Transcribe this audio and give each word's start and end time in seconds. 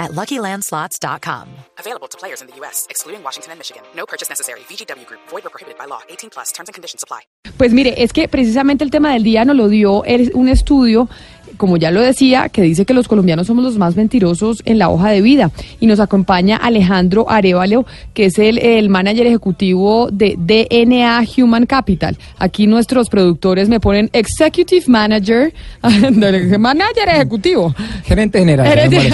at 0.00 0.10
LuckyLandSlots.com. 0.12 1.46
Available 1.78 2.08
to 2.08 2.18
players 2.18 2.40
in 2.42 2.48
the 2.48 2.56
U.S., 2.60 2.86
excluding 2.90 3.22
Washington 3.22 3.52
and 3.52 3.58
Michigan. 3.60 3.82
No 3.94 4.04
purchase 4.06 4.28
necessary. 4.28 4.60
VGW 4.68 5.06
Group. 5.06 5.20
Void 5.30 5.44
or 5.46 5.50
prohibited 5.50 5.78
by 5.78 5.84
law. 5.86 6.00
18 6.08 6.30
plus. 6.30 6.50
Terms 6.52 6.68
and 6.68 6.74
conditions 6.74 7.04
apply. 7.04 7.20
Pues 7.58 7.72
mire, 7.72 7.94
es 8.02 8.12
que 8.12 8.26
precisamente 8.28 8.82
el 8.84 8.90
tema 8.90 9.12
del 9.12 9.22
día 9.22 9.44
nos 9.44 9.54
lo 9.56 9.68
dio 9.68 10.02
el- 10.04 10.32
un 10.34 10.48
estudio, 10.48 11.08
como 11.56 11.76
ya 11.76 11.90
lo 11.90 12.00
decía, 12.00 12.48
que 12.48 12.62
dice 12.62 12.84
que 12.84 12.94
los 12.94 13.08
colombianos 13.08 13.46
somos 13.46 13.64
los 13.64 13.78
más 13.78 13.96
mentirosos 13.96 14.62
en 14.64 14.78
la 14.78 14.88
hoja 14.88 15.10
de 15.10 15.20
vida. 15.20 15.50
Y 15.80 15.86
nos 15.86 16.00
acompaña 16.00 16.56
Alejandro 16.56 17.30
Arevalo, 17.30 17.86
que 18.14 18.26
es 18.26 18.38
el, 18.38 18.58
el 18.58 18.88
manager 18.88 19.26
ejecutivo 19.26 20.08
de 20.10 20.36
DNA 20.38 21.22
Human 21.36 21.66
Capital. 21.66 22.16
Aquí 22.38 22.66
nuestros 22.66 23.08
productores 23.08 23.68
me 23.68 23.80
ponen 23.80 24.10
Executive 24.12 24.84
Manager, 24.86 25.52
manager 26.58 27.08
ejecutivo. 27.08 27.74
Gerente 28.04 28.38
general. 28.38 28.66
Gerente-. 28.66 29.12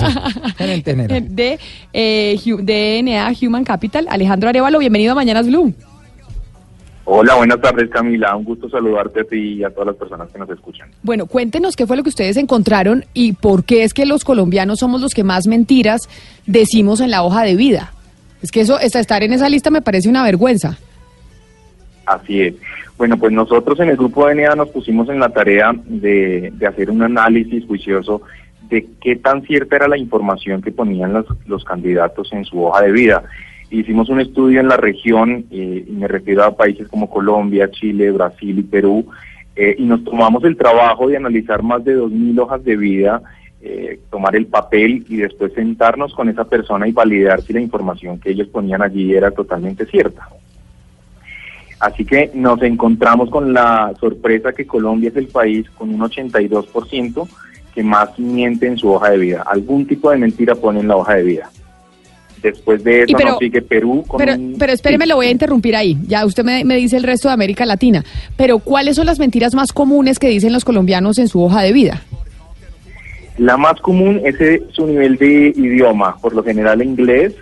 Gerente 0.56 0.90
general. 0.90 1.26
de 1.36 1.58
eh, 1.92 2.38
DNA 2.62 3.32
Human 3.40 3.64
Capital. 3.64 4.06
Alejandro 4.08 4.48
Arevalo, 4.48 4.78
bienvenido 4.78 5.12
a 5.12 5.14
Mañanas 5.14 5.46
Blue. 5.46 5.74
Hola, 7.08 7.36
buenas 7.36 7.60
tardes 7.60 7.88
Camila, 7.88 8.34
un 8.34 8.42
gusto 8.42 8.68
saludarte 8.68 9.20
a 9.20 9.24
ti 9.24 9.36
y 9.54 9.64
a 9.64 9.70
todas 9.70 9.86
las 9.86 9.96
personas 9.96 10.28
que 10.32 10.40
nos 10.40 10.50
escuchan. 10.50 10.88
Bueno, 11.04 11.26
cuéntenos 11.26 11.76
qué 11.76 11.86
fue 11.86 11.96
lo 11.96 12.02
que 12.02 12.08
ustedes 12.08 12.36
encontraron 12.36 13.04
y 13.14 13.32
por 13.34 13.64
qué 13.64 13.84
es 13.84 13.94
que 13.94 14.06
los 14.06 14.24
colombianos 14.24 14.80
somos 14.80 15.00
los 15.00 15.14
que 15.14 15.22
más 15.22 15.46
mentiras 15.46 16.08
decimos 16.46 17.00
en 17.00 17.12
la 17.12 17.22
hoja 17.22 17.44
de 17.44 17.54
vida. 17.54 17.92
Es 18.42 18.50
que 18.50 18.60
eso, 18.60 18.80
esta- 18.80 18.98
estar 18.98 19.22
en 19.22 19.32
esa 19.32 19.48
lista 19.48 19.70
me 19.70 19.82
parece 19.82 20.08
una 20.08 20.24
vergüenza. 20.24 20.78
Así 22.06 22.40
es. 22.42 22.54
Bueno, 22.98 23.16
pues 23.18 23.32
nosotros 23.32 23.78
en 23.78 23.88
el 23.90 23.96
grupo 23.96 24.26
DNA 24.26 24.56
nos 24.56 24.70
pusimos 24.70 25.08
en 25.08 25.20
la 25.20 25.28
tarea 25.28 25.72
de, 25.84 26.52
de 26.54 26.66
hacer 26.66 26.90
un 26.90 27.02
análisis 27.02 27.64
juicioso 27.66 28.22
de 28.68 28.84
qué 29.00 29.14
tan 29.14 29.42
cierta 29.42 29.76
era 29.76 29.86
la 29.86 29.96
información 29.98 30.60
que 30.60 30.72
ponían 30.72 31.12
los, 31.12 31.26
los 31.46 31.62
candidatos 31.64 32.32
en 32.32 32.44
su 32.44 32.64
hoja 32.64 32.82
de 32.82 32.90
vida. 32.92 33.22
Hicimos 33.70 34.08
un 34.08 34.20
estudio 34.20 34.60
en 34.60 34.68
la 34.68 34.76
región, 34.76 35.46
eh, 35.50 35.84
y 35.86 35.92
me 35.92 36.06
refiero 36.06 36.44
a 36.44 36.56
países 36.56 36.86
como 36.88 37.10
Colombia, 37.10 37.70
Chile, 37.70 38.12
Brasil 38.12 38.58
y 38.58 38.62
Perú, 38.62 39.06
eh, 39.56 39.74
y 39.78 39.84
nos 39.84 40.04
tomamos 40.04 40.44
el 40.44 40.56
trabajo 40.56 41.08
de 41.08 41.16
analizar 41.16 41.62
más 41.62 41.84
de 41.84 41.98
2.000 41.98 42.38
hojas 42.38 42.62
de 42.62 42.76
vida, 42.76 43.22
eh, 43.62 43.98
tomar 44.10 44.36
el 44.36 44.46
papel 44.46 45.04
y 45.08 45.16
después 45.16 45.52
sentarnos 45.54 46.14
con 46.14 46.28
esa 46.28 46.44
persona 46.44 46.86
y 46.86 46.92
validar 46.92 47.42
si 47.42 47.52
la 47.52 47.60
información 47.60 48.20
que 48.20 48.30
ellos 48.30 48.46
ponían 48.48 48.82
allí 48.82 49.14
era 49.14 49.30
totalmente 49.32 49.86
cierta. 49.86 50.28
Así 51.80 52.04
que 52.04 52.30
nos 52.34 52.62
encontramos 52.62 53.28
con 53.30 53.52
la 53.52 53.92
sorpresa 53.98 54.52
que 54.52 54.66
Colombia 54.66 55.08
es 55.08 55.16
el 55.16 55.26
país 55.26 55.68
con 55.70 55.92
un 55.92 56.00
82% 56.00 57.28
que 57.74 57.82
más 57.82 58.18
miente 58.18 58.66
en 58.66 58.78
su 58.78 58.90
hoja 58.90 59.10
de 59.10 59.18
vida. 59.18 59.42
Algún 59.46 59.86
tipo 59.86 60.10
de 60.10 60.16
mentira 60.18 60.54
pone 60.54 60.80
en 60.80 60.88
la 60.88 60.96
hoja 60.96 61.14
de 61.14 61.22
vida. 61.22 61.50
Después 62.52 62.84
de 62.84 63.02
eso 63.02 63.16
pero- 63.16 63.30
nos 63.30 63.38
sigue 63.38 63.60
Perú 63.62 64.04
con 64.06 64.18
Pero, 64.18 64.34
un- 64.34 64.54
pero 64.58 64.72
espéreme, 64.72 65.04
sí. 65.04 65.08
lo 65.10 65.16
voy 65.16 65.26
a 65.26 65.30
interrumpir 65.30 65.74
ahí. 65.74 65.98
Ya 66.06 66.24
usted 66.24 66.44
me, 66.44 66.64
me 66.64 66.76
dice 66.76 66.96
el 66.96 67.02
resto 67.02 67.28
de 67.28 67.34
América 67.34 67.66
Latina. 67.66 68.04
Pero 68.36 68.58
¿cuáles 68.60 68.94
son 68.96 69.06
las 69.06 69.18
mentiras 69.18 69.54
más 69.54 69.72
comunes 69.72 70.18
que 70.18 70.28
dicen 70.28 70.52
los 70.52 70.64
colombianos 70.64 71.18
en 71.18 71.28
su 71.28 71.42
hoja 71.42 71.62
de 71.62 71.72
vida? 71.72 72.02
La 73.38 73.56
más 73.56 73.80
común 73.80 74.20
es 74.24 74.40
eh, 74.40 74.62
su 74.72 74.86
nivel 74.86 75.16
de 75.16 75.52
idioma, 75.56 76.16
por 76.18 76.34
lo 76.34 76.42
general 76.42 76.82
inglés. 76.82 77.34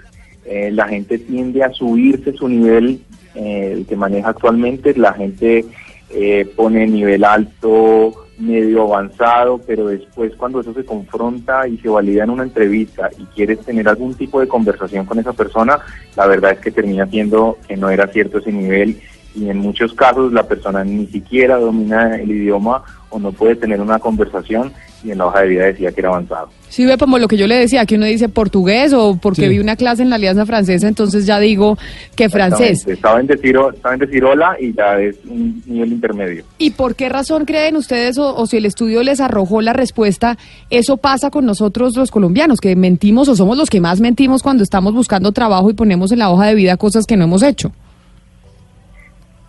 Eh, 0.47 0.71
la 0.73 0.89
gente 0.89 1.19
tiende 1.19 1.63
a 1.63 1.71
subirse 1.73 2.33
su 2.33 2.49
nivel, 2.49 3.01
eh, 3.35 3.71
el 3.75 3.87
que 3.87 3.95
maneja 3.97 4.31
actualmente. 4.31 4.95
La 4.97 5.13
gente 5.13 5.65
eh, 6.11 6.47
pone 6.57 6.87
nivel 6.87 7.25
alto, 7.25 8.24
medio 8.39 8.83
avanzado, 8.83 9.61
pero 9.67 9.87
después 9.87 10.35
cuando 10.37 10.61
eso 10.61 10.75
se 10.75 10.85
confronta 10.85 11.69
y 11.69 11.79
se 11.79 11.89
valida 11.89 12.25
en 12.25 12.31
una 12.31 12.43
entrevista 12.43 13.11
y 13.19 13.25
quieres 13.27 13.61
tener 13.61 13.89
algún 13.89 14.15
tipo 14.15 14.41
de 14.41 14.49
conversación 14.49 15.07
con 15.07 15.19
esa 15.19 15.33
persona, 15.33 15.79
la 16.17 16.27
verdad 16.27 16.53
es 16.53 16.61
que 16.61 16.71
termina 16.71 17.07
siendo 17.07 17.59
que 17.67 17.77
no 17.77 17.91
era 17.91 18.07
cierto 18.09 18.39
ese 18.39 18.53
nivel 18.53 19.01
y 19.35 19.49
en 19.49 19.59
muchos 19.59 19.93
casos 19.95 20.33
la 20.33 20.45
persona 20.47 20.85
ni 20.85 21.07
siquiera 21.07 21.57
domina 21.59 22.17
el 22.17 22.31
idioma 22.31 22.83
o 23.11 23.19
no 23.19 23.33
puede 23.33 23.57
tener 23.57 23.81
una 23.81 23.99
conversación 23.99 24.73
y 25.05 25.11
en 25.11 25.19
la 25.19 25.27
hoja 25.27 25.43
de 25.43 25.49
vida 25.49 25.65
decía 25.67 25.93
que 25.93 26.01
era 26.01 26.09
avanzado. 26.09 26.49
Sí, 26.69 26.85
ve 26.87 26.97
como 26.99 27.19
lo 27.19 27.29
que 27.29 27.37
yo 27.37 27.47
le 27.47 27.55
decía, 27.57 27.85
que 27.87 27.95
uno 27.95 28.07
dice 28.07 28.29
portugués 28.29 28.93
o 28.93 29.17
porque 29.21 29.43
Sí. 29.43 29.49
vi 29.49 29.59
una 29.61 29.77
clase 29.77 30.03
en 30.03 30.11
la 30.11 30.17
Alianza 30.17 30.47
Francesa, 30.47 30.89
entonces 30.89 31.25
ya 31.27 31.39
digo 31.39 31.77
que 32.17 32.29
francés. 32.29 32.85
Saben 33.01 33.27
decir, 33.29 33.57
saben 33.83 34.01
decir 34.01 34.25
hola 34.25 34.57
y 34.59 34.73
ya 34.73 34.99
es 34.99 35.17
un 35.29 35.63
nivel 35.67 35.93
intermedio. 35.93 36.45
¿Y 36.59 36.71
por 36.71 36.97
qué 36.97 37.09
razón 37.09 37.45
creen 37.45 37.77
ustedes, 37.77 38.19
o, 38.19 38.35
o 38.35 38.47
si 38.47 38.57
el 38.57 38.67
estudio 38.67 39.03
les 39.05 39.21
arrojó 39.21 39.61
la 39.61 39.73
respuesta, 39.75 40.37
eso 40.71 40.97
pasa 40.97 41.31
con 41.31 41.45
nosotros 41.45 41.95
los 41.97 42.11
colombianos, 42.11 42.61
que 42.61 42.75
mentimos 42.75 43.29
o 43.29 43.37
somos 43.37 43.57
los 43.57 43.71
que 43.71 43.81
más 43.81 44.01
mentimos 44.01 44.43
cuando 44.43 44.65
estamos 44.65 44.95
buscando 44.95 45.31
trabajo 45.33 45.71
y 45.71 45.75
ponemos 45.75 46.11
en 46.11 46.19
la 46.21 46.31
hoja 46.31 46.47
de 46.47 46.55
vida 46.57 46.77
cosas 46.77 47.05
que 47.07 47.17
no 47.17 47.25
hemos 47.25 47.43
hecho? 47.45 47.71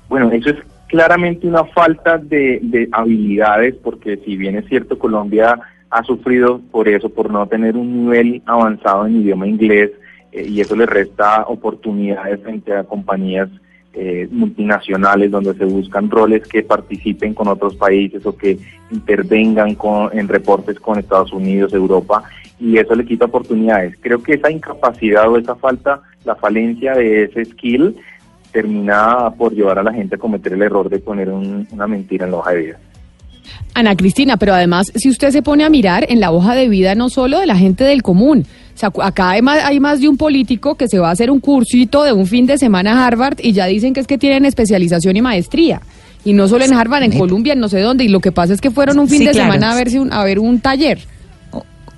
Bueno, 0.10 0.32
eso 0.32 0.50
es 0.50 0.58
claramente 0.88 1.48
una 1.48 1.66
falta 1.66 2.18
de, 2.18 2.60
de 2.62 2.88
habilidades, 2.92 3.76
porque 3.76 4.18
si 4.18 4.38
bien 4.38 4.56
es 4.56 4.66
cierto, 4.68 5.00
Colombia 5.00 5.60
ha 5.90 6.04
sufrido 6.04 6.62
por 6.72 6.88
eso, 6.88 7.10
por 7.10 7.30
no 7.30 7.48
tener 7.48 7.76
un 7.76 8.06
nivel 8.06 8.42
avanzado 8.46 9.08
en 9.08 9.22
idioma 9.22 9.48
inglés, 9.48 9.92
eh, 10.32 10.46
y 10.48 10.62
eso 10.62 10.76
le 10.76 10.86
resta 10.86 11.46
oportunidades 11.48 12.42
frente 12.42 12.74
a 12.74 12.84
compañías 12.84 13.50
eh, 13.94 14.28
multinacionales 14.30 15.32
donde 15.32 15.54
se 15.54 15.64
buscan 15.64 16.12
roles 16.12 16.46
que 16.48 16.64
participen 16.64 17.34
con 17.34 17.48
otros 17.48 17.76
países 17.76 18.26
o 18.26 18.36
que 18.36 18.58
intervengan 18.92 19.76
con, 19.76 20.10
en 20.18 20.28
reportes 20.28 20.80
con 20.82 21.00
Estados 21.00 21.32
Unidos, 21.32 21.74
Europa, 21.74 22.24
y 22.60 22.78
eso 22.78 22.94
le 22.94 23.06
quita 23.06 23.26
oportunidades. 23.26 23.96
Creo 24.02 24.22
que 24.22 24.34
esa 24.34 24.52
incapacidad 24.52 25.30
o 25.30 25.38
esa 25.38 25.56
falta, 25.56 26.02
la 26.26 26.36
falencia 26.36 26.94
de 26.94 27.24
ese 27.24 27.46
skill, 27.46 27.96
termina 28.60 29.30
por 29.38 29.54
llevar 29.54 29.80
a 29.80 29.84
la 29.84 29.92
gente 29.94 30.16
a 30.16 30.18
cometer 30.18 30.54
el 30.54 30.62
error 30.62 30.90
de 30.90 31.00
poner 31.00 31.30
un- 31.30 31.68
una 31.72 31.88
mentira 31.88 32.24
en 32.26 32.32
la 32.32 32.38
hoja 32.38 32.52
de 32.52 32.58
vida. 32.58 32.78
Ana 33.74 33.96
Cristina, 33.98 34.38
pero 34.38 34.54
además, 34.54 34.92
si 34.96 35.10
usted 35.10 35.32
se 35.32 35.42
pone 35.42 35.66
a 35.66 35.70
mirar 35.70 36.06
en 36.10 36.22
la 36.22 36.32
hoja 36.32 36.56
de 36.56 36.70
vida 36.70 36.96
no 36.96 37.10
solo 37.10 37.40
de 37.42 37.46
la 37.46 37.58
gente 37.58 37.84
del 37.84 38.02
común, 38.02 38.46
o 38.74 38.78
sea, 38.78 38.92
acá 39.04 39.32
hay 39.32 39.42
más, 39.42 39.64
hay 39.66 39.80
más 39.82 40.00
de 40.00 40.08
un 40.08 40.16
político 40.18 40.76
que 40.76 40.88
se 40.88 40.98
va 41.00 41.10
a 41.10 41.12
hacer 41.12 41.30
un 41.30 41.42
cursito 41.42 42.04
de 42.04 42.14
un 42.14 42.26
fin 42.28 42.46
de 42.46 42.58
semana 42.58 42.94
a 43.04 43.06
Harvard 43.08 43.38
y 43.44 43.52
ya 43.52 43.66
dicen 43.66 43.94
que 43.94 44.00
es 44.00 44.08
que 44.08 44.18
tienen 44.18 44.46
especialización 44.46 45.18
y 45.18 45.22
maestría. 45.22 45.82
Y 46.24 46.32
no 46.34 46.48
solo 46.48 46.64
en 46.66 46.74
Harvard, 46.74 47.04
en 47.04 47.18
Colombia, 47.20 47.54
en 47.54 47.60
no 47.60 47.68
sé 47.70 47.80
dónde. 47.82 48.04
Y 48.04 48.08
lo 48.08 48.20
que 48.20 48.32
pasa 48.32 48.54
es 48.54 48.62
que 48.62 48.72
fueron 48.72 48.98
un 48.98 49.08
fin 49.08 49.20
Sí, 49.20 49.26
de 49.26 49.32
claro. 49.32 49.52
semana 49.52 49.74
a 49.74 49.76
ver, 49.76 49.90
si 49.92 50.00
un, 50.00 50.12
a 50.12 50.24
ver 50.24 50.40
un 50.40 50.60
taller. 50.60 51.00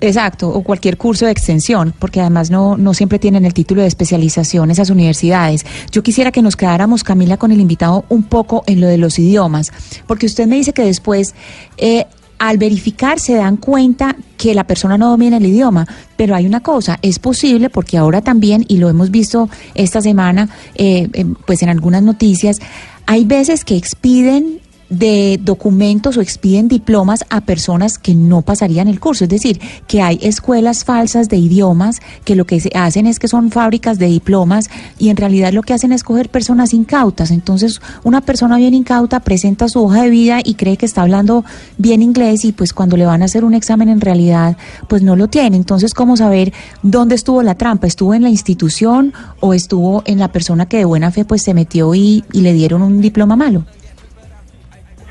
Exacto, 0.00 0.48
o 0.48 0.62
cualquier 0.62 0.96
curso 0.96 1.26
de 1.26 1.32
extensión, 1.32 1.92
porque 1.98 2.20
además 2.20 2.50
no, 2.50 2.76
no 2.76 2.94
siempre 2.94 3.18
tienen 3.18 3.44
el 3.44 3.52
título 3.52 3.82
de 3.82 3.88
especialización 3.88 4.70
esas 4.70 4.90
universidades. 4.90 5.66
Yo 5.90 6.02
quisiera 6.02 6.30
que 6.30 6.40
nos 6.40 6.56
quedáramos, 6.56 7.02
Camila, 7.02 7.36
con 7.36 7.50
el 7.50 7.60
invitado 7.60 8.04
un 8.08 8.22
poco 8.22 8.62
en 8.66 8.80
lo 8.80 8.86
de 8.86 8.98
los 8.98 9.18
idiomas, 9.18 9.72
porque 10.06 10.26
usted 10.26 10.46
me 10.46 10.56
dice 10.56 10.72
que 10.72 10.84
después, 10.84 11.34
eh, 11.78 12.06
al 12.38 12.58
verificar, 12.58 13.18
se 13.18 13.34
dan 13.34 13.56
cuenta 13.56 14.14
que 14.36 14.54
la 14.54 14.64
persona 14.64 14.96
no 14.96 15.10
domina 15.10 15.38
el 15.38 15.46
idioma, 15.46 15.84
pero 16.16 16.36
hay 16.36 16.46
una 16.46 16.60
cosa, 16.60 17.00
es 17.02 17.18
posible, 17.18 17.68
porque 17.68 17.98
ahora 17.98 18.20
también, 18.20 18.64
y 18.68 18.76
lo 18.76 18.88
hemos 18.88 19.10
visto 19.10 19.50
esta 19.74 20.00
semana, 20.00 20.48
eh, 20.76 21.08
pues 21.44 21.62
en 21.62 21.70
algunas 21.70 22.04
noticias, 22.04 22.60
hay 23.06 23.24
veces 23.24 23.64
que 23.64 23.76
expiden 23.76 24.60
de 24.90 25.38
documentos 25.42 26.16
o 26.16 26.20
expiden 26.20 26.68
diplomas 26.68 27.24
a 27.30 27.42
personas 27.42 27.98
que 27.98 28.14
no 28.14 28.42
pasarían 28.42 28.88
el 28.88 29.00
curso. 29.00 29.24
Es 29.24 29.30
decir, 29.30 29.60
que 29.86 30.02
hay 30.02 30.18
escuelas 30.22 30.84
falsas 30.84 31.28
de 31.28 31.36
idiomas 31.36 32.00
que 32.24 32.34
lo 32.34 32.46
que 32.46 32.60
hacen 32.74 33.06
es 33.06 33.18
que 33.18 33.28
son 33.28 33.50
fábricas 33.50 33.98
de 33.98 34.06
diplomas 34.06 34.70
y 34.98 35.10
en 35.10 35.16
realidad 35.16 35.52
lo 35.52 35.62
que 35.62 35.74
hacen 35.74 35.92
es 35.92 36.02
coger 36.02 36.30
personas 36.30 36.72
incautas. 36.72 37.30
Entonces, 37.30 37.80
una 38.04 38.20
persona 38.20 38.56
bien 38.56 38.74
incauta 38.74 39.20
presenta 39.20 39.68
su 39.68 39.84
hoja 39.84 40.02
de 40.02 40.10
vida 40.10 40.40
y 40.42 40.54
cree 40.54 40.76
que 40.76 40.86
está 40.86 41.02
hablando 41.02 41.44
bien 41.76 42.02
inglés 42.02 42.44
y 42.44 42.52
pues 42.52 42.72
cuando 42.72 42.96
le 42.96 43.06
van 43.06 43.22
a 43.22 43.26
hacer 43.26 43.44
un 43.44 43.54
examen 43.54 43.88
en 43.88 44.00
realidad 44.00 44.56
pues 44.88 45.02
no 45.02 45.16
lo 45.16 45.28
tiene. 45.28 45.56
Entonces, 45.56 45.94
¿cómo 45.94 46.16
saber 46.16 46.52
dónde 46.82 47.14
estuvo 47.14 47.42
la 47.42 47.56
trampa? 47.56 47.86
¿Estuvo 47.86 48.14
en 48.14 48.22
la 48.22 48.30
institución 48.30 49.12
o 49.40 49.54
estuvo 49.54 50.02
en 50.06 50.18
la 50.18 50.32
persona 50.32 50.66
que 50.66 50.78
de 50.78 50.84
buena 50.84 51.10
fe 51.10 51.24
pues 51.24 51.42
se 51.42 51.54
metió 51.54 51.94
y, 51.94 52.24
y 52.32 52.40
le 52.40 52.52
dieron 52.52 52.82
un 52.82 53.00
diploma 53.00 53.36
malo? 53.36 53.64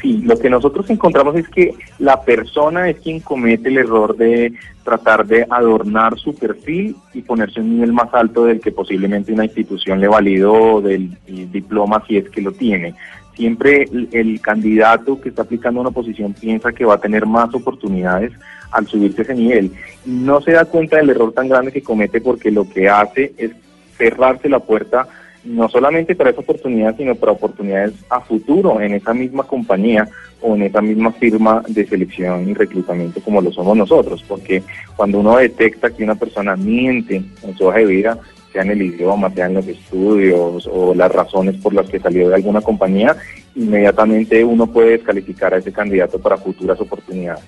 Sí, 0.01 0.21
lo 0.23 0.37
que 0.37 0.49
nosotros 0.49 0.87
encontramos 0.89 1.35
es 1.35 1.49
que 1.49 1.73
la 1.97 2.21
persona 2.21 2.87
es 2.89 2.97
quien 2.97 3.19
comete 3.19 3.69
el 3.69 3.79
error 3.79 4.15
de 4.15 4.53
tratar 4.83 5.25
de 5.25 5.45
adornar 5.49 6.17
su 6.19 6.35
perfil 6.35 6.95
y 7.13 7.21
ponerse 7.23 7.61
un 7.61 7.75
nivel 7.75 7.93
más 7.93 8.13
alto 8.13 8.45
del 8.45 8.59
que 8.59 8.71
posiblemente 8.71 9.33
una 9.33 9.45
institución 9.45 9.99
le 9.99 10.07
validó 10.07 10.81
del 10.81 11.17
el 11.25 11.51
diploma 11.51 12.03
si 12.07 12.17
es 12.17 12.29
que 12.29 12.41
lo 12.41 12.51
tiene. 12.51 12.93
siempre 13.35 13.83
el, 13.83 14.07
el 14.11 14.39
candidato 14.39 15.19
que 15.19 15.29
está 15.29 15.41
aplicando 15.43 15.81
una 15.81 15.91
posición 15.91 16.33
piensa 16.33 16.71
que 16.71 16.85
va 16.85 16.95
a 16.95 17.01
tener 17.01 17.25
más 17.25 17.53
oportunidades 17.53 18.31
al 18.71 18.87
subirse 18.87 19.23
ese 19.23 19.35
nivel. 19.35 19.71
No 20.05 20.41
se 20.41 20.51
da 20.51 20.65
cuenta 20.65 20.97
del 20.97 21.09
error 21.09 21.33
tan 21.33 21.49
grande 21.49 21.71
que 21.71 21.81
comete 21.81 22.21
porque 22.21 22.51
lo 22.51 22.69
que 22.69 22.87
hace 22.87 23.33
es 23.37 23.51
cerrarse 23.97 24.49
la 24.49 24.59
puerta 24.59 25.07
no 25.43 25.69
solamente 25.69 26.15
para 26.15 26.31
esa 26.31 26.41
oportunidad, 26.41 26.95
sino 26.97 27.15
para 27.15 27.31
oportunidades 27.31 27.93
a 28.09 28.21
futuro 28.21 28.81
en 28.81 28.93
esa 28.93 29.13
misma 29.13 29.43
compañía 29.43 30.07
o 30.41 30.55
en 30.55 30.63
esa 30.63 30.81
misma 30.81 31.11
firma 31.11 31.63
de 31.67 31.85
selección 31.87 32.49
y 32.49 32.53
reclutamiento 32.53 33.21
como 33.21 33.41
lo 33.41 33.51
somos 33.51 33.77
nosotros, 33.77 34.23
porque 34.27 34.63
cuando 34.95 35.19
uno 35.19 35.37
detecta 35.37 35.89
que 35.89 36.03
una 36.03 36.15
persona 36.15 36.55
miente 36.55 37.23
en 37.43 37.57
su 37.57 37.65
hoja 37.65 37.79
de 37.79 37.85
vida, 37.85 38.19
sea 38.51 38.61
en 38.61 38.71
el 38.71 38.81
idioma, 38.81 39.29
sea 39.31 39.47
en 39.47 39.55
los 39.55 39.67
estudios 39.67 40.67
o 40.71 40.93
las 40.93 41.11
razones 41.11 41.55
por 41.55 41.73
las 41.73 41.89
que 41.89 41.99
salió 41.99 42.29
de 42.29 42.35
alguna 42.35 42.61
compañía, 42.61 43.15
inmediatamente 43.55 44.43
uno 44.43 44.67
puede 44.67 44.91
descalificar 44.91 45.53
a 45.53 45.57
ese 45.57 45.71
candidato 45.71 46.19
para 46.19 46.37
futuras 46.37 46.79
oportunidades. 46.79 47.43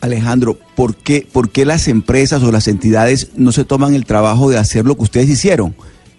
Alejandro, 0.00 0.56
¿por 0.74 0.94
qué, 0.94 1.26
¿por 1.30 1.50
qué 1.50 1.64
las 1.64 1.88
empresas 1.88 2.42
o 2.42 2.52
las 2.52 2.68
entidades 2.68 3.32
no 3.36 3.50
se 3.50 3.64
toman 3.64 3.94
el 3.94 4.04
trabajo 4.04 4.50
de 4.50 4.58
hacer 4.58 4.84
lo 4.84 4.94
que 4.94 5.02
ustedes 5.02 5.28
hicieron? 5.28 5.74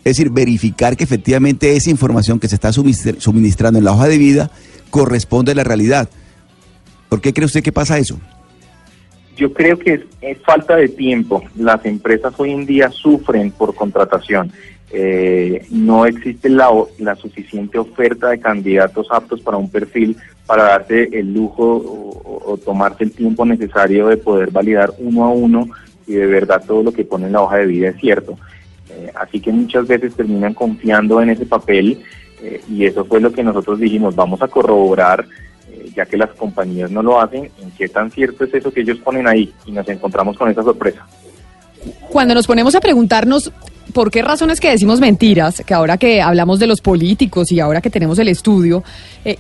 Es 0.08 0.16
decir, 0.16 0.32
verificar 0.32 0.96
que 0.96 1.04
efectivamente 1.04 1.76
esa 1.76 1.90
información 1.90 2.40
que 2.40 2.48
se 2.48 2.56
está 2.56 2.72
suministrando 2.72 3.78
en 3.78 3.84
la 3.84 3.92
hoja 3.92 4.08
de 4.08 4.18
vida 4.18 4.50
corresponde 4.90 5.52
a 5.52 5.56
la 5.56 5.66
realidad. 5.66 6.08
¿Por 7.10 7.20
qué 7.20 7.34
cree 7.34 7.46
usted 7.46 7.62
que 7.62 7.74
pasa 7.74 7.98
eso? 7.98 8.18
Yo 9.36 9.52
creo 9.52 9.78
que 9.78 10.06
es, 10.22 10.38
falta 10.46 10.78
de 10.78 10.88
tiempo. 10.88 11.44
Las 11.58 11.86
empresas 11.86 12.34
hoy 12.38 12.52
en 12.52 12.66
día 12.66 12.90
sufren 12.90 13.52
por 13.52 13.76
contratación. 13.76 14.50
Eh, 14.92 15.66
no 15.72 16.06
existe 16.06 16.48
la, 16.48 16.70
suficiente 17.22 17.78
oferta 17.78 18.30
de 18.30 18.40
candidatos 18.40 19.08
aptos 19.12 19.42
para 19.42 19.58
un 19.58 19.70
perfil 19.70 20.16
para 20.46 20.64
darse 20.64 21.10
el 21.12 21.34
lujo 21.34 21.66
o, 21.66 22.54
o, 22.54 22.58
tomarse 22.58 23.04
el 23.04 23.12
tiempo 23.12 23.46
necesario 23.46 24.08
de 24.08 24.16
poder 24.16 24.52
validar 24.52 24.94
uno 25.00 25.26
a 25.26 25.32
uno 25.32 25.68
y 26.08 26.14
de 26.14 26.28
verdad 26.28 26.64
todo 26.66 26.82
lo 26.82 26.94
que 26.94 27.04
pone 27.04 27.26
en 27.26 27.34
la 27.34 27.42
hoja 27.42 27.58
de 27.58 27.66
vida 27.66 27.90
es 27.90 27.98
cierto. 27.98 28.38
Eh, 28.98 29.12
así 29.14 29.40
que 29.40 29.52
muchas 29.52 29.88
veces 29.88 30.16
terminan 30.16 30.54
confiando 30.54 31.22
en 31.22 31.30
ese 31.30 31.46
papel 31.46 32.02
eh, 32.42 32.62
y 32.70 32.86
eso 32.86 33.06
fue 33.06 33.20
lo 33.20 33.32
que 33.32 33.44
nosotros 33.44 33.80
dijimos, 33.80 34.16
vamos 34.16 34.42
a 34.42 34.48
corroborar, 34.48 35.24
eh, 35.72 35.92
ya 35.96 36.06
que 36.06 36.18
las 36.18 36.32
compañías 36.32 36.90
no 36.90 37.04
lo 37.04 37.22
hacen, 37.22 37.52
en 37.62 37.72
qué 37.78 37.88
tan 37.90 38.10
cierto 38.10 38.44
es 38.44 38.54
eso 38.56 38.72
que 38.72 38.82
ellos 38.82 38.98
ponen 39.00 39.28
ahí 39.28 39.54
y 39.68 39.72
nos 39.72 39.88
encontramos 39.88 40.36
con 40.36 40.50
esa 40.50 40.64
sorpresa. 40.64 41.06
Cuando 42.10 42.34
nos 42.34 42.48
ponemos 42.48 42.74
a 42.74 42.80
preguntarnos 42.80 43.52
por 43.94 44.10
qué 44.10 44.24
razones 44.24 44.60
que 44.60 44.72
decimos 44.72 45.00
mentiras, 45.00 45.62
que 45.64 45.74
ahora 45.76 45.98
que 45.98 46.22
hablamos 46.22 46.58
de 46.58 46.66
los 46.66 46.82
políticos 46.82 47.52
y 47.52 47.60
ahora 47.60 47.82
que 47.82 47.92
tenemos 47.92 48.18
el 48.18 48.28
estudio, 48.28 48.84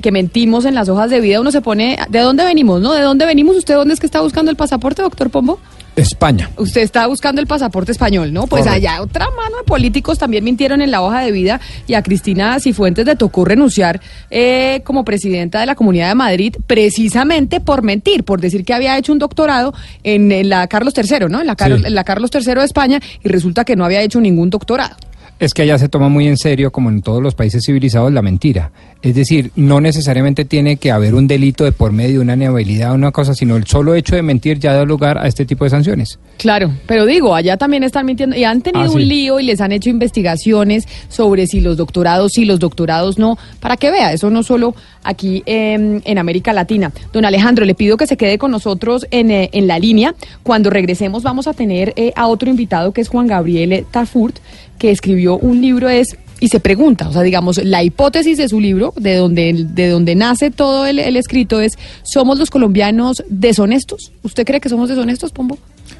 que 0.02 0.12
mentimos 0.12 0.66
en 0.66 0.76
las 0.76 0.88
hojas 0.88 1.10
de 1.10 1.20
vida, 1.20 1.42
uno 1.42 1.52
se 1.52 1.62
pone, 1.62 1.98
¿de 2.10 2.20
dónde 2.20 2.46
venimos? 2.46 2.80
¿No? 2.80 2.94
¿De 2.94 3.02
dónde 3.02 3.26
venimos? 3.26 3.58
¿Usted 3.58 3.74
dónde 3.74 3.96
es 3.96 4.00
que 4.00 4.06
está 4.06 4.22
buscando 4.22 4.50
el 4.50 4.56
pasaporte, 4.56 5.02
doctor 5.02 5.30
Pombo? 5.30 5.60
España. 5.98 6.52
Usted 6.58 6.82
está 6.82 7.08
buscando 7.08 7.42
el 7.42 7.48
pasaporte 7.48 7.92
español, 7.92 8.32
¿no? 8.32 8.46
Pues 8.46 8.68
allá 8.68 9.02
otra 9.02 9.26
mano 9.32 9.58
de 9.58 9.64
políticos 9.64 10.20
también 10.20 10.44
mintieron 10.44 10.82
en 10.82 10.92
la 10.92 11.02
hoja 11.02 11.22
de 11.22 11.32
vida 11.32 11.60
y 11.88 11.96
a 11.96 12.04
Cristina 12.04 12.60
Cifuentes 12.60 13.06
le 13.06 13.16
tocó 13.16 13.44
renunciar 13.46 14.00
eh, 14.30 14.82
como 14.84 15.04
presidenta 15.04 15.60
de 15.60 15.66
la 15.66 15.74
Comunidad 15.74 16.10
de 16.10 16.16
Madrid 16.16 16.56
precisamente 16.68 17.60
por 17.60 17.82
mentir, 17.82 18.24
por 18.24 18.40
decir 18.40 18.64
que 18.64 18.76
había 18.76 18.96
hecho 18.98 19.12
un 19.12 19.20
doctorado 19.20 19.74
en, 20.04 20.48
la 20.48 20.68
Carlos 20.68 20.94
III, 20.96 21.28
¿no? 21.30 21.42
En 21.42 21.48
la, 21.48 21.56
en 21.60 21.96
la 21.96 22.04
Carlos 22.04 22.30
III 22.32 22.54
de 22.54 22.64
España 22.64 23.00
y 23.24 23.28
resulta 23.28 23.66
que 23.66 23.76
no 23.76 23.84
había 23.84 24.02
hecho 24.02 24.22
ningún 24.22 24.52
doctorado. 24.52 24.96
Es 25.40 25.54
que 25.54 25.62
allá 25.62 25.78
se 25.78 25.88
toma 25.88 26.10
muy 26.10 26.28
en 26.28 26.38
serio, 26.38 26.72
como 26.72 26.90
en 26.90 27.02
todos 27.02 27.22
los 27.22 27.36
países 27.36 27.64
civilizados, 27.66 28.12
la 28.12 28.22
mentira. 28.22 28.72
Es 29.04 29.14
decir, 29.14 29.52
no 29.56 29.80
necesariamente 29.80 30.46
tiene 30.46 30.78
que 30.78 30.92
haber 30.92 31.14
un 31.14 31.28
delito 31.28 31.64
de 31.64 31.72
por 31.72 31.92
medio, 31.92 32.22
una 32.22 32.34
inhabilidad 32.34 32.92
o 32.92 32.96
una 32.96 33.12
cosa, 33.12 33.36
sino 33.36 33.56
el 33.56 33.68
solo 33.68 33.94
hecho 33.94 34.16
de 34.16 34.24
mentir 34.24 34.58
ya 34.58 34.74
da 34.74 34.84
lugar 34.84 35.20
a 35.20 35.28
este 35.28 35.46
tipo 35.46 35.64
de 35.64 35.70
sanciones. 35.70 36.18
Claro, 36.38 36.72
pero 36.88 37.06
digo, 37.06 37.36
allá 37.36 37.58
también 37.58 37.84
están 37.84 38.08
mintiendo 38.08 38.36
y 38.36 38.44
han 38.44 38.62
tenido 38.62 38.90
ah, 38.90 38.92
un 38.92 39.08
lío 39.08 39.40
y 39.40 39.44
les 39.44 39.62
han 39.62 39.72
hecho 39.72 39.92
investigaciones 39.92 40.88
sobre 41.10 41.46
si 41.46 41.62
los 41.62 41.78
doctorados 41.78 42.34
sí, 42.34 42.46
los 42.46 42.60
doctorados 42.60 43.20
no, 43.20 43.38
para 43.60 43.78
que 43.78 43.92
vea, 43.92 44.14
eso 44.14 44.32
no 44.32 44.42
solo 44.42 44.76
aquí 45.04 45.44
en 45.46 46.18
América 46.18 46.52
Latina. 46.52 46.92
Don 47.14 47.26
Alejandro, 47.26 47.64
le 47.64 47.76
pido 47.76 47.96
que 47.96 48.08
se 48.08 48.18
quede 48.18 48.38
con 48.38 48.52
nosotros 48.52 49.08
en, 49.12 49.32
eh, 49.32 49.50
en 49.54 49.68
la 49.68 49.80
línea. 49.80 50.16
Cuando 50.44 50.70
regresemos 50.70 51.24
vamos 51.24 51.48
a 51.48 51.54
tener 51.54 51.94
eh, 51.96 52.12
a 52.16 52.28
otro 52.28 52.50
invitado 52.50 52.92
que 52.92 53.02
es 53.02 53.08
Juan 53.08 53.28
Gabriel 53.28 53.86
Tafurt 53.90 54.38
que 54.78 54.92
escribió 54.92 55.38
un 55.38 55.62
libro 55.62 55.90
es 55.90 56.18
y 56.40 56.50
se 56.50 56.60
pregunta, 56.60 57.10
o 57.10 57.14
sea, 57.14 57.24
digamos, 57.24 57.64
la 57.64 57.84
hipótesis 57.84 58.38
de 58.38 58.48
su 58.48 58.60
libro, 58.60 58.94
de 58.98 59.16
donde, 59.16 59.66
de 59.70 59.90
donde 59.90 60.16
nace 60.16 60.52
todo 60.52 60.86
el, 60.86 61.00
escrito, 61.00 61.62
es, 61.62 61.78
¿somos 62.04 62.38
los 62.38 62.50
colombianos 62.50 63.24
deshonestos? 63.30 64.12
¿Usted 64.24 64.46
cree 64.46 64.60
que 64.60 64.70
somos 64.70 64.90
deshonestos, 64.90 65.32
Pombo? 65.32 65.58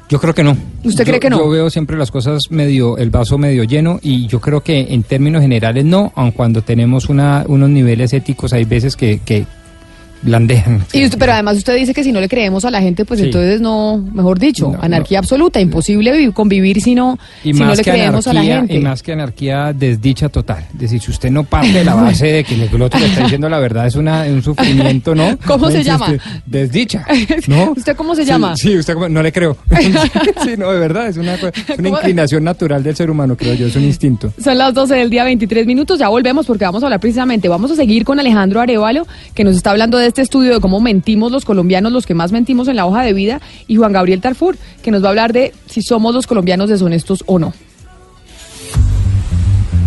Yo 0.08 0.20
creo 0.20 0.34
que 0.34 0.44
no. 0.44 0.56
¿Usted 0.84 1.04
cree 1.04 1.20
que 1.20 1.28
no? 1.28 1.38
Yo 1.38 1.50
veo 1.50 1.70
siempre 1.70 1.96
las 1.96 2.10
cosas 2.10 2.50
medio, 2.50 2.98
el 2.98 3.10
vaso 3.10 3.36
medio 3.36 3.64
lleno 3.64 3.98
y 4.02 4.26
yo 4.26 4.40
creo 4.40 4.62
que 4.62 4.88
en 4.90 5.02
términos 5.02 5.42
generales 5.42 5.84
no, 5.84 6.12
aun 6.14 6.30
cuando 6.30 6.62
tenemos 6.62 7.08
una, 7.08 7.44
unos 7.48 7.68
niveles 7.68 8.12
éticos 8.12 8.52
hay 8.52 8.64
veces 8.64 8.96
que, 8.96 9.20
que, 9.24 9.44
Blandejan. 10.22 10.84
pero 11.18 11.32
además 11.32 11.56
usted 11.56 11.76
dice 11.76 11.94
que 11.94 12.02
si 12.02 12.12
no 12.12 12.20
le 12.20 12.28
creemos 12.28 12.64
a 12.64 12.70
la 12.70 12.80
gente, 12.80 13.04
pues 13.04 13.20
entonces 13.20 13.60
no, 13.60 13.98
mejor 13.98 14.38
dicho, 14.38 14.72
anarquía 14.80 15.18
absoluta, 15.18 15.60
imposible 15.60 16.12
vivir, 16.12 16.32
convivir 16.32 16.80
si 16.80 16.94
no, 16.94 17.18
si 17.42 17.52
no 17.52 17.74
le 17.74 17.82
creemos 17.82 18.26
a 18.26 18.32
la 18.32 18.42
gente. 18.42 18.74
Y 18.74 18.80
más 18.80 19.02
que 19.02 19.12
anarquía, 19.12 19.72
desdicha 19.72 20.28
total. 20.28 20.66
Es 20.72 20.78
decir, 20.78 21.00
si 21.00 21.10
usted 21.10 21.30
no 21.30 21.44
parte 21.44 21.72
de 21.72 21.84
la 21.84 21.94
base 21.94 22.26
de 22.26 22.44
que 22.44 22.54
el 22.54 22.82
otro 22.82 22.98
le 22.98 23.06
está 23.06 23.22
diciendo 23.22 23.48
la 23.48 23.58
verdad 23.58 23.86
es 23.86 23.94
una, 23.94 24.22
un 24.22 24.42
sufrimiento, 24.42 25.14
¿no? 25.14 25.38
¿Cómo 25.46 25.70
se 25.70 25.82
llama? 25.82 26.14
desdicha, 26.46 27.06
¿no? 27.46 27.72
¿Usted 27.76 27.96
cómo 27.96 28.14
se 28.14 28.24
llama? 28.24 28.56
Sí, 28.56 28.76
usted 28.76 28.94
no 28.94 29.22
le 29.22 29.32
creo. 29.32 29.56
sí, 30.44 30.54
no, 30.58 30.72
de 30.72 30.78
verdad, 30.80 31.08
es 31.08 31.16
una, 31.16 31.36
una 31.78 31.88
inclinación 31.88 32.44
natural 32.44 32.82
del 32.82 32.96
ser 32.96 33.10
humano, 33.10 33.36
creo 33.36 33.54
yo, 33.54 33.66
es 33.66 33.76
un 33.76 33.84
instinto. 33.84 34.32
Son 34.42 34.58
las 34.58 34.74
12 34.74 34.94
del 34.94 35.10
día, 35.10 35.24
23 35.24 35.66
minutos, 35.66 35.98
ya 35.98 36.08
volvemos 36.08 36.46
porque 36.46 36.64
vamos 36.64 36.82
a 36.82 36.86
hablar 36.86 37.00
precisamente, 37.00 37.48
vamos 37.48 37.70
a 37.70 37.76
seguir 37.76 38.04
con 38.04 38.18
Alejandro 38.18 38.60
Arevalo, 38.60 39.06
que 39.34 39.44
nos 39.44 39.56
está 39.56 39.70
hablando 39.70 39.98
de 39.98 40.07
este 40.08 40.22
estudio 40.22 40.54
de 40.54 40.60
cómo 40.60 40.80
mentimos 40.80 41.30
los 41.30 41.44
colombianos, 41.44 41.92
los 41.92 42.06
que 42.06 42.14
más 42.14 42.32
mentimos 42.32 42.68
en 42.68 42.76
la 42.76 42.86
hoja 42.86 43.02
de 43.02 43.12
vida, 43.12 43.40
y 43.66 43.76
Juan 43.76 43.92
Gabriel 43.92 44.20
Tarfur, 44.20 44.56
que 44.82 44.90
nos 44.90 45.02
va 45.02 45.08
a 45.08 45.10
hablar 45.10 45.32
de 45.32 45.52
si 45.66 45.82
somos 45.82 46.14
los 46.14 46.26
colombianos 46.26 46.68
deshonestos 46.68 47.22
o 47.26 47.38
no. 47.38 47.52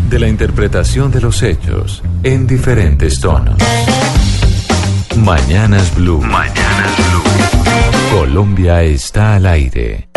De 0.10 0.20
la 0.20 0.28
interpretación 0.28 1.12
de 1.12 1.22
los 1.22 1.42
hechos 1.42 2.04
en 2.24 2.46
diferentes 2.46 3.20
tonos. 3.20 3.56
Mañanas 5.18 5.94
Blue. 5.96 6.22
Mañanas 6.22 6.98
Blue. 6.98 8.20
Colombia 8.20 8.84
está 8.84 9.36
al 9.36 9.46
aire. 9.46 10.10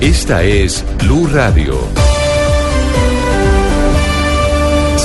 Esta 0.00 0.44
es 0.44 0.84
Blue 0.98 1.26
Radio. 1.32 2.05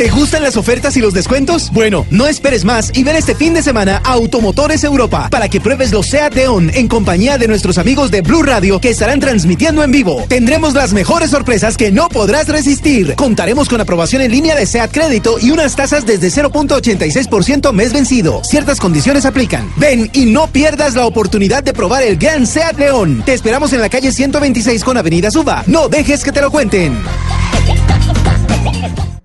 ¿Te 0.00 0.08
gustan 0.08 0.42
las 0.42 0.56
ofertas 0.56 0.96
y 0.96 1.00
los 1.00 1.12
descuentos? 1.12 1.70
Bueno, 1.72 2.06
no 2.10 2.26
esperes 2.26 2.64
más 2.64 2.90
y 2.94 3.04
ven 3.04 3.16
este 3.16 3.34
fin 3.34 3.52
de 3.52 3.62
semana 3.62 4.00
a 4.02 4.12
Automotores 4.12 4.82
Europa 4.82 5.28
para 5.30 5.50
que 5.50 5.60
pruebes 5.60 5.92
los 5.92 6.06
SEAT 6.06 6.36
León 6.36 6.70
en 6.72 6.88
compañía 6.88 7.36
de 7.36 7.46
nuestros 7.46 7.76
amigos 7.76 8.10
de 8.10 8.22
Blue 8.22 8.42
Radio 8.42 8.80
que 8.80 8.88
estarán 8.88 9.20
transmitiendo 9.20 9.84
en 9.84 9.90
vivo. 9.90 10.24
Tendremos 10.26 10.72
las 10.72 10.94
mejores 10.94 11.28
sorpresas 11.28 11.76
que 11.76 11.92
no 11.92 12.08
podrás 12.08 12.48
resistir. 12.48 13.14
Contaremos 13.14 13.68
con 13.68 13.82
aprobación 13.82 14.22
en 14.22 14.30
línea 14.30 14.54
de 14.54 14.64
SEAT 14.64 14.90
Crédito 14.90 15.38
y 15.38 15.50
unas 15.50 15.76
tasas 15.76 16.06
desde 16.06 16.28
0.86% 16.28 17.70
mes 17.74 17.92
vencido. 17.92 18.42
Ciertas 18.42 18.80
condiciones 18.80 19.26
aplican. 19.26 19.70
Ven 19.76 20.08
y 20.14 20.24
no 20.24 20.46
pierdas 20.46 20.94
la 20.94 21.04
oportunidad 21.04 21.62
de 21.62 21.74
probar 21.74 22.04
el 22.04 22.16
Gran 22.16 22.46
SEAT 22.46 22.78
León. 22.78 23.22
Te 23.26 23.34
esperamos 23.34 23.70
en 23.74 23.82
la 23.82 23.90
calle 23.90 24.12
126 24.12 24.82
con 24.82 24.96
Avenida 24.96 25.30
Suba. 25.30 25.62
No 25.66 25.90
dejes 25.90 26.24
que 26.24 26.32
te 26.32 26.40
lo 26.40 26.50
cuenten. 26.50 26.96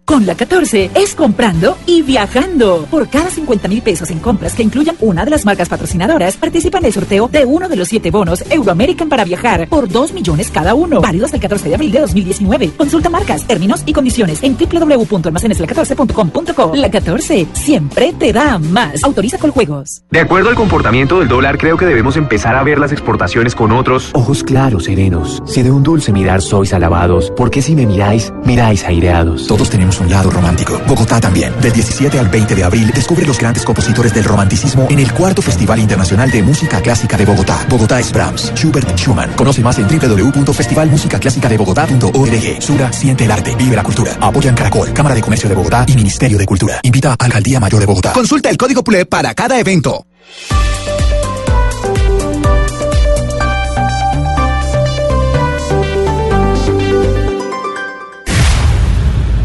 Con 0.05 0.25
la 0.27 0.35
14 0.35 0.91
es 0.93 1.15
comprando 1.15 1.79
y 1.87 2.03
viajando. 2.03 2.85
Por 2.91 3.09
cada 3.09 3.31
50 3.31 3.67
mil 3.67 3.81
pesos 3.81 4.11
en 4.11 4.19
compras 4.19 4.53
que 4.53 4.61
incluyan 4.61 4.95
una 4.99 5.25
de 5.25 5.31
las 5.31 5.45
marcas 5.45 5.67
patrocinadoras, 5.67 6.37
participa 6.37 6.77
en 6.77 6.85
el 6.85 6.93
sorteo 6.93 7.27
de 7.27 7.43
uno 7.43 7.67
de 7.67 7.75
los 7.75 7.87
siete 7.87 8.11
bonos 8.11 8.43
Euroamerican 8.51 9.09
para 9.09 9.25
viajar 9.25 9.67
por 9.67 9.89
2 9.89 10.13
millones 10.13 10.51
cada 10.51 10.75
uno. 10.75 11.01
Válido 11.01 11.25
hasta 11.25 11.37
el 11.37 11.41
14 11.41 11.69
de 11.69 11.75
abril 11.75 11.91
de 11.91 12.01
2019. 12.01 12.73
Consulta 12.77 13.09
marcas, 13.09 13.47
términos 13.47 13.81
y 13.87 13.93
condiciones 13.93 14.43
en 14.43 14.55
www.almacenesla14.com.co. 14.55 16.75
La 16.75 16.91
14 16.91 17.47
siempre 17.53 18.13
te 18.13 18.31
da 18.31 18.59
más. 18.59 19.03
Autoriza 19.03 19.39
con 19.39 19.49
juegos. 19.49 20.03
De 20.11 20.19
acuerdo 20.19 20.49
al 20.49 20.55
comportamiento 20.55 21.17
del 21.17 21.29
dólar, 21.29 21.57
creo 21.57 21.77
que 21.77 21.87
debemos 21.87 22.15
empezar 22.15 22.55
a 22.55 22.61
ver 22.61 22.77
las 22.77 22.91
exportaciones 22.91 23.55
con 23.55 23.71
otros 23.71 24.11
ojos 24.13 24.43
claros, 24.43 24.83
serenos. 24.83 25.41
Si 25.47 25.63
de 25.63 25.71
un 25.71 25.81
dulce 25.81 26.13
mirar 26.13 26.43
sois 26.43 26.75
alabados, 26.75 27.33
porque 27.35 27.63
si 27.63 27.75
me 27.75 27.87
miráis, 27.87 28.31
miráis 28.43 28.83
aireados. 28.83 29.47
Todos 29.47 29.71
tenemos 29.71 29.94
un 29.99 30.09
lado 30.09 30.29
romántico. 30.29 30.81
Bogotá 30.87 31.19
también. 31.19 31.53
Del 31.61 31.73
17 31.73 32.17
al 32.19 32.29
20 32.29 32.55
de 32.55 32.63
abril, 32.63 32.91
descubre 32.93 33.25
los 33.25 33.37
grandes 33.37 33.63
compositores 33.63 34.13
del 34.13 34.23
romanticismo 34.23 34.87
en 34.89 34.99
el 34.99 35.11
cuarto 35.13 35.41
Festival 35.41 35.79
Internacional 35.79 36.29
de 36.31 36.43
Música 36.43 36.81
Clásica 36.81 37.17
de 37.17 37.25
Bogotá. 37.25 37.65
Bogotá 37.69 37.99
es 37.99 38.11
Brahms, 38.11 38.51
Schubert, 38.55 38.97
Schumann. 38.97 39.31
Conoce 39.33 39.61
más 39.61 39.77
en 39.79 39.87
www.festivalmusicaclásicadebogotá.org. 39.87 42.61
Sura, 42.61 42.93
siente 42.93 43.25
el 43.25 43.31
arte, 43.31 43.55
vive 43.55 43.75
la 43.75 43.83
cultura. 43.83 44.15
Apoyan 44.19 44.55
Caracol, 44.55 44.93
Cámara 44.93 45.15
de 45.15 45.21
Comercio 45.21 45.49
de 45.49 45.55
Bogotá 45.55 45.85
y 45.87 45.95
Ministerio 45.95 46.37
de 46.37 46.45
Cultura. 46.45 46.79
Invita 46.83 47.11
a 47.11 47.15
Alcaldía 47.25 47.59
Mayor 47.59 47.79
de 47.79 47.85
Bogotá. 47.85 48.13
Consulta 48.13 48.49
el 48.49 48.57
código 48.57 48.83
PULE 48.83 49.05
para 49.05 49.33
cada 49.33 49.59
evento. 49.59 50.05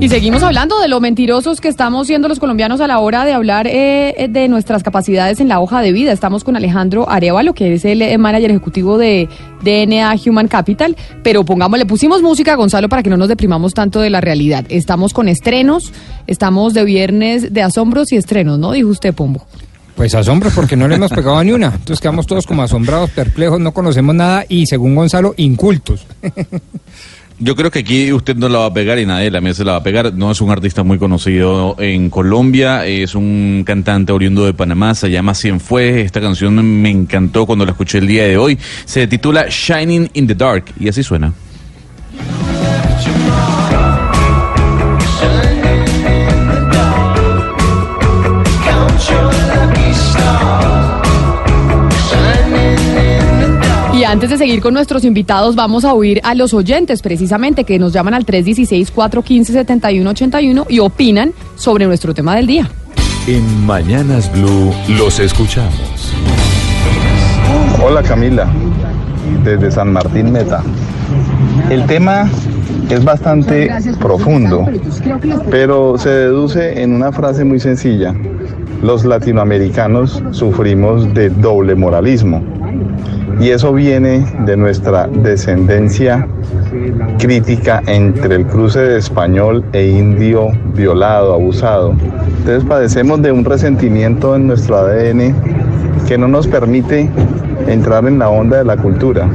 Y 0.00 0.08
seguimos 0.08 0.42
hablando 0.42 0.80
de 0.80 0.88
lo 0.88 0.98
mentirosos 0.98 1.60
que 1.60 1.68
estamos 1.68 2.06
siendo 2.06 2.26
los 2.26 2.38
colombianos 2.38 2.80
a 2.80 2.86
la 2.86 3.00
hora 3.00 3.26
de 3.26 3.34
hablar 3.34 3.66
eh, 3.66 4.28
de 4.30 4.48
nuestras 4.48 4.82
capacidades 4.82 5.40
en 5.40 5.48
la 5.48 5.60
hoja 5.60 5.82
de 5.82 5.92
vida. 5.92 6.10
Estamos 6.10 6.42
con 6.42 6.56
Alejandro 6.56 7.10
Arevalo, 7.10 7.52
que 7.52 7.74
es 7.74 7.84
el 7.84 8.00
eh, 8.00 8.16
manager 8.16 8.50
ejecutivo 8.50 8.96
de 8.96 9.28
DNA 9.62 10.16
Human 10.24 10.48
Capital, 10.48 10.96
pero 11.22 11.44
pongamos, 11.44 11.78
le 11.78 11.84
pusimos 11.84 12.22
música 12.22 12.54
a 12.54 12.56
Gonzalo 12.56 12.88
para 12.88 13.02
que 13.02 13.10
no 13.10 13.18
nos 13.18 13.28
deprimamos 13.28 13.74
tanto 13.74 14.00
de 14.00 14.08
la 14.08 14.22
realidad. 14.22 14.64
Estamos 14.70 15.12
con 15.12 15.28
estrenos, 15.28 15.92
estamos 16.26 16.72
de 16.72 16.84
viernes 16.84 17.52
de 17.52 17.62
asombros 17.62 18.10
y 18.12 18.16
estrenos, 18.16 18.58
¿no? 18.58 18.72
Dijo 18.72 18.88
usted, 18.88 19.12
Pombo. 19.12 19.44
Pues 19.96 20.14
asombros 20.14 20.54
porque 20.54 20.76
no 20.76 20.88
le 20.88 20.94
hemos 20.94 21.12
pegado 21.12 21.44
ni 21.44 21.52
una. 21.52 21.66
Entonces 21.66 22.00
quedamos 22.00 22.26
todos 22.26 22.46
como 22.46 22.62
asombrados, 22.62 23.10
perplejos, 23.10 23.60
no 23.60 23.72
conocemos 23.72 24.14
nada 24.14 24.46
y 24.48 24.64
según 24.64 24.94
Gonzalo, 24.94 25.34
incultos. 25.36 26.06
Yo 27.42 27.56
creo 27.56 27.70
que 27.70 27.78
aquí 27.78 28.12
usted 28.12 28.36
no 28.36 28.50
la 28.50 28.58
va 28.58 28.66
a 28.66 28.74
pegar 28.74 28.98
y 28.98 29.06
nadie 29.06 29.30
la 29.30 29.40
mesa 29.40 29.64
la 29.64 29.72
va 29.72 29.78
a 29.78 29.82
pegar. 29.82 30.12
No 30.12 30.30
es 30.30 30.42
un 30.42 30.50
artista 30.50 30.82
muy 30.82 30.98
conocido 30.98 31.74
en 31.78 32.10
Colombia, 32.10 32.84
es 32.84 33.14
un 33.14 33.62
cantante 33.64 34.12
oriundo 34.12 34.44
de 34.44 34.52
Panamá, 34.52 34.94
se 34.94 35.10
llama 35.10 35.34
Cienfuegos. 35.34 36.00
Esta 36.00 36.20
canción 36.20 36.54
me 36.82 36.90
encantó 36.90 37.46
cuando 37.46 37.64
la 37.64 37.70
escuché 37.70 37.96
el 37.96 38.08
día 38.08 38.24
de 38.24 38.36
hoy. 38.36 38.58
Se 38.84 39.06
titula 39.06 39.46
Shining 39.48 40.10
in 40.12 40.26
the 40.26 40.34
Dark 40.34 40.66
y 40.78 40.88
así 40.88 41.02
suena. 41.02 41.32
Antes 54.10 54.28
de 54.28 54.36
seguir 54.38 54.60
con 54.60 54.74
nuestros 54.74 55.04
invitados, 55.04 55.54
vamos 55.54 55.84
a 55.84 55.94
oír 55.94 56.20
a 56.24 56.34
los 56.34 56.52
oyentes 56.52 57.00
precisamente 57.00 57.62
que 57.62 57.78
nos 57.78 57.92
llaman 57.92 58.14
al 58.14 58.26
316-415-7181 58.26 60.66
y 60.68 60.80
opinan 60.80 61.32
sobre 61.54 61.86
nuestro 61.86 62.12
tema 62.12 62.34
del 62.34 62.48
día. 62.48 62.68
En 63.28 63.64
Mañanas 63.64 64.32
Blue 64.32 64.72
los 64.98 65.20
escuchamos. 65.20 66.12
Hola 67.80 68.02
Camila, 68.02 68.48
desde 69.44 69.70
San 69.70 69.92
Martín 69.92 70.32
Meta. 70.32 70.64
El 71.70 71.86
tema 71.86 72.28
es 72.90 73.04
bastante 73.04 73.70
profundo, 74.00 74.66
pero 75.52 75.96
se 75.98 76.10
deduce 76.10 76.82
en 76.82 76.94
una 76.94 77.12
frase 77.12 77.44
muy 77.44 77.60
sencilla. 77.60 78.12
Los 78.82 79.04
latinoamericanos 79.04 80.20
sufrimos 80.32 81.14
de 81.14 81.30
doble 81.30 81.76
moralismo. 81.76 82.42
Y 83.40 83.48
eso 83.50 83.72
viene 83.72 84.24
de 84.44 84.56
nuestra 84.56 85.06
descendencia 85.06 86.28
crítica 87.18 87.82
entre 87.86 88.34
el 88.36 88.46
cruce 88.46 88.80
de 88.80 88.98
español 88.98 89.64
e 89.72 89.86
indio 89.88 90.48
violado, 90.74 91.32
abusado. 91.34 91.94
Entonces 92.38 92.64
padecemos 92.68 93.22
de 93.22 93.32
un 93.32 93.44
resentimiento 93.44 94.36
en 94.36 94.46
nuestro 94.46 94.76
ADN 94.76 95.34
que 96.06 96.18
no 96.18 96.28
nos 96.28 96.46
permite 96.46 97.08
entrar 97.66 98.06
en 98.06 98.18
la 98.18 98.28
onda 98.28 98.58
de 98.58 98.64
la 98.64 98.76
cultura. 98.76 99.28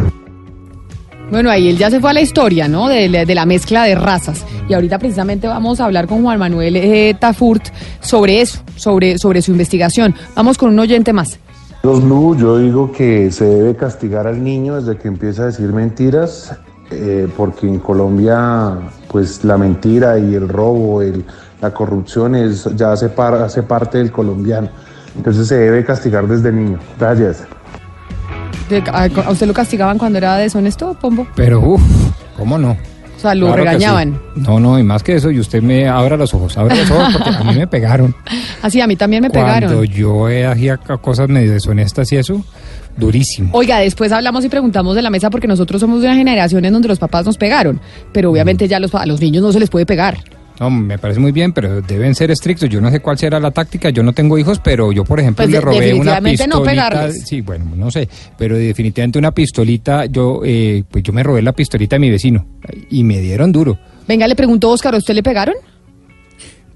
Bueno, 1.32 1.50
ahí 1.50 1.70
él 1.70 1.78
ya 1.78 1.90
se 1.90 2.00
fue 2.00 2.12
a 2.12 2.14
la 2.14 2.22
historia, 2.22 2.68
¿no? 2.68 2.88
De, 2.88 3.10
la- 3.10 3.46
mezcla 3.48 3.84
de 3.86 3.96
razas. 3.96 4.46
Y 4.70 4.74
ahorita 4.76 5.00
precisamente 5.00 5.48
vamos 5.48 5.80
a 5.80 5.86
hablar 5.86 6.06
con 6.06 6.22
Juan 6.22 6.38
Manuel 6.38 6.76
eh, 6.76 7.16
Tafurt 7.20 7.64
sobre 8.00 8.42
eso, 8.42 8.60
sobre 8.76 9.42
su 9.42 9.52
investigación. 9.52 10.14
Vamos 10.36 10.58
con 10.60 10.70
un 10.70 10.78
oyente 10.80 11.12
más. 11.14 11.40
Los 11.86 12.04
Blue, 12.04 12.36
yo 12.36 12.58
digo 12.58 12.92
que 12.92 13.30
se 13.32 13.46
debe 13.46 13.76
castigar 13.76 14.26
al 14.26 14.44
niño 14.44 14.76
desde 14.82 14.98
que 14.98 15.08
empieza 15.08 15.44
a 15.44 15.46
decir 15.46 15.72
mentiras, 15.72 16.56
eh, 16.90 17.28
porque 17.38 17.68
en 17.68 17.78
Colombia, 17.78 18.72
pues 19.08 19.44
la 19.44 19.56
mentira 19.60 20.18
y 20.18 20.34
el 20.34 20.50
robo, 20.50 21.04
el- 21.04 21.24
la 21.62 21.70
corrupción 21.76 22.34
es, 22.34 22.68
ya 22.76 22.92
hace, 22.92 23.10
par- 23.10 23.36
hace 23.36 23.62
parte 23.62 24.00
del 24.00 24.12
colombiano. 24.12 24.70
Entonces 25.16 25.48
se 25.48 25.58
debe 25.58 25.86
castigar 25.86 26.28
desde 26.28 26.52
niño. 26.52 26.80
Gracias. 27.00 27.44
De- 28.68 28.84
¿A, 28.92 29.04
a 29.28 29.32
usted 29.32 29.46
lo 29.46 29.54
castigaban 29.54 30.00
cuando 30.00 30.18
era 30.18 30.38
deshonesto, 30.38 30.96
Pombo? 31.00 31.28
Pero, 31.36 31.60
uff, 31.62 31.84
¿cómo 32.36 32.58
no? 32.58 32.76
O 33.16 33.20
sea, 33.20 33.34
lo 33.36 33.48
Claro 33.48 33.64
regañaban. 33.64 34.20
sí. 34.36 34.42
No, 34.42 34.60
no, 34.60 34.78
y 34.78 34.84
más 34.84 35.02
que 35.04 35.16
eso, 35.16 35.32
y 35.32 35.40
usted 35.40 35.62
me 35.64 35.88
abra 35.88 36.18
los 36.18 36.34
ojos, 36.34 36.58
abra 36.58 36.76
los 36.76 36.90
ojos 36.92 37.14
porque 37.14 37.30
a 37.30 37.44
mí 37.44 37.56
me 37.56 37.68
pegaron. 37.68 38.16
Así, 38.62 38.82
a 38.82 38.88
mí 38.88 38.96
también 38.96 39.22
me 39.22 39.30
Cuando 39.30 39.48
pegaron. 39.48 39.84
yo 39.86 40.30
eh, 40.30 40.46
hacía 40.46 40.78
cosas 40.78 41.30
medio 41.30 41.52
deshonestas 41.54 42.12
y 42.12 42.18
eso, 42.18 42.44
durísimo. 42.98 43.50
Oiga, 43.54 43.80
después 43.80 44.12
hablamos 44.12 44.44
y 44.46 44.50
preguntamos 44.50 44.96
de 44.96 45.02
la 45.02 45.10
mesa 45.10 45.30
porque 45.30 45.48
nosotros 45.48 45.80
somos 45.82 46.02
de 46.02 46.08
una 46.08 46.16
generación 46.18 46.66
en 46.66 46.74
donde 46.74 46.88
los 46.88 47.00
papás 47.00 47.26
nos 47.26 47.38
pegaron, 47.38 47.80
pero 48.12 48.32
obviamente 48.32 48.68
ya 48.68 48.80
los, 48.80 48.94
a 48.96 49.06
los 49.06 49.22
niños 49.22 49.42
no 49.44 49.52
se 49.52 49.60
les 49.60 49.70
puede 49.70 49.86
pegar. 49.86 50.18
No, 50.60 50.70
me 50.70 50.98
parece 50.98 51.20
muy 51.20 51.32
bien, 51.34 51.52
pero 51.52 51.82
deben 51.82 52.16
ser 52.16 52.32
estrictos. 52.32 52.70
Yo 52.70 52.80
no 52.80 52.90
sé 52.90 53.02
cuál 53.02 53.18
será 53.18 53.40
la 53.40 53.52
táctica, 53.52 53.90
yo 53.90 54.04
no 54.04 54.14
tengo 54.14 54.38
hijos, 54.38 54.60
pero 54.64 54.92
yo, 54.92 55.04
por 55.04 55.20
ejemplo, 55.20 55.44
Pues 55.44 55.52
le 55.52 55.60
robé 55.62 55.94
una 55.94 56.16
definitivamente 56.16 56.48
no 56.48 56.64
pistolita. 56.64 56.90
pegarles. 56.90 57.24
sí, 57.28 57.42
bueno, 57.42 57.66
no 57.76 57.92
sé, 57.92 58.08
pero 58.38 58.58
definitivamente 58.58 59.20
una 59.20 59.32
pistolita, 59.32 60.06
yo, 60.06 60.42
eh, 60.46 60.84
pues 60.90 61.04
yo 61.04 61.12
me 61.12 61.24
robé 61.24 61.42
la 61.42 61.52
pistolita 61.54 61.96
de 61.98 62.00
mi 62.00 62.10
vecino 62.10 62.46
y 62.90 63.04
me 63.04 63.20
dieron 63.20 63.52
duro. 63.52 63.78
Venga, 64.08 64.28
le 64.28 64.36
preguntó 64.36 64.70
Oscar, 64.70 64.96
¿a 64.96 64.98
usted 64.98 65.14
le 65.14 65.24
pegaron? 65.24 65.56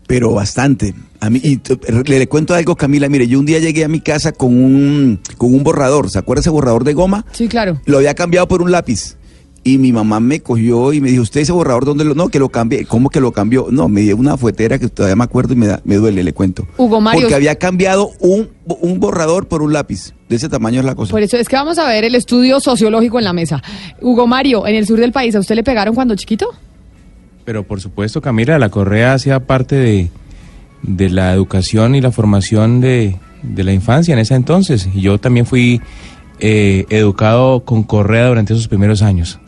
Pero 0.07 0.33
bastante. 0.33 0.93
A 1.19 1.29
mí, 1.29 1.39
y 1.43 1.61
le, 2.07 2.17
le 2.19 2.27
cuento 2.27 2.55
algo, 2.55 2.75
Camila. 2.75 3.07
Mire, 3.09 3.27
yo 3.27 3.39
un 3.39 3.45
día 3.45 3.59
llegué 3.59 3.83
a 3.83 3.87
mi 3.87 4.01
casa 4.01 4.31
con 4.31 4.55
un, 4.55 5.19
con 5.37 5.53
un 5.53 5.61
borrador. 5.63 6.09
¿Se 6.09 6.17
acuerda 6.17 6.41
ese 6.41 6.49
borrador 6.49 6.83
de 6.83 6.93
goma? 6.93 7.25
Sí, 7.31 7.47
claro. 7.47 7.79
Lo 7.85 7.97
había 7.97 8.15
cambiado 8.15 8.47
por 8.47 8.63
un 8.63 8.71
lápiz. 8.71 9.17
Y 9.63 9.77
mi 9.77 9.91
mamá 9.91 10.19
me 10.21 10.39
cogió 10.39 10.93
y 10.93 11.01
me 11.01 11.09
dijo, 11.09 11.21
¿usted 11.23 11.41
ese 11.41 11.51
borrador 11.51 11.83
dónde 11.85 12.05
lo...? 12.05 12.15
No, 12.15 12.29
que 12.29 12.39
lo 12.39 12.47
cambié. 12.49 12.85
¿Cómo 12.85 13.09
que 13.09 13.19
lo 13.19 13.31
cambió? 13.33 13.67
No, 13.69 13.89
me 13.89 14.01
dio 14.01 14.15
una 14.15 14.37
fuetera 14.37 14.79
que 14.79 14.87
todavía 14.87 15.17
me 15.17 15.25
acuerdo 15.25 15.53
y 15.53 15.57
me, 15.57 15.67
da- 15.67 15.81
me 15.83 15.95
duele, 15.95 16.23
le 16.23 16.31
cuento. 16.33 16.65
Hugo 16.77 17.01
Mario. 17.01 17.21
Porque 17.21 17.35
había 17.35 17.55
cambiado 17.55 18.09
un, 18.19 18.49
un 18.65 18.99
borrador 18.99 19.47
por 19.47 19.61
un 19.61 19.73
lápiz. 19.73 20.13
De 20.29 20.37
ese 20.37 20.47
tamaño 20.47 20.79
es 20.79 20.85
la 20.85 20.95
cosa. 20.95 21.11
Por 21.11 21.21
eso 21.21 21.35
es 21.37 21.49
que 21.49 21.55
vamos 21.57 21.77
a 21.77 21.87
ver 21.87 22.03
el 22.05 22.15
estudio 22.15 22.59
sociológico 22.61 23.19
en 23.19 23.25
la 23.25 23.33
mesa. 23.33 23.61
Hugo 24.01 24.27
Mario, 24.27 24.65
en 24.65 24.75
el 24.75 24.87
sur 24.87 24.99
del 24.99 25.11
país, 25.11 25.35
¿a 25.35 25.39
usted 25.39 25.55
le 25.55 25.63
pegaron 25.63 25.93
cuando 25.93 26.15
chiquito? 26.15 26.47
Pero 27.45 27.63
por 27.63 27.81
supuesto, 27.81 28.21
Camila, 28.21 28.59
la 28.59 28.69
correa 28.69 29.13
hacía 29.13 29.39
parte 29.41 29.75
de, 29.75 30.09
de 30.83 31.09
la 31.09 31.33
educación 31.33 31.95
y 31.95 32.01
la 32.01 32.11
formación 32.11 32.79
de, 32.79 33.17
de 33.43 33.63
la 33.63 33.73
infancia 33.73 34.13
en 34.13 34.19
ese 34.19 34.35
entonces. 34.35 34.87
Y 34.93 35.01
yo 35.01 35.17
también 35.19 35.45
fui 35.45 35.81
eh, 36.39 36.85
educado 36.89 37.65
con 37.65 37.83
correa 37.83 38.27
durante 38.27 38.53
esos 38.53 38.67
primeros 38.67 39.01
años. 39.01 39.39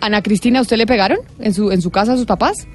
Ana 0.00 0.22
Cristina, 0.22 0.58
¿a 0.60 0.62
usted 0.62 0.76
le 0.76 0.86
pegaron 0.86 1.18
en 1.38 1.54
su, 1.54 1.70
en 1.70 1.82
su 1.82 1.90
casa 1.90 2.12
a 2.12 2.16
sus 2.16 2.26
papás? 2.26 2.66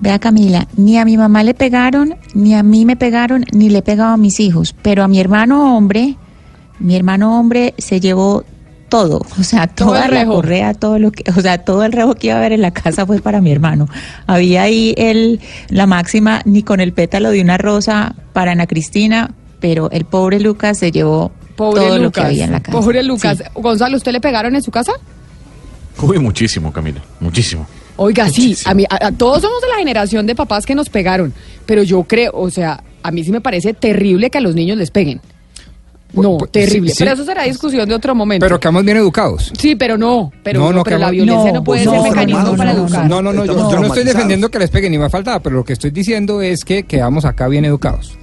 Vea 0.00 0.18
Camila, 0.18 0.66
ni 0.76 0.98
a 0.98 1.04
mi 1.04 1.16
mamá 1.16 1.42
le 1.44 1.54
pegaron, 1.54 2.16
ni 2.34 2.54
a 2.54 2.62
mí 2.62 2.84
me 2.84 2.96
pegaron, 2.96 3.44
ni 3.52 3.70
le 3.70 3.78
he 3.78 3.82
pegado 3.82 4.12
a 4.12 4.16
mis 4.16 4.40
hijos, 4.40 4.74
pero 4.82 5.02
a 5.02 5.08
mi 5.08 5.20
hermano 5.20 5.76
hombre, 5.76 6.16
mi 6.80 6.96
hermano 6.96 7.38
hombre 7.38 7.74
se 7.78 8.00
llevó 8.00 8.44
todo, 8.88 9.22
o 9.38 9.42
sea, 9.42 9.66
Todo 9.66 9.88
toda 9.88 10.08
la 10.08 10.26
correa, 10.26 10.74
todo 10.74 10.98
lo 10.98 11.10
que, 11.10 11.24
o 11.30 11.40
sea, 11.40 11.58
todo 11.64 11.84
el 11.84 11.92
rejo 11.92 12.14
que 12.16 12.26
iba 12.28 12.36
a 12.36 12.38
haber 12.38 12.52
en 12.52 12.60
la 12.60 12.72
casa 12.72 13.06
fue 13.06 13.20
para 13.20 13.40
mi 13.40 13.50
hermano. 13.50 13.88
Había 14.26 14.62
ahí 14.62 14.94
el, 14.98 15.40
la 15.68 15.86
máxima, 15.86 16.42
ni 16.44 16.62
con 16.62 16.80
el 16.80 16.92
pétalo 16.92 17.30
de 17.30 17.40
una 17.40 17.56
rosa 17.56 18.14
para 18.32 18.52
Ana 18.52 18.66
Cristina, 18.66 19.30
pero 19.60 19.90
el 19.90 20.04
pobre 20.04 20.38
Lucas 20.40 20.78
se 20.78 20.90
llevó 20.92 21.32
Pobre 21.56 21.80
todo 21.80 21.98
Lucas. 21.98 22.02
lo 22.02 22.10
que 22.12 22.20
había 22.20 22.44
en 22.44 22.52
la 22.52 22.60
casa. 22.60 22.78
Pobre 22.78 23.02
Lucas. 23.04 23.38
Sí. 23.38 23.44
Gonzalo, 23.54 23.96
¿usted 23.96 24.12
le 24.12 24.20
pegaron 24.20 24.54
en 24.54 24.62
su 24.62 24.70
casa? 24.70 24.92
Uy, 26.02 26.18
muchísimo, 26.18 26.72
Camila, 26.72 27.00
muchísimo. 27.20 27.66
Oiga, 27.96 28.28
sí, 28.28 28.56
a 28.64 28.74
mí, 28.74 28.84
a, 28.90 29.06
a 29.06 29.12
todos 29.12 29.40
somos 29.42 29.60
de 29.62 29.68
la 29.68 29.76
generación 29.76 30.26
de 30.26 30.34
papás 30.34 30.66
que 30.66 30.74
nos 30.74 30.88
pegaron, 30.88 31.32
pero 31.64 31.82
yo 31.84 32.02
creo, 32.04 32.32
o 32.34 32.50
sea, 32.50 32.82
a 33.02 33.10
mí 33.12 33.22
sí 33.22 33.30
me 33.30 33.40
parece 33.40 33.72
terrible 33.74 34.30
que 34.30 34.38
a 34.38 34.40
los 34.40 34.54
niños 34.54 34.76
les 34.76 34.90
peguen. 34.90 35.20
No, 36.12 36.38
Pues, 36.38 36.52
terrible. 36.52 36.90
sí, 36.90 36.96
sí. 36.96 37.02
Pero 37.04 37.14
eso 37.14 37.24
será 37.24 37.42
discusión 37.42 37.88
de 37.88 37.94
otro 37.94 38.14
momento. 38.14 38.46
Pero 38.46 38.60
quedamos 38.60 38.84
bien 38.84 38.96
educados. 38.96 39.52
Sí, 39.58 39.74
pero 39.74 39.98
no. 39.98 40.32
Pero, 40.44 40.60
No, 40.60 40.66
no, 40.70 40.72
no, 40.78 40.84
pero 40.84 40.98
la 40.98 41.10
violencia 41.10 41.50
no, 41.50 41.58
No, 41.58 41.64
puede 41.64 41.84
no, 41.84 41.90
ser 41.90 42.00
no, 42.02 42.08
mecanismo 42.08 42.42
no, 42.42 42.56
para 42.56 42.72
no, 42.72 42.84
educar. 42.86 43.08
No, 43.08 43.20
no, 43.22 43.32
no, 43.32 43.44
yo, 43.44 43.54
no 43.80 43.86
estoy 43.86 44.04
defendiendo 44.04 44.48
que 44.48 44.58
les 44.60 44.70
peguen 44.70 44.92
ni 44.92 44.98
más 44.98 45.10
faltaba, 45.10 45.40
pero 45.40 45.56
lo 45.56 45.64
que 45.64 45.72
estoy 45.72 45.90
diciendo 45.90 46.40
es 46.40 46.64
que 46.64 46.84
quedamos 46.84 47.24
acá 47.24 47.48
bien 47.48 47.64
educados. 47.64 48.16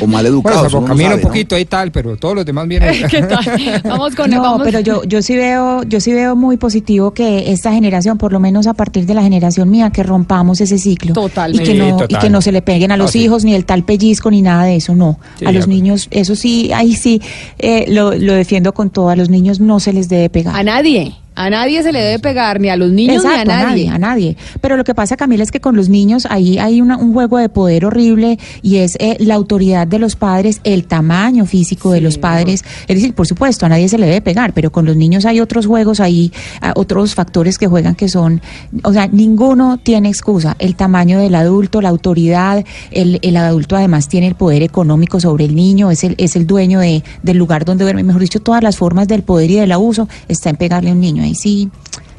O 0.00 0.06
mal 0.06 0.22
Bueno, 0.22 0.28
educados. 0.28 0.72
no 0.72 0.86
sabe, 0.86 1.04
un 1.06 1.10
¿no? 1.16 1.18
poquito 1.20 1.58
y 1.58 1.64
tal, 1.64 1.92
pero 1.92 2.16
todos 2.16 2.34
los 2.34 2.46
demás 2.46 2.66
educados. 2.68 2.96
¿Qué 3.10 3.22
tal? 3.22 3.82
Vamos 3.84 4.14
con 4.14 4.30
No, 4.30 4.40
vamos- 4.42 4.62
pero 4.64 4.80
yo, 4.80 5.02
yo 5.04 5.22
sí 5.22 5.36
veo, 5.36 5.82
yo 5.84 6.00
sí 6.00 6.12
veo 6.12 6.34
muy 6.36 6.56
positivo 6.56 7.10
que 7.12 7.50
esta 7.52 7.72
generación, 7.72 8.16
por 8.18 8.32
lo 8.32 8.40
menos 8.40 8.66
a 8.66 8.74
partir 8.74 9.06
de 9.06 9.14
la 9.14 9.22
generación 9.22 9.68
mía, 9.70 9.90
que 9.90 10.02
rompamos 10.02 10.60
ese 10.60 10.78
ciclo. 10.78 11.12
Totalmente. 11.14 11.62
Y 11.64 11.66
que 11.66 11.72
Sí, 11.72 11.78
no, 11.90 11.98
y 12.08 12.14
que 12.16 12.30
no 12.30 12.40
se 12.42 12.52
le 12.52 12.62
peguen 12.62 12.92
a 12.92 12.96
los 12.96 13.10
Ah, 13.10 13.12
sí. 13.12 13.20
hijos, 13.24 13.44
ni 13.44 13.54
el 13.54 13.64
tal 13.64 13.84
pellizco, 13.84 14.30
ni 14.30 14.42
nada 14.42 14.64
de 14.64 14.76
eso, 14.76 14.94
no. 14.94 15.18
Sí, 15.38 15.44
a 15.46 15.52
los 15.52 15.68
niños, 15.68 16.08
eso 16.10 16.34
sí, 16.34 16.72
ahí 16.72 16.94
sí, 16.94 17.20
eh, 17.58 17.84
lo, 17.88 18.12
lo 18.14 18.32
defiendo 18.34 18.72
con 18.72 18.90
todo. 18.90 19.10
A 19.10 19.16
los 19.16 19.28
niños 19.30 19.60
no 19.60 19.80
se 19.80 19.92
les 19.92 20.08
debe 20.08 20.30
pegar. 20.30 20.56
A 20.56 20.62
nadie. 20.62 21.14
A 21.36 21.48
nadie 21.48 21.82
se 21.82 21.92
le 21.92 22.00
debe 22.00 22.18
pegar, 22.18 22.60
ni 22.60 22.68
a 22.68 22.76
los 22.76 22.90
niños 22.90 23.24
Exacto, 23.24 23.46
ni 23.46 23.52
a 23.52 23.64
nadie. 23.66 23.88
a 23.88 23.98
nadie. 23.98 24.36
Pero 24.60 24.76
lo 24.76 24.84
que 24.84 24.94
pasa, 24.94 25.16
Camila, 25.16 25.42
es 25.42 25.50
que 25.50 25.60
con 25.60 25.74
los 25.76 25.88
niños 25.88 26.26
ahí 26.28 26.58
hay 26.58 26.80
una- 26.82 26.98
un 26.98 27.12
juego 27.14 27.38
de 27.38 27.48
poder 27.48 27.84
horrible 27.86 28.38
y 28.62 28.76
es 28.78 28.96
eh, 29.00 29.16
la 29.20 29.36
autoridad 29.36 29.86
de 29.86 29.98
los 29.98 30.16
padres, 30.16 30.60
el 30.64 30.84
tamaño 30.84 31.46
físico 31.46 31.92
de 31.92 32.00
los 32.00 32.18
padres. 32.18 32.64
Es 32.88 32.96
decir, 32.96 33.14
por 33.14 33.26
supuesto, 33.26 33.64
a 33.64 33.68
nadie 33.70 33.88
se 33.88 33.96
le 33.96 34.06
debe 34.06 34.20
pegar, 34.20 34.52
pero 34.52 34.70
con 34.70 34.84
los 34.84 34.96
niños 34.96 35.24
hay 35.24 35.40
otros 35.40 35.66
juegos 35.66 36.00
ahí, 36.00 36.32
ah, 36.60 36.72
otros 36.76 37.14
factores 37.14 37.56
que 37.58 37.68
juegan 37.68 37.94
que 37.94 38.08
son, 38.08 38.42
o 38.82 38.92
sea, 38.92 39.06
ninguno 39.06 39.78
tiene 39.78 40.08
excusa. 40.08 40.56
El 40.58 40.74
tamaño 40.74 41.20
del 41.20 41.34
adulto, 41.36 41.80
la 41.80 41.88
autoridad, 41.90 42.64
el, 42.90 43.18
el 43.22 43.36
adulto 43.36 43.76
además 43.76 44.08
tiene 44.08 44.26
el 44.26 44.34
poder 44.34 44.62
económico 44.62 45.20
sobre 45.20 45.44
el 45.46 45.54
niño, 45.54 45.90
es 45.90 46.04
el, 46.04 46.16
es 46.18 46.36
el 46.36 46.46
dueño 46.46 46.80
de, 46.80 47.02
del 47.22 47.36
lugar 47.38 47.64
donde 47.64 47.84
duerme. 47.84 48.02
Mejor 48.02 48.20
dicho, 48.20 48.40
todas 48.40 48.62
las 48.62 48.76
formas 48.76 49.08
del 49.08 49.22
poder 49.22 49.50
y 49.50 49.54
del 49.56 49.72
abuso 49.72 50.08
está 50.28 50.50
en 50.50 50.56
pegarle 50.56 50.90
a 50.90 50.92
un 50.92 51.00
niño. 51.00 51.19
Ahí 51.20 51.34
sí 51.34 51.70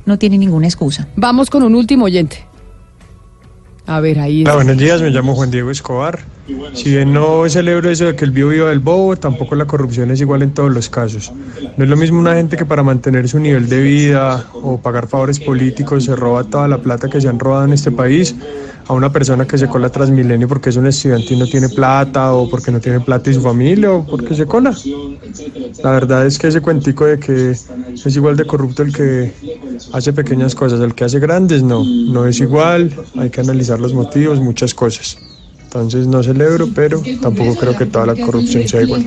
no 0.06 0.18
tiene 0.18 0.38
ninguna 0.38 0.68
excusa. 0.68 1.08
Vamos 1.16 1.50
con 1.50 1.64
un 1.64 1.76
último 1.76 2.06
oyente. 2.06 2.46
A 3.86 4.00
ver, 4.00 4.20
ahí. 4.20 4.44
Hola, 4.44 4.56
buenos 4.56 4.78
días, 4.78 5.02
me 5.02 5.10
llamo 5.10 5.36
Juan 5.36 5.52
Diego 5.52 5.72
Escobar. 5.72 6.20
Si 6.74 6.90
bien 6.92 7.14
no 7.14 7.48
celebro 7.50 7.90
eso 7.90 8.06
de 8.06 8.16
que 8.16 8.26
el 8.26 8.32
vivo 8.32 8.50
viva 8.50 8.70
del 8.70 8.80
bobo, 8.80 9.16
tampoco 9.16 9.56
la 9.56 9.66
corrupción 9.66 10.12
es 10.12 10.22
igual 10.22 10.42
en 10.42 10.54
todos 10.54 10.72
los 10.72 10.90
casos. 10.90 11.32
No 11.78 11.84
es 11.84 11.90
lo 11.90 11.98
mismo 11.98 12.20
una 12.20 12.36
gente 12.36 12.58
que 12.58 12.66
para 12.66 12.84
mantener 12.84 13.28
su 13.28 13.40
nivel 13.40 13.68
de 13.68 13.82
vida 13.82 14.46
o 14.54 14.80
pagar 14.80 15.08
favores 15.08 15.40
políticos 15.40 16.06
se 16.06 16.16
roba 16.16 16.44
toda 16.44 16.68
la 16.68 16.78
plata 16.78 17.10
que 17.10 17.20
se 17.20 17.28
han 17.28 17.40
robado 17.40 17.66
en 17.66 17.74
este 17.74 17.92
país 17.92 18.36
a 18.88 18.94
una 18.94 19.12
persona 19.12 19.46
que 19.46 19.58
se 19.58 19.68
cola 19.68 19.90
Transmilenio 19.90 20.48
porque 20.48 20.70
es 20.70 20.76
un 20.76 20.88
estudiante 20.88 21.34
y 21.34 21.38
no 21.38 21.46
tiene 21.46 21.70
plata 21.70 22.34
o 22.34 22.50
porque 22.50 22.72
no 22.72 22.80
tiene 22.80 23.00
plata 23.00 23.30
y 23.30 23.34
su 23.34 23.42
familia 23.42 23.92
o 23.92 24.06
porque 24.06 24.36
se 24.36 24.46
cola. 24.46 24.76
La 25.84 25.92
verdad 25.92 26.26
es 26.26 26.38
que 26.38 26.48
ese 26.48 26.62
cuentico 26.62 27.06
de 27.06 27.20
que 27.20 27.52
es 27.52 28.16
igual 28.16 28.36
de 28.36 28.46
corrupto 28.46 28.84
el 28.84 28.94
que 28.94 29.34
hace 29.94 30.14
pequeñas 30.14 30.56
cosas, 30.56 30.80
el 30.82 30.94
que 30.94 31.04
hace 31.04 31.20
grandes, 31.20 31.64
no, 31.64 31.84
no 31.84 32.26
es 32.26 32.40
igual, 32.40 32.94
hay 33.18 33.30
que 33.30 33.42
analizar 33.42 33.80
los 33.80 33.94
motivos, 33.94 34.40
muchas 34.40 34.74
cosas. 34.74 35.18
Entonces 35.74 36.06
no 36.06 36.22
celebro, 36.22 36.68
pero 36.76 37.02
tampoco 37.22 37.56
creo 37.56 37.78
que 37.78 37.86
toda 37.86 38.08
la 38.08 38.16
corrupción 38.16 38.68
sea 38.68 38.82
igual. 38.82 39.06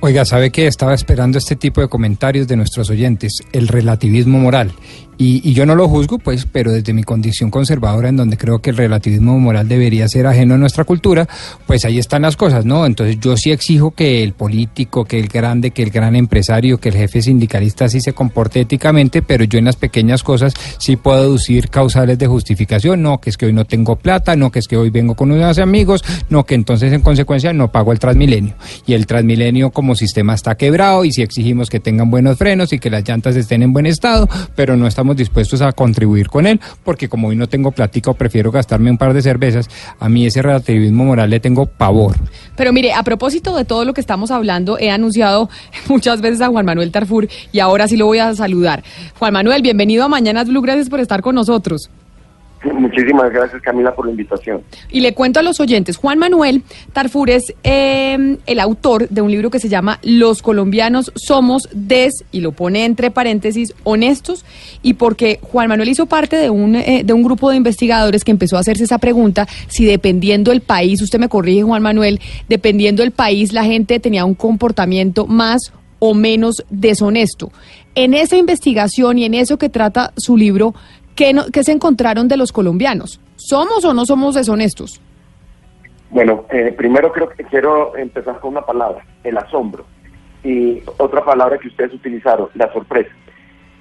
Oiga, 0.00 0.26
¿sabe 0.26 0.50
que 0.50 0.66
Estaba 0.66 0.92
esperando 0.92 1.38
este 1.38 1.56
tipo 1.56 1.80
de 1.80 1.88
comentarios 1.88 2.46
de 2.46 2.54
nuestros 2.54 2.90
oyentes, 2.90 3.40
el 3.52 3.66
relativismo 3.66 4.38
moral. 4.38 4.72
Y, 5.18 5.48
y 5.48 5.54
yo 5.54 5.66
no 5.66 5.74
lo 5.74 5.88
juzgo, 5.88 6.18
pues, 6.18 6.46
pero 6.50 6.72
desde 6.72 6.92
mi 6.92 7.02
condición 7.02 7.50
conservadora, 7.50 8.08
en 8.08 8.16
donde 8.16 8.36
creo 8.36 8.60
que 8.60 8.70
el 8.70 8.76
relativismo 8.76 9.38
moral 9.38 9.68
debería 9.68 10.08
ser 10.08 10.26
ajeno 10.26 10.54
a 10.54 10.58
nuestra 10.58 10.84
cultura, 10.84 11.28
pues 11.66 11.84
ahí 11.84 11.98
están 11.98 12.22
las 12.22 12.36
cosas, 12.36 12.64
¿no? 12.64 12.86
Entonces 12.86 13.18
yo 13.20 13.36
sí 13.36 13.50
exijo 13.50 13.92
que 13.92 14.22
el 14.22 14.32
político, 14.32 15.04
que 15.04 15.18
el 15.18 15.28
grande, 15.28 15.70
que 15.70 15.82
el 15.82 15.90
gran 15.90 16.16
empresario, 16.16 16.78
que 16.78 16.90
el 16.90 16.96
jefe 16.96 17.22
sindicalista 17.22 17.88
sí 17.88 18.00
se 18.00 18.12
comporte 18.12 18.60
éticamente, 18.60 19.22
pero 19.22 19.44
yo 19.44 19.58
en 19.58 19.64
las 19.66 19.76
pequeñas 19.76 20.22
cosas 20.22 20.54
sí 20.78 20.96
puedo 20.96 21.22
deducir 21.22 21.68
causales 21.68 22.18
de 22.18 22.26
justificación, 22.26 23.02
no, 23.02 23.20
que 23.20 23.30
es 23.30 23.36
que 23.36 23.46
hoy 23.46 23.52
no 23.52 23.64
tengo 23.64 23.96
plata, 23.96 24.36
no, 24.36 24.50
que 24.50 24.58
es 24.58 24.68
que 24.68 24.76
hoy 24.76 24.90
vengo 24.90 25.14
con 25.14 25.30
unos 25.32 25.58
amigos, 25.58 26.04
no, 26.28 26.44
que 26.44 26.54
entonces 26.54 26.92
en 26.92 27.02
consecuencia 27.02 27.52
no 27.52 27.70
pago 27.70 27.92
el 27.92 27.98
Transmilenio. 27.98 28.54
Y 28.86 28.94
el 28.94 29.06
Transmilenio 29.06 29.70
como 29.70 29.94
sistema 29.94 30.34
está 30.34 30.56
quebrado 30.56 31.04
y 31.04 31.12
si 31.12 31.22
exigimos 31.22 31.70
que 31.70 31.80
tengan 31.80 32.10
buenos 32.10 32.38
frenos 32.38 32.72
y 32.72 32.78
que 32.78 32.90
las 32.90 33.06
llantas 33.06 33.36
estén 33.36 33.62
en 33.62 33.72
buen 33.72 33.86
estado, 33.86 34.28
pero 34.54 34.76
no 34.76 34.86
estamos 34.86 35.05
dispuestos 35.14 35.60
a 35.60 35.72
contribuir 35.72 36.28
con 36.28 36.46
él, 36.46 36.58
porque 36.82 37.08
como 37.08 37.28
hoy 37.28 37.36
no 37.36 37.48
tengo 37.48 37.70
plática 37.70 38.10
o 38.10 38.14
prefiero 38.14 38.50
gastarme 38.50 38.90
un 38.90 38.96
par 38.96 39.12
de 39.12 39.20
cervezas, 39.20 39.68
a 40.00 40.08
mí 40.08 40.24
ese 40.24 40.40
relativismo 40.40 41.04
moral 41.04 41.28
le 41.28 41.40
tengo 41.40 41.66
pavor. 41.66 42.16
Pero 42.56 42.72
mire, 42.72 42.94
a 42.94 43.02
propósito 43.02 43.54
de 43.54 43.66
todo 43.66 43.84
lo 43.84 43.92
que 43.92 44.00
estamos 44.00 44.30
hablando, 44.30 44.78
he 44.78 44.90
anunciado 44.90 45.50
muchas 45.88 46.20
veces 46.22 46.40
a 46.40 46.48
Juan 46.48 46.64
Manuel 46.64 46.90
Tarfur 46.90 47.28
y 47.52 47.60
ahora 47.60 47.86
sí 47.88 47.96
lo 47.96 48.06
voy 48.06 48.18
a 48.18 48.34
saludar. 48.34 48.82
Juan 49.18 49.32
Manuel, 49.34 49.62
bienvenido 49.62 50.04
a 50.04 50.08
Mañanas 50.08 50.48
Blue, 50.48 50.62
gracias 50.62 50.88
por 50.88 51.00
estar 51.00 51.20
con 51.20 51.34
nosotros. 51.34 51.90
Muchísimas 52.72 53.32
gracias 53.32 53.62
Camila 53.62 53.94
por 53.94 54.06
la 54.06 54.12
invitación. 54.12 54.62
Y 54.90 55.00
le 55.00 55.14
cuento 55.14 55.40
a 55.40 55.42
los 55.42 55.60
oyentes, 55.60 55.96
Juan 55.96 56.18
Manuel 56.18 56.62
Tarfur 56.92 57.30
es 57.30 57.54
eh, 57.62 58.38
el 58.46 58.60
autor 58.60 59.08
de 59.08 59.20
un 59.20 59.30
libro 59.30 59.50
que 59.50 59.58
se 59.58 59.68
llama 59.68 59.98
Los 60.02 60.42
colombianos 60.42 61.12
somos 61.14 61.68
des, 61.72 62.24
y 62.32 62.40
lo 62.40 62.52
pone 62.52 62.84
entre 62.84 63.10
paréntesis, 63.10 63.74
honestos, 63.84 64.44
y 64.82 64.94
porque 64.94 65.38
Juan 65.42 65.68
Manuel 65.68 65.88
hizo 65.88 66.06
parte 66.06 66.36
de 66.36 66.50
un, 66.50 66.76
eh, 66.76 67.02
de 67.04 67.12
un 67.12 67.22
grupo 67.22 67.50
de 67.50 67.56
investigadores 67.56 68.24
que 68.24 68.30
empezó 68.30 68.56
a 68.56 68.60
hacerse 68.60 68.84
esa 68.84 68.98
pregunta, 68.98 69.46
si 69.68 69.84
dependiendo 69.84 70.52
el 70.52 70.60
país, 70.60 71.02
usted 71.02 71.18
me 71.18 71.28
corrige 71.28 71.62
Juan 71.62 71.82
Manuel, 71.82 72.20
dependiendo 72.48 73.02
el 73.02 73.10
país 73.10 73.52
la 73.52 73.64
gente 73.64 74.00
tenía 74.00 74.24
un 74.24 74.34
comportamiento 74.34 75.26
más 75.26 75.72
o 75.98 76.14
menos 76.14 76.64
deshonesto. 76.70 77.50
En 77.94 78.12
esa 78.12 78.36
investigación 78.36 79.18
y 79.18 79.24
en 79.24 79.34
eso 79.34 79.56
que 79.56 79.70
trata 79.70 80.12
su 80.16 80.36
libro, 80.36 80.74
¿qué, 81.16 81.62
se 81.62 81.72
encontraron 81.72 82.28
de 82.28 82.36
los 82.36 82.52
colombianos? 82.52 83.20
¿Somos 83.36 83.84
o 83.84 83.92
no 83.92 84.06
somos 84.06 84.34
deshonestos? 84.34 85.00
Bueno, 86.10 86.44
eh, 86.50 86.72
primero 86.76 87.12
creo 87.12 87.28
que 87.28 87.42
quiero 87.44 87.96
empezar 87.96 88.38
con 88.38 88.52
una 88.52 88.62
palabra, 88.62 89.04
el 89.24 89.36
asombro. 89.36 89.84
Y 90.44 90.82
otra 90.98 91.24
palabra 91.24 91.58
que 91.58 91.68
ustedes 91.68 91.92
utilizaron, 91.92 92.48
la 92.54 92.72
sorpresa. 92.72 93.10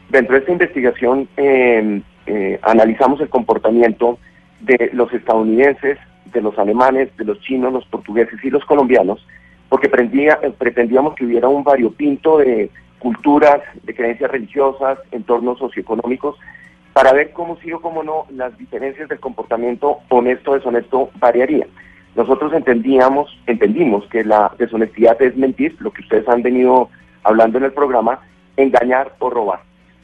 Dentro 0.10 0.34
de 0.34 0.40
esta 0.40 0.52
investigación 0.52 1.28
eh, 1.38 2.02
eh, 2.26 2.60
analizamos 2.64 3.22
el 3.22 3.30
comportamiento 3.30 4.18
de 4.62 4.90
los 4.94 5.14
estadounidenses, 5.14 6.00
de 6.26 6.42
los 6.42 6.58
alemanes, 6.58 7.16
de 7.18 7.26
los 7.26 7.40
chinos, 7.42 7.74
los 7.74 7.86
portugueses 7.86 8.44
y 8.44 8.50
los 8.50 8.66
colombianos, 8.66 9.26
porque 9.70 9.88
eh, 9.88 10.54
pretendíamos 10.58 11.16
que 11.16 11.26
hubiera 11.26 11.48
un 11.48 11.64
variopinto 11.64 12.38
de 12.40 12.70
culturas, 13.00 13.62
de 13.84 13.94
creencias 13.94 14.32
religiosas, 14.32 15.00
entornos 15.12 15.60
socioeconómicos, 15.60 16.38
para 16.96 17.12
ver 17.12 17.34
cómo 17.34 17.58
sí 17.58 17.74
o 17.74 17.82
cómo 17.82 18.04
no 18.04 18.26
las 18.30 18.58
diferencias 18.58 19.10
del 19.10 19.20
comportamiento 19.20 20.00
honesto 20.08 20.54
deshonesto 20.54 21.10
variarían. 21.20 21.68
Nosotros 22.16 22.54
entendíamos, 22.54 23.38
entendimos 23.48 24.08
que 24.08 24.24
la 24.24 24.54
deshonestidad 24.58 25.22
es 25.22 25.36
mentir, 25.36 25.76
lo 25.80 25.92
que 25.92 26.04
ustedes 26.04 26.26
han 26.30 26.42
venido 26.42 26.88
hablando 27.24 27.58
en 27.58 27.66
el 27.66 27.74
programa, 27.74 28.22
engañar 28.56 29.14
o 29.20 29.30
robar. 29.30 29.60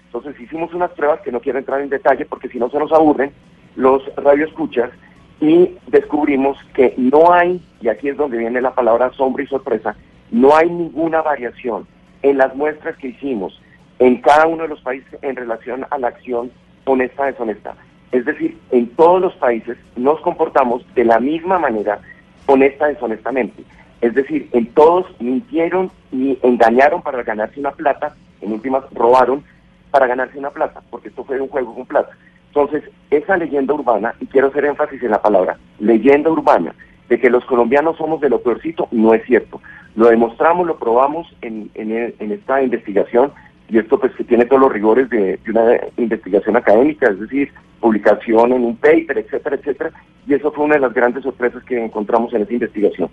Entonces 0.07 0.37
hicimos 0.37 0.73
unas 0.73 0.91
pruebas 0.91 1.21
que 1.21 1.31
no 1.31 1.39
quiero 1.39 1.59
entrar 1.59 1.79
en 1.79 1.87
detalle 1.87 2.25
porque 2.25 2.49
si 2.49 2.59
no 2.59 2.69
se 2.69 2.77
nos 2.77 2.91
aburren 2.91 3.31
los 3.77 4.03
radioescuchas 4.17 4.91
y 5.39 5.77
descubrimos 5.87 6.57
que 6.73 6.93
no 6.97 7.31
hay, 7.31 7.65
y 7.79 7.87
aquí 7.87 8.09
es 8.09 8.17
donde 8.17 8.37
viene 8.37 8.59
la 8.59 8.75
palabra 8.75 9.05
asombro 9.05 9.41
y 9.41 9.47
sorpresa, 9.47 9.95
no 10.29 10.57
hay 10.57 10.69
ninguna 10.69 11.21
variación 11.21 11.87
en 12.21 12.37
las 12.37 12.53
muestras 12.53 12.97
que 12.97 13.07
hicimos 13.07 13.61
en 13.99 14.19
cada 14.21 14.45
uno 14.45 14.63
de 14.63 14.69
los 14.69 14.81
países 14.81 15.17
en 15.21 15.37
relación 15.37 15.85
a 15.89 15.97
la 15.97 16.09
acción 16.09 16.51
honesta 16.85 17.25
deshonesta. 17.25 17.75
Es 18.11 18.25
decir, 18.25 18.57
en 18.71 18.87
todos 18.95 19.21
los 19.21 19.33
países 19.35 19.77
nos 19.95 20.19
comportamos 20.21 20.83
de 20.95 21.05
la 21.05 21.19
misma 21.19 21.59
manera 21.59 21.99
honesta 22.45 22.87
deshonestamente. 22.87 23.63
Es 24.01 24.13
decir, 24.15 24.49
en 24.51 24.65
todos 24.73 25.05
mintieron 25.19 25.91
y 26.11 26.37
engañaron 26.41 27.01
para 27.01 27.23
ganarse 27.23 27.59
una 27.59 27.71
plata, 27.71 28.15
en 28.41 28.51
últimas 28.51 28.83
robaron 28.93 29.43
para 29.91 30.07
ganarse 30.07 30.39
una 30.39 30.49
plata, 30.49 30.81
porque 30.89 31.09
esto 31.09 31.23
fue 31.23 31.39
un 31.39 31.47
juego 31.49 31.75
con 31.75 31.85
plata. 31.85 32.09
Entonces, 32.47 32.83
esa 33.11 33.37
leyenda 33.37 33.73
urbana, 33.73 34.13
y 34.19 34.25
quiero 34.25 34.47
hacer 34.47 34.65
énfasis 34.65 35.01
en 35.03 35.11
la 35.11 35.21
palabra, 35.21 35.57
leyenda 35.79 36.29
urbana, 36.29 36.73
de 37.07 37.19
que 37.19 37.29
los 37.29 37.45
colombianos 37.45 37.97
somos 37.97 38.19
de 38.21 38.29
lo 38.29 38.41
peorcito, 38.41 38.87
no 38.91 39.13
es 39.13 39.23
cierto. 39.25 39.61
Lo 39.95 40.07
demostramos, 40.07 40.65
lo 40.65 40.77
probamos 40.77 41.27
en, 41.41 41.69
en- 41.75 42.13
en 42.17 42.31
esta 42.31 42.61
investigación, 42.61 43.31
y 43.71 43.77
esto 43.77 43.99
pues 43.99 44.11
que 44.15 44.23
tiene 44.25 44.45
todos 44.45 44.61
los 44.61 44.71
rigores 44.73 45.09
de, 45.09 45.39
una 45.47 45.77
investigación 45.97 46.57
académica, 46.57 47.09
es 47.09 47.19
decir, 47.19 47.49
publicación 47.79 48.51
en 48.51 48.63
un 48.63 48.75
paper, 48.75 49.19
etcétera, 49.19 49.55
etcétera, 49.55 49.91
y 50.27 50.33
eso 50.33 50.51
fue 50.51 50.65
una 50.65 50.75
de 50.75 50.81
las 50.81 50.93
grandes 50.93 51.23
sorpresas 51.23 51.63
que 51.63 51.83
encontramos 51.83 52.33
en 52.33 52.41
esa 52.41 52.53
investigación. 52.53 53.09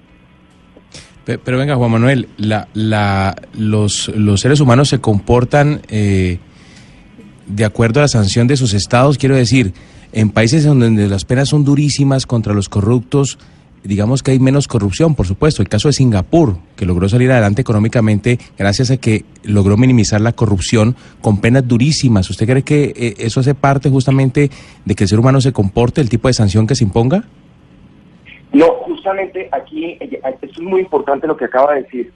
Pe- 1.24 1.38
Pero 1.38 1.58
venga, 1.58 1.76
Juan 1.76 1.90
Manuel, 1.92 2.28
la, 2.38 2.68
la, 2.74 3.36
los, 3.56 4.08
los 4.16 4.40
seres 4.40 4.60
humanos 4.60 4.88
se 4.88 5.00
comportan 5.00 5.80
eh, 5.88 6.38
de 7.46 7.64
acuerdo 7.64 8.00
a 8.00 8.02
la 8.04 8.08
sanción 8.08 8.46
de 8.46 8.56
sus 8.56 8.74
estados. 8.74 9.16
Quiero 9.16 9.36
decir, 9.36 9.72
en 10.12 10.30
países 10.30 10.64
donde 10.64 11.06
las 11.06 11.24
penas 11.24 11.48
son 11.50 11.64
durísimas 11.64 12.26
contra 12.26 12.52
los 12.54 12.68
corruptos, 12.68 13.38
digamos 13.88 14.22
que 14.22 14.32
hay 14.32 14.38
menos 14.38 14.68
corrupción, 14.68 15.14
por 15.14 15.26
supuesto. 15.26 15.62
El 15.62 15.70
caso 15.70 15.88
de 15.88 15.94
Singapur, 15.94 16.56
que 16.76 16.84
logró 16.84 17.08
salir 17.08 17.32
adelante 17.32 17.62
económicamente 17.62 18.38
gracias 18.58 18.90
a 18.90 18.98
que 18.98 19.24
logró 19.44 19.78
minimizar 19.78 20.20
la 20.20 20.32
corrupción 20.32 20.94
con 21.22 21.40
penas 21.40 21.66
durísimas. 21.66 22.28
¿Usted 22.28 22.46
cree 22.46 22.62
que 22.62 22.92
eh, 22.94 23.14
eso 23.16 23.40
hace 23.40 23.54
parte 23.54 23.88
justamente 23.88 24.50
de 24.84 24.94
que 24.94 25.04
el 25.04 25.08
ser 25.08 25.18
humano 25.18 25.40
se 25.40 25.54
comporte, 25.54 26.02
el 26.02 26.10
tipo 26.10 26.28
de 26.28 26.34
sanción 26.34 26.66
que 26.66 26.74
se 26.74 26.84
imponga? 26.84 27.24
No, 28.52 28.66
justamente 28.82 29.48
aquí, 29.52 29.96
eh, 30.00 30.20
esto 30.42 30.60
es 30.60 30.60
muy 30.60 30.82
importante 30.82 31.26
lo 31.26 31.38
que 31.38 31.46
acaba 31.46 31.72
de 31.72 31.82
decir. 31.84 32.12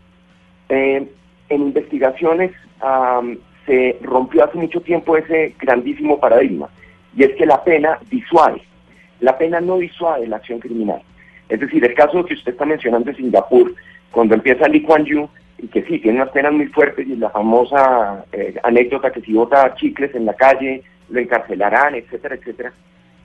Eh, 0.69 1.11
en 1.49 1.63
investigaciones 1.63 2.51
am, 2.81 3.39
se 3.65 3.97
rompió 4.03 4.45
hace 4.45 4.59
mucho 4.59 4.83
tiempo 4.83 5.17
ese 5.17 5.55
grandísimo 5.59 6.21
paradigma, 6.21 6.69
y 7.17 7.25
es 7.25 7.31
que 7.37 7.47
la 7.47 7.65
pena 7.65 7.99
disuade. 8.11 8.61
La 9.21 9.39
pena 9.39 9.61
no 9.61 9.79
disuade 9.79 10.27
la 10.27 10.37
acción 10.37 10.59
criminal. 10.61 11.01
Es 11.53 11.61
decir, 11.61 11.85
el 11.85 11.93
caso 11.93 12.25
que 12.25 12.33
usted 12.33 12.53
está 12.53 12.65
mencionando 12.65 13.11
de 13.11 13.17
Singapur, 13.19 13.75
cuando 14.11 14.35
empieza 14.35 14.69
Lee 14.69 14.81
Kuan 14.81 15.05
Yew, 15.05 15.29
y 15.59 15.67
que 15.67 15.83
sí, 15.83 15.99
tiene 15.99 16.23
unas 16.23 16.31
penas 16.31 16.51
muy 16.51 16.67
fuertes, 16.69 17.07
y 17.07 17.15
la 17.15 17.29
famosa 17.29 18.25
eh, 18.33 18.55
anécdota 18.63 19.13
que 19.13 19.21
si 19.21 19.35
bota 19.35 19.75
chicles 19.75 20.15
en 20.15 20.25
la 20.25 20.33
calle, 20.33 20.83
lo 21.11 21.21
encarcelarán, 21.21 21.95
etcétera, 21.95 22.37
etcétera, 22.37 22.73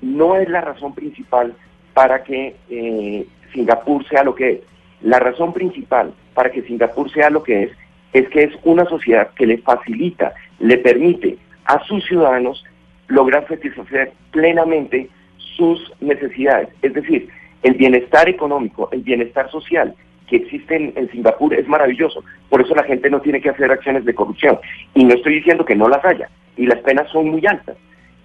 no 0.01 0.35
es 0.35 0.49
la 0.49 0.59
razón 0.59 0.93
principal 0.93 1.53
para 1.93 2.21
que 2.21 2.57
eh, 2.69 3.25
Singapur 3.53 4.05
sea 4.09 4.25
lo 4.25 4.35
que 4.35 4.49
es. 4.51 4.59
La 5.03 5.19
razón 5.19 5.53
principal 5.53 6.13
para 6.33 6.51
que 6.51 6.63
Singapur 6.63 7.09
sea 7.09 7.29
lo 7.29 7.43
que 7.43 7.63
es 7.63 7.71
es 8.11 8.27
que 8.27 8.43
es 8.43 8.53
una 8.65 8.83
sociedad 8.87 9.29
que 9.35 9.47
le 9.47 9.59
facilita, 9.59 10.33
le 10.59 10.77
permite 10.79 11.37
a 11.63 11.81
sus 11.85 12.05
ciudadanos 12.05 12.65
lograr 13.07 13.47
satisfacer 13.47 14.11
plenamente 14.31 15.09
sus 15.55 15.93
necesidades. 16.01 16.67
Es 16.81 16.93
decir, 16.93 17.29
el 17.67 17.73
bienestar 17.73 18.29
económico, 18.29 18.87
el 18.93 19.01
bienestar 19.01 19.51
social 19.51 19.93
que 20.27 20.37
existe 20.37 20.75
en, 20.75 21.09
Singapur 21.11 21.53
es 21.53 21.67
maravilloso. 21.67 22.23
Por 22.49 22.61
eso 22.61 22.73
la 22.73 22.83
gente 22.83 23.09
no 23.09 23.21
tiene 23.21 23.41
que 23.41 23.49
hacer 23.49 23.69
acciones 23.71 24.05
de 24.05 24.15
corrupción. 24.15 24.57
Y 24.93 25.03
no 25.03 25.13
estoy 25.13 25.35
diciendo 25.35 25.65
que 25.65 25.75
no 25.75 25.89
las 25.89 26.03
haya. 26.05 26.29
Y 26.55 26.65
las 26.65 26.79
penas 26.79 27.09
son 27.11 27.29
muy 27.29 27.45
altas. 27.45 27.75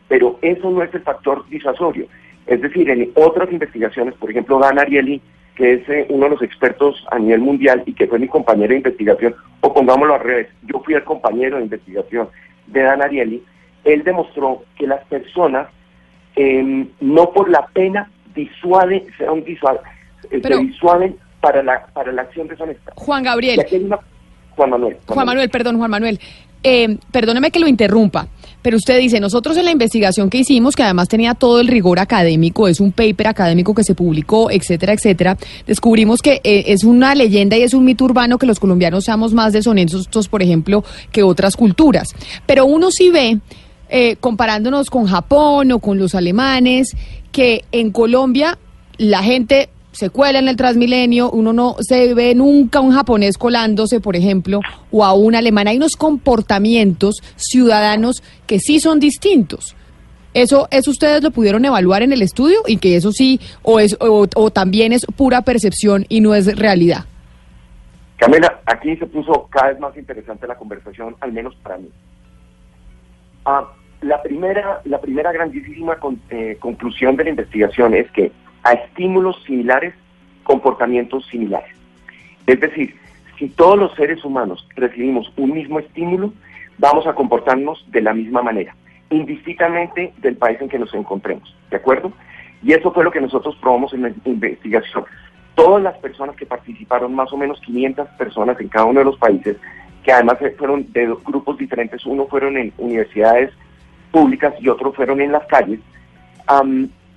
Pero 0.08 0.38
eso 0.42 0.70
no 0.70 0.82
es 0.82 0.94
el 0.94 1.02
factor 1.02 1.48
disuasorio. 1.48 2.06
Es 2.46 2.60
decir, 2.60 2.88
en 2.88 3.10
otras 3.14 3.50
investigaciones, 3.52 4.14
por 4.14 4.30
ejemplo, 4.30 4.58
Dan 4.58 4.78
Ariely, 4.78 5.20
que 5.56 5.74
es 5.74 5.88
eh, 5.88 6.06
uno 6.08 6.24
de 6.24 6.30
los 6.30 6.42
expertos 6.42 7.04
a 7.10 7.18
nivel 7.18 7.40
mundial 7.40 7.82
y 7.86 7.94
que 7.94 8.06
fue 8.06 8.18
mi 8.18 8.28
compañero 8.28 8.70
de 8.70 8.78
investigación, 8.78 9.34
o 9.60 9.72
pongámoslo 9.72 10.14
al 10.14 10.20
revés, 10.20 10.48
yo 10.62 10.80
fui 10.84 10.94
el 10.94 11.04
compañero 11.04 11.56
de 11.56 11.64
investigación 11.64 12.28
de 12.66 12.82
Dan 12.82 13.02
Ariely, 13.02 13.42
él 13.84 14.02
demostró 14.02 14.64
que 14.76 14.86
las 14.86 15.04
personas 15.06 15.68
eh, 16.36 16.86
no 17.00 17.30
por 17.30 17.50
la 17.50 17.66
pena 17.66 18.10
disuade, 18.34 19.06
son 19.18 19.44
disuade, 19.44 19.78
eh, 20.30 20.40
Pero- 20.42 20.58
se 20.58 20.64
disuaden 20.64 21.16
para 21.40 21.62
la, 21.62 21.86
para 21.92 22.12
la 22.12 22.22
acción 22.22 22.46
deshonesta. 22.48 22.92
Juan 22.96 23.22
Gabriel. 23.22 23.64
Juan 24.56 24.70
Manuel. 24.70 24.96
Juan 25.06 25.26
Manuel, 25.26 25.48
perdón, 25.50 25.78
Juan 25.78 25.90
Manuel. 25.90 26.20
Eh, 26.64 26.96
perdóneme 27.10 27.50
que 27.50 27.58
lo 27.58 27.66
interrumpa, 27.66 28.28
pero 28.62 28.76
usted 28.76 29.00
dice, 29.00 29.18
nosotros 29.18 29.56
en 29.56 29.64
la 29.64 29.72
investigación 29.72 30.30
que 30.30 30.38
hicimos, 30.38 30.76
que 30.76 30.84
además 30.84 31.08
tenía 31.08 31.34
todo 31.34 31.58
el 31.58 31.66
rigor 31.66 31.98
académico, 31.98 32.68
es 32.68 32.78
un 32.78 32.92
paper 32.92 33.26
académico 33.26 33.74
que 33.74 33.82
se 33.82 33.96
publicó, 33.96 34.48
etcétera, 34.48 34.92
etcétera, 34.92 35.36
descubrimos 35.66 36.20
que 36.22 36.40
eh, 36.44 36.64
es 36.68 36.84
una 36.84 37.16
leyenda 37.16 37.56
y 37.56 37.62
es 37.64 37.74
un 37.74 37.84
mito 37.84 38.04
urbano 38.04 38.38
que 38.38 38.46
los 38.46 38.60
colombianos 38.60 39.02
seamos 39.02 39.34
más 39.34 39.52
deshonestos, 39.52 40.28
por 40.28 40.40
ejemplo, 40.40 40.84
que 41.10 41.24
otras 41.24 41.56
culturas. 41.56 42.14
Pero 42.46 42.64
uno 42.64 42.92
sí 42.92 43.10
ve, 43.10 43.40
eh, 43.94 44.16
comparándonos 44.16 44.88
con 44.88 45.06
Japón 45.06 45.70
o 45.70 45.78
con 45.78 45.98
los 45.98 46.14
alemanes, 46.14 46.96
que 47.30 47.66
en 47.72 47.92
Colombia 47.92 48.56
la 48.96 49.22
gente 49.22 49.68
se 49.90 50.08
cuela 50.08 50.38
en 50.38 50.48
el 50.48 50.56
Transmilenio, 50.56 51.30
uno 51.30 51.52
no 51.52 51.76
se 51.80 52.14
ve 52.14 52.34
nunca 52.34 52.80
un 52.80 52.92
japonés 52.92 53.36
colándose, 53.36 54.00
por 54.00 54.16
ejemplo, 54.16 54.60
o 54.90 55.04
a 55.04 55.12
un 55.12 55.34
alemán. 55.34 55.68
Hay 55.68 55.76
unos 55.76 55.96
comportamientos 55.96 57.16
ciudadanos 57.36 58.22
que 58.46 58.60
sí 58.60 58.80
son 58.80 58.98
distintos. 58.98 59.76
Eso, 60.32 60.68
eso 60.70 60.90
ustedes 60.90 61.22
lo 61.22 61.30
pudieron 61.30 61.62
evaluar 61.66 62.02
en 62.02 62.14
el 62.14 62.22
estudio 62.22 62.60
y 62.66 62.78
que 62.78 62.96
eso 62.96 63.12
sí, 63.12 63.38
o, 63.60 63.78
es, 63.78 63.94
o, 64.00 64.26
o 64.34 64.50
también 64.50 64.94
es 64.94 65.04
pura 65.04 65.42
percepción 65.42 66.06
y 66.08 66.22
no 66.22 66.34
es 66.34 66.56
realidad. 66.58 67.04
Camila, 68.16 68.62
aquí 68.64 68.96
se 68.96 69.04
puso 69.04 69.48
cada 69.50 69.68
vez 69.68 69.80
más 69.80 69.94
interesante 69.98 70.46
la 70.46 70.56
conversación, 70.56 71.14
al 71.20 71.32
menos 71.32 71.54
para 71.56 71.76
mí. 71.76 71.90
Ah, 73.44 73.68
la 74.02 74.20
primera, 74.22 74.80
la 74.84 75.00
primera 75.00 75.32
grandísima 75.32 75.96
con- 75.96 76.20
eh, 76.30 76.56
conclusión 76.60 77.16
de 77.16 77.24
la 77.24 77.30
investigación 77.30 77.94
es 77.94 78.10
que 78.12 78.32
a 78.64 78.72
estímulos 78.72 79.42
similares, 79.44 79.94
comportamientos 80.42 81.26
similares. 81.26 81.74
Es 82.46 82.60
decir, 82.60 82.96
si 83.38 83.48
todos 83.48 83.78
los 83.78 83.94
seres 83.94 84.24
humanos 84.24 84.66
recibimos 84.76 85.32
un 85.36 85.52
mismo 85.52 85.78
estímulo, 85.78 86.32
vamos 86.78 87.06
a 87.06 87.14
comportarnos 87.14 87.84
de 87.90 88.02
la 88.02 88.12
misma 88.12 88.42
manera, 88.42 88.74
indistintamente 89.10 90.12
del 90.18 90.36
país 90.36 90.60
en 90.60 90.68
que 90.68 90.78
nos 90.78 90.92
encontremos, 90.94 91.54
¿de 91.70 91.76
acuerdo? 91.76 92.12
Y 92.62 92.72
eso 92.72 92.92
fue 92.92 93.04
lo 93.04 93.10
que 93.10 93.20
nosotros 93.20 93.56
probamos 93.60 93.92
en 93.94 94.02
la 94.02 94.12
investigación. 94.24 95.04
Todas 95.54 95.82
las 95.82 95.96
personas 95.98 96.36
que 96.36 96.46
participaron, 96.46 97.14
más 97.14 97.32
o 97.32 97.36
menos 97.36 97.60
500 97.60 98.08
personas 98.18 98.58
en 98.60 98.68
cada 98.68 98.84
uno 98.86 99.00
de 99.00 99.04
los 99.06 99.18
países, 99.18 99.56
que 100.02 100.12
además 100.12 100.38
fueron 100.58 100.90
de 100.92 101.06
grupos 101.24 101.58
diferentes, 101.58 102.04
uno 102.06 102.26
fueron 102.26 102.56
en 102.56 102.72
universidades 102.78 103.50
públicas 104.12 104.54
y 104.60 104.68
otros 104.68 104.94
fueron 104.94 105.20
en 105.20 105.32
las 105.32 105.44
calles, 105.46 105.80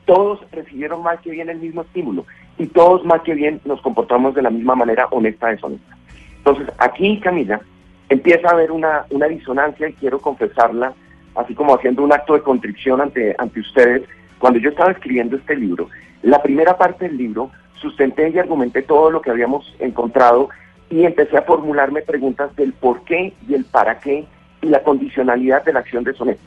todos 0.05 0.39
recibieron 0.51 1.03
más 1.03 1.19
que 1.19 1.31
bien 1.31 1.49
el 1.49 1.59
mismo 1.59 1.81
estímulo 1.81 2.25
y 2.57 2.67
todos 2.67 3.03
más 3.05 3.21
que 3.21 3.33
bien 3.33 3.59
nos 3.65 3.81
comportamos 3.81 4.33
de 4.33 4.41
la 4.41 4.49
misma 4.49 4.75
manera 4.75 5.07
honesta, 5.11 5.47
deshonesta. 5.47 5.97
Entonces, 6.37 6.67
aquí, 6.77 7.19
Camila, 7.19 7.59
empieza 8.07 8.47
a 8.47 8.51
haber 8.51 8.71
una, 8.71 9.05
una 9.09 9.27
disonancia 9.27 9.89
y 9.89 9.93
quiero 9.93 10.19
confesarla, 10.19 10.93
así 11.35 11.53
como 11.53 11.75
haciendo 11.75 12.03
un 12.03 12.13
acto 12.13 12.33
de 12.33 12.41
contrición 12.41 13.01
ante, 13.01 13.35
ante 13.37 13.59
ustedes. 13.59 14.03
Cuando 14.39 14.59
yo 14.59 14.69
estaba 14.69 14.91
escribiendo 14.91 15.35
este 15.35 15.55
libro, 15.55 15.89
la 16.21 16.41
primera 16.41 16.77
parte 16.77 17.07
del 17.07 17.17
libro 17.17 17.51
sustenté 17.81 18.29
y 18.29 18.39
argumenté 18.39 18.83
todo 18.83 19.11
lo 19.11 19.21
que 19.21 19.31
habíamos 19.31 19.75
encontrado 19.79 20.49
y 20.89 21.03
empecé 21.03 21.37
a 21.37 21.41
formularme 21.41 22.03
preguntas 22.03 22.55
del 22.55 22.73
por 22.73 23.03
qué 23.03 23.33
y 23.47 23.53
el 23.53 23.65
para 23.65 23.99
qué 23.99 24.25
y 24.61 24.67
la 24.67 24.83
condicionalidad 24.83 25.65
de 25.65 25.73
la 25.73 25.79
acción 25.79 26.03
deshonesta. 26.03 26.43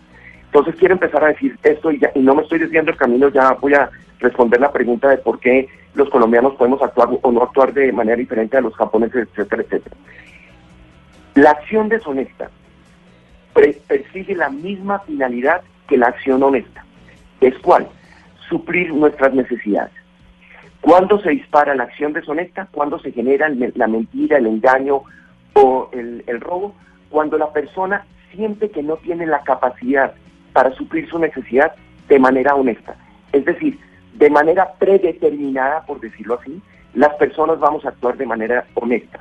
Entonces 0.48 0.76
quiero 0.76 0.94
empezar 0.94 1.22
a 1.24 1.28
decir 1.28 1.58
esto 1.62 1.90
y, 1.92 1.98
ya- 1.98 2.10
y 2.14 2.20
no 2.20 2.34
me 2.34 2.42
estoy 2.42 2.58
desviando 2.58 2.90
el 2.90 2.96
camino, 2.96 3.28
ya 3.28 3.52
voy 3.52 3.74
a 3.74 3.90
responder 4.18 4.60
la 4.60 4.72
pregunta 4.72 5.08
de 5.10 5.18
por 5.18 5.38
qué 5.40 5.68
los 5.94 6.08
colombianos 6.10 6.54
podemos 6.54 6.82
actuar 6.82 7.08
o 7.20 7.32
no 7.32 7.42
actuar 7.42 7.72
de 7.72 7.92
manera 7.92 8.16
diferente 8.16 8.56
a 8.56 8.60
los 8.60 8.74
japoneses, 8.74 9.28
etcétera, 9.28 9.62
etcétera. 9.62 9.96
La 11.34 11.50
acción 11.50 11.88
deshonesta 11.88 12.50
persigue 13.86 14.34
la 14.36 14.50
misma 14.50 15.00
finalidad 15.00 15.62
que 15.88 15.96
la 15.96 16.06
acción 16.08 16.42
honesta. 16.42 16.84
¿Es 17.40 17.56
cuál? 17.58 17.88
Suplir 18.48 18.92
nuestras 18.92 19.34
necesidades. 19.34 19.92
¿Cuándo 20.80 21.20
se 21.20 21.30
dispara 21.30 21.74
la 21.74 21.84
acción 21.84 22.12
deshonesta? 22.12 22.68
¿Cuándo 22.70 22.98
se 23.00 23.12
genera 23.12 23.48
la 23.74 23.86
mentira, 23.88 24.38
el 24.38 24.46
engaño 24.46 25.02
o 25.54 25.90
el 25.92 26.40
robo? 26.40 26.74
Cuando 27.10 27.36
la 27.36 27.52
persona 27.52 28.06
siente 28.32 28.70
que 28.70 28.82
no 28.82 28.96
tiene 28.96 29.26
la 29.26 29.42
capacidad 29.42 30.14
para 30.58 30.74
suplir 30.74 31.08
su 31.08 31.20
necesidad 31.20 31.72
de 32.08 32.18
manera 32.18 32.56
honesta. 32.56 32.96
Es 33.32 33.44
decir, 33.44 33.78
de 34.14 34.28
manera 34.28 34.72
predeterminada, 34.76 35.86
por 35.86 36.00
decirlo 36.00 36.36
así, 36.40 36.60
las 36.94 37.14
personas 37.14 37.60
vamos 37.60 37.84
a 37.84 37.90
actuar 37.90 38.16
de 38.16 38.26
manera 38.26 38.66
honesta. 38.74 39.20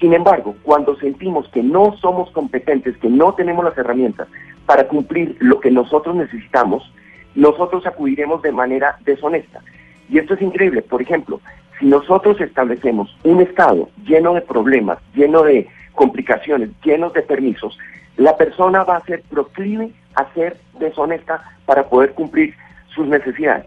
Sin 0.00 0.14
embargo, 0.14 0.56
cuando 0.62 0.96
sentimos 0.96 1.46
que 1.50 1.62
no 1.62 1.94
somos 1.98 2.30
competentes, 2.30 2.96
que 2.96 3.10
no 3.10 3.34
tenemos 3.34 3.62
las 3.62 3.76
herramientas 3.76 4.26
para 4.64 4.88
cumplir 4.88 5.36
lo 5.38 5.60
que 5.60 5.70
nosotros 5.70 6.16
necesitamos, 6.16 6.90
nosotros 7.34 7.86
acudiremos 7.86 8.40
de 8.40 8.52
manera 8.52 8.96
deshonesta. 9.04 9.60
Y 10.08 10.16
esto 10.16 10.32
es 10.32 10.40
increíble. 10.40 10.80
Por 10.80 11.02
ejemplo, 11.02 11.42
si 11.78 11.84
nosotros 11.84 12.40
establecemos 12.40 13.14
un 13.22 13.42
Estado 13.42 13.90
lleno 14.06 14.32
de 14.32 14.40
problemas, 14.40 14.96
lleno 15.14 15.42
de 15.42 15.68
complicaciones, 15.92 16.70
llenos 16.82 17.12
de 17.12 17.20
permisos, 17.20 17.78
la 18.16 18.38
persona 18.38 18.82
va 18.82 18.96
a 18.96 19.04
ser 19.04 19.22
proclive 19.28 19.92
a 20.14 20.32
ser 20.34 20.58
deshonesta 20.78 21.42
para 21.66 21.88
poder 21.88 22.12
cumplir 22.12 22.54
sus 22.94 23.06
necesidades. 23.06 23.66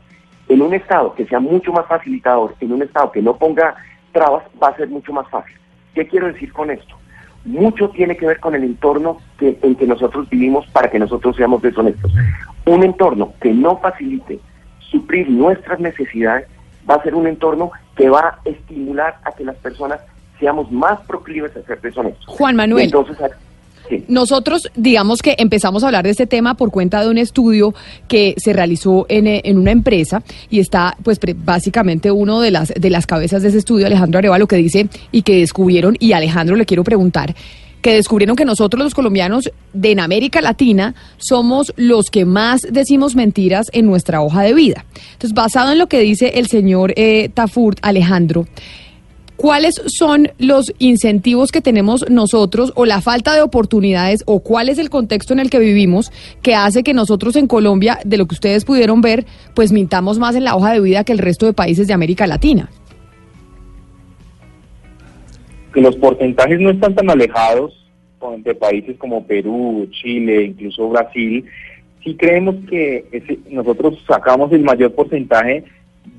En 0.50 0.62
un 0.62 0.74
Estado 0.74 1.14
que 1.14 1.26
sea 1.26 1.40
mucho 1.40 1.72
más 1.74 1.86
facilitador, 1.88 2.56
en 2.62 2.72
un 2.72 2.82
Estado 2.82 3.12
que 3.12 3.22
no 3.22 3.38
ponga 3.38 3.76
trabas, 4.12 4.44
va 4.62 4.70
a 4.70 4.76
ser 4.76 4.88
mucho 4.88 5.12
más 5.14 5.28
fácil. 5.30 5.56
¿Qué 5.94 6.08
quiero 6.08 6.28
decir 6.28 6.54
con 6.54 6.72
esto? 6.72 6.96
Mucho 7.44 7.90
tiene 7.90 8.16
que 8.18 8.26
ver 8.26 8.40
con 8.40 8.56
el 8.56 8.64
entorno 8.64 9.18
que, 9.38 9.58
en 9.62 9.76
que 9.76 9.88
nosotros 9.88 10.30
vivimos 10.30 10.66
para 10.68 10.90
que 10.90 11.00
nosotros 11.00 11.36
seamos 11.36 11.62
deshonestos. 11.62 12.14
Un 12.66 12.84
entorno 12.84 13.34
que 13.42 13.54
no 13.54 13.78
facilite 13.78 14.40
suplir 14.80 15.30
nuestras 15.30 15.80
necesidades 15.80 16.48
va 16.90 16.96
a 16.96 17.04
ser 17.04 17.16
un 17.16 17.28
entorno 17.28 17.72
que 17.96 18.10
va 18.10 18.20
a 18.20 18.40
estimular 18.46 19.18
a 19.24 19.32
que 19.32 19.44
las 19.44 19.56
personas 19.58 20.00
seamos 20.40 20.72
más 20.72 21.00
proclives 21.02 21.56
a 21.56 21.62
ser 21.64 21.82
deshonestos. 21.82 22.26
Juan 22.28 22.56
Manuel. 22.56 22.86
Entonces, 22.86 23.18
nosotros, 24.08 24.70
digamos 24.76 25.22
que 25.22 25.36
empezamos 25.38 25.84
a 25.84 25.88
hablar 25.88 26.04
de 26.04 26.12
este 26.12 26.28
tema 26.28 26.56
por 26.56 26.72
cuenta 26.72 27.02
de 27.02 27.10
un 27.10 27.18
estudio 27.18 27.74
que 28.08 28.36
se 28.38 28.54
realizó 28.54 29.06
en, 29.10 29.28
eh, 29.28 29.42
en 29.44 29.58
una 29.58 29.72
empresa 29.72 30.24
y 30.50 30.60
está, 30.60 30.96
pues, 31.04 31.20
pre- 31.20 31.36
básicamente 31.38 32.12
uno 32.12 32.42
de 32.42 32.52
las, 32.52 32.74
de 32.74 32.90
las 32.90 33.08
cabezas 33.08 33.42
de 33.42 33.50
ese 33.50 33.60
estudio, 33.60 33.86
Alejandro 33.88 34.20
Arevalo, 34.20 34.48
que 34.48 34.58
dice 34.58 34.88
y 35.12 35.22
que 35.22 35.40
descubrieron, 35.40 35.96
y 36.00 36.12
Alejandro 36.14 36.56
le 36.56 36.66
quiero 36.66 36.84
preguntar, 36.84 37.36
que 37.82 37.94
descubrieron 37.94 38.36
que 38.36 38.44
nosotros 38.44 38.84
los 38.84 38.96
colombianos 38.96 39.52
de 39.72 39.92
en 39.92 40.00
América 40.00 40.42
Latina 40.42 40.96
somos 41.18 41.72
los 41.78 42.10
que 42.10 42.26
más 42.26 42.62
decimos 42.70 43.16
mentiras 43.16 43.68
en 43.72 43.86
nuestra 43.86 44.22
hoja 44.22 44.42
de 44.42 44.54
vida. 44.54 44.86
Entonces, 45.14 45.34
basado 45.34 45.72
en 45.72 45.78
lo 45.78 45.88
que 45.88 46.00
dice 46.00 46.34
el 46.36 46.48
señor 46.48 46.94
eh, 46.98 47.30
Tafurt, 47.34 47.78
Alejandro, 47.84 48.48
¿Cuáles 49.38 49.76
son 49.86 50.30
los 50.40 50.74
incentivos 50.80 51.52
que 51.52 51.62
tenemos 51.62 52.10
nosotros 52.10 52.74
o 52.76 52.86
la 52.86 53.02
falta 53.02 53.36
de 53.36 53.42
oportunidades 53.42 54.24
o 54.26 54.40
cuál 54.40 54.68
es 54.68 54.80
el 54.80 54.90
contexto 54.90 55.32
en 55.34 55.40
el 55.40 55.50
que 55.52 55.60
vivimos 55.60 56.12
que 56.42 56.56
hace 56.56 56.82
que 56.84 56.94
nosotros 56.96 57.36
en 57.36 57.46
Colombia, 57.48 58.00
de 58.04 58.18
lo 58.18 58.26
que 58.26 58.34
ustedes 58.34 58.66
pudieron 58.66 59.02
ver, 59.02 59.26
pues 59.54 59.72
mintamos 59.72 60.18
más 60.18 60.36
en 60.36 60.44
la 60.44 60.56
hoja 60.56 60.74
de 60.74 60.82
vida 60.82 61.04
que 61.04 61.12
el 61.14 61.20
resto 61.20 61.46
de 61.46 61.54
países 61.54 61.88
de 61.88 61.94
América 61.94 62.26
Latina? 62.28 62.70
los 65.76 65.96
porcentajes 65.98 66.60
no 66.60 66.72
están 66.72 66.96
tan 66.96 67.08
alejados 67.12 67.88
de 68.40 68.56
países 68.56 68.98
como 68.98 69.28
Perú, 69.28 69.88
Chile, 69.92 70.46
incluso 70.46 70.90
Brasil, 70.90 71.46
sí 72.04 72.16
creemos 72.16 72.56
que 72.68 73.06
ese- 73.12 73.38
nosotros 73.52 74.04
sacamos 74.08 74.52
el 74.54 74.64
mayor 74.64 74.94
porcentaje 74.96 75.64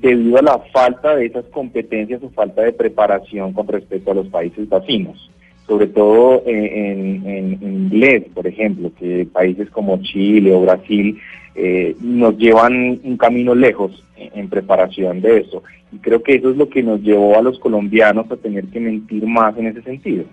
debido 0.01 0.37
a 0.37 0.41
la 0.41 0.59
falta 0.71 1.15
de 1.15 1.25
esas 1.25 1.45
competencias 1.45 2.21
o 2.23 2.29
falta 2.29 2.61
de 2.61 2.73
preparación 2.73 3.53
con 3.53 3.67
respecto 3.67 4.11
a 4.11 4.15
los 4.15 4.27
países 4.27 4.69
vecinos, 4.69 5.29
sobre 5.67 5.87
todo 5.87 6.43
eh, 6.45 7.21
en, 7.27 7.59
inglés, 7.61 8.23
por 8.33 8.47
ejemplo, 8.47 8.91
que 8.97 9.27
países 9.31 9.69
como 9.69 10.01
Chile 10.01 10.53
o 10.53 10.61
Brasil 10.61 11.19
eh, 11.55 11.95
nos 12.01 12.37
llevan 12.37 12.99
un 13.03 13.17
camino 13.17 13.53
lejos 13.53 14.03
en 14.15 14.49
preparación 14.49 15.21
de 15.21 15.39
eso. 15.39 15.63
Y 15.91 15.97
creo 15.97 16.21
que 16.21 16.35
eso 16.35 16.51
es 16.51 16.57
lo 16.57 16.69
que 16.69 16.83
nos 16.83 17.01
llevó 17.01 17.37
a 17.37 17.41
los 17.41 17.59
colombianos 17.59 18.31
a 18.31 18.37
tener 18.37 18.65
que 18.65 18.79
mentir 18.79 19.25
más 19.25 19.57
en 19.57 19.67
ese 19.67 19.81
sentido. 19.81 20.25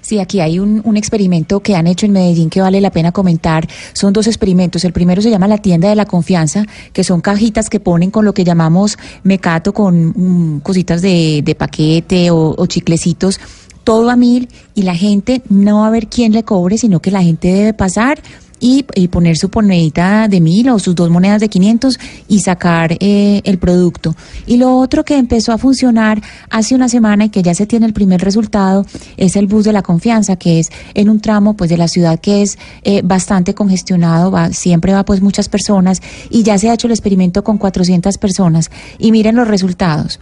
Sí, 0.00 0.18
aquí 0.18 0.40
hay 0.40 0.58
un, 0.58 0.82
experimento 0.96 1.60
que 1.60 1.74
han 1.74 1.86
hecho 1.86 2.06
en 2.06 2.12
Medellín 2.12 2.50
que 2.50 2.60
vale 2.60 2.80
la 2.80 2.90
pena 2.90 3.12
comentar. 3.12 3.66
Son 3.92 4.12
dos 4.12 4.26
experimentos. 4.26 4.84
El 4.84 4.92
primero 4.92 5.20
se 5.20 5.30
llama 5.30 5.48
la 5.48 5.58
tienda 5.58 5.88
de 5.88 5.96
la 5.96 6.06
confianza, 6.06 6.64
que 6.92 7.04
son 7.04 7.20
cajitas 7.20 7.68
que 7.68 7.80
ponen 7.80 8.10
con 8.10 8.24
lo 8.24 8.32
que 8.32 8.44
llamamos 8.44 8.96
mecato, 9.22 9.72
con 9.74 10.12
mm, 10.14 10.60
cositas 10.60 11.02
de, 11.02 11.42
de 11.44 11.54
paquete 11.54 12.30
o, 12.30 12.54
o 12.56 12.66
chiclecitos, 12.66 13.40
todo 13.82 14.10
a 14.10 14.16
mil 14.16 14.48
y 14.74 14.82
la 14.82 14.94
gente 14.94 15.42
no 15.48 15.80
va 15.80 15.88
a 15.88 15.90
ver 15.90 16.08
quién 16.08 16.32
le 16.32 16.42
cobre, 16.42 16.78
sino 16.78 17.00
que 17.00 17.10
la 17.10 17.22
gente 17.22 17.52
debe 17.52 17.74
pasar 17.74 18.22
y, 18.64 19.08
poner 19.08 19.36
su 19.36 19.50
monedita 19.54 20.26
de 20.26 20.40
mil 20.40 20.70
o 20.70 20.78
sus 20.78 20.94
dos 20.94 21.10
monedas 21.10 21.38
de 21.38 21.50
500 21.50 21.98
y 22.28 22.40
sacar 22.40 22.96
eh, 22.98 23.42
el 23.44 23.58
producto. 23.58 24.16
Y 24.46 24.56
lo 24.56 24.78
otro 24.78 25.04
que 25.04 25.18
empezó 25.18 25.52
a 25.52 25.58
funcionar 25.58 26.22
hace 26.48 26.74
una 26.74 26.88
semana 26.88 27.26
y 27.26 27.28
que 27.28 27.42
ya 27.42 27.54
se 27.54 27.66
tiene 27.66 27.84
el 27.84 27.92
primer 27.92 28.22
resultado 28.22 28.86
es 29.18 29.36
el 29.36 29.46
bus 29.48 29.64
de 29.64 29.74
la 29.74 29.82
confianza, 29.82 30.36
que 30.36 30.60
es 30.60 30.70
en 30.94 31.10
un 31.10 31.20
tramo 31.20 31.54
pues 31.54 31.68
de 31.68 31.76
la 31.76 31.88
ciudad 31.88 32.18
que 32.18 32.40
es 32.40 32.58
eh, 32.84 33.02
bastante 33.04 33.54
congestionado, 33.54 34.30
va, 34.30 34.50
siempre 34.50 34.94
va 34.94 35.04
pues 35.04 35.20
muchas 35.20 35.50
personas 35.50 36.00
y 36.30 36.42
ya 36.42 36.56
se 36.56 36.70
ha 36.70 36.74
hecho 36.74 36.86
el 36.86 36.92
experimento 36.92 37.44
con 37.44 37.58
400 37.58 38.16
personas 38.16 38.70
y 38.98 39.12
miren 39.12 39.36
los 39.36 39.46
resultados. 39.46 40.20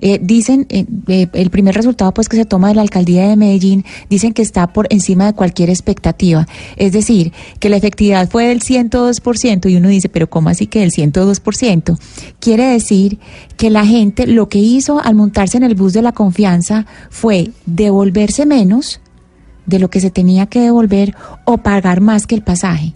Eh, 0.00 0.20
dicen, 0.22 0.66
eh, 0.68 0.86
eh, 1.08 1.26
el 1.32 1.50
primer 1.50 1.74
resultado 1.74 2.12
pues 2.14 2.28
que 2.28 2.36
se 2.36 2.44
toma 2.44 2.68
de 2.68 2.74
la 2.74 2.82
alcaldía 2.82 3.28
de 3.28 3.36
Medellín, 3.36 3.84
dicen 4.08 4.32
que 4.32 4.42
está 4.42 4.68
por 4.68 4.86
encima 4.90 5.26
de 5.26 5.32
cualquier 5.32 5.70
expectativa. 5.70 6.46
Es 6.76 6.92
decir, 6.92 7.32
que 7.58 7.68
la 7.68 7.76
efectividad 7.76 8.28
fue 8.28 8.48
del 8.48 8.60
102% 8.60 9.70
y 9.70 9.76
uno 9.76 9.88
dice, 9.88 10.08
pero 10.08 10.30
¿cómo 10.30 10.50
así 10.50 10.66
que 10.66 10.80
del 10.80 10.92
102%? 10.92 11.98
Quiere 12.38 12.66
decir 12.66 13.18
que 13.56 13.70
la 13.70 13.84
gente 13.84 14.26
lo 14.26 14.48
que 14.48 14.58
hizo 14.58 15.00
al 15.00 15.14
montarse 15.14 15.56
en 15.56 15.64
el 15.64 15.74
bus 15.74 15.92
de 15.92 16.02
la 16.02 16.12
confianza 16.12 16.86
fue 17.10 17.50
devolverse 17.66 18.46
menos 18.46 19.00
de 19.66 19.78
lo 19.78 19.90
que 19.90 20.00
se 20.00 20.10
tenía 20.10 20.46
que 20.46 20.60
devolver 20.60 21.14
o 21.44 21.58
pagar 21.58 22.00
más 22.00 22.26
que 22.26 22.34
el 22.34 22.42
pasaje. 22.42 22.94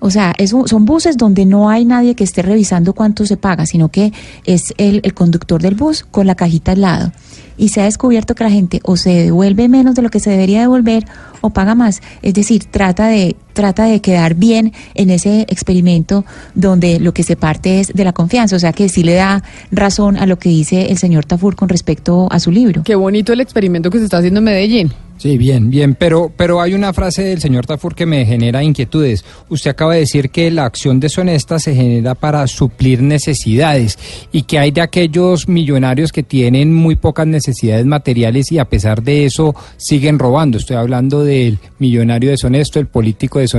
O 0.00 0.10
sea, 0.10 0.32
es 0.38 0.52
un- 0.52 0.66
son 0.66 0.84
buses 0.86 1.16
donde 1.16 1.46
no 1.46 1.68
hay 1.70 1.84
nadie 1.84 2.14
que 2.14 2.24
esté 2.24 2.42
revisando 2.42 2.94
cuánto 2.94 3.24
se 3.26 3.36
paga, 3.36 3.66
sino 3.66 3.90
que 3.90 4.12
es 4.44 4.74
el, 4.78 5.00
el 5.04 5.14
conductor 5.14 5.60
del 5.62 5.74
bus 5.74 6.04
con 6.10 6.26
la 6.26 6.34
cajita 6.34 6.72
al 6.72 6.80
lado. 6.80 7.12
Y 7.58 7.68
se 7.68 7.82
ha 7.82 7.84
descubierto 7.84 8.34
que 8.34 8.44
la 8.44 8.50
gente 8.50 8.80
o 8.84 8.96
se 8.96 9.10
devuelve 9.10 9.68
menos 9.68 9.94
de 9.94 10.00
lo 10.02 10.08
que 10.08 10.18
se 10.18 10.30
debería 10.30 10.60
devolver 10.62 11.04
o 11.42 11.50
paga 11.50 11.74
más. 11.74 12.00
Es 12.22 12.32
decir, 12.32 12.64
trata 12.64 13.08
de, 13.08 13.36
trata 13.60 13.84
de 13.84 14.00
quedar 14.00 14.36
bien 14.36 14.72
en 14.94 15.10
ese 15.10 15.42
experimento 15.42 16.24
donde 16.54 16.98
lo 16.98 17.12
que 17.12 17.24
se 17.24 17.36
parte 17.36 17.80
es 17.80 17.88
de 17.88 18.04
la 18.04 18.14
confianza. 18.14 18.56
O 18.56 18.58
sea, 18.58 18.72
que 18.72 18.88
sí 18.88 19.02
le 19.02 19.16
da 19.16 19.44
razón 19.70 20.16
a 20.16 20.24
lo 20.24 20.38
que 20.38 20.48
dice 20.48 20.90
el 20.90 20.96
señor 20.96 21.26
Tafur 21.26 21.56
con 21.56 21.68
respecto 21.68 22.26
a 22.30 22.40
su 22.40 22.50
libro. 22.50 22.84
Qué 22.84 22.94
bonito 22.94 23.34
el 23.34 23.40
experimento 23.42 23.90
que 23.90 23.98
se 23.98 24.04
está 24.04 24.16
haciendo 24.16 24.38
en 24.38 24.44
Medellín. 24.44 24.92
Sí, 25.20 25.36
bien, 25.36 25.68
bien, 25.68 25.96
pero, 25.96 26.32
pero 26.34 26.62
hay 26.62 26.72
una 26.72 26.94
frase 26.94 27.22
del 27.22 27.42
señor 27.42 27.66
Tafur 27.66 27.94
que 27.94 28.06
me 28.06 28.24
genera 28.24 28.64
inquietudes. 28.64 29.22
Usted 29.50 29.72
acaba 29.72 29.92
de 29.92 30.00
decir 30.00 30.30
que 30.30 30.50
la 30.50 30.64
acción 30.64 30.98
deshonesta 30.98 31.58
se 31.58 31.74
genera 31.74 32.14
para 32.14 32.46
suplir 32.46 33.02
necesidades 33.02 33.98
y 34.32 34.44
que 34.44 34.58
hay 34.58 34.70
de 34.70 34.80
aquellos 34.80 35.46
millonarios 35.46 36.10
que 36.10 36.22
tienen 36.22 36.72
muy 36.72 36.96
pocas 36.96 37.26
necesidades 37.26 37.84
materiales 37.84 38.50
y 38.50 38.58
a 38.58 38.64
pesar 38.64 39.02
de 39.02 39.26
eso 39.26 39.54
siguen 39.76 40.18
robando. 40.18 40.56
Estoy 40.56 40.76
hablando 40.76 41.22
del 41.22 41.58
millonario 41.78 42.30
deshonesto, 42.30 42.80
el 42.80 42.86
político 42.86 43.40
deshonesto, 43.40 43.49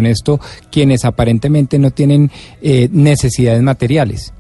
quienes 0.72 1.06
aparentemente 1.06 1.80
no 1.80 1.92
tienen 1.92 2.30
eh, 2.62 2.90
necesidades 2.92 3.62
materiales. 3.62 4.34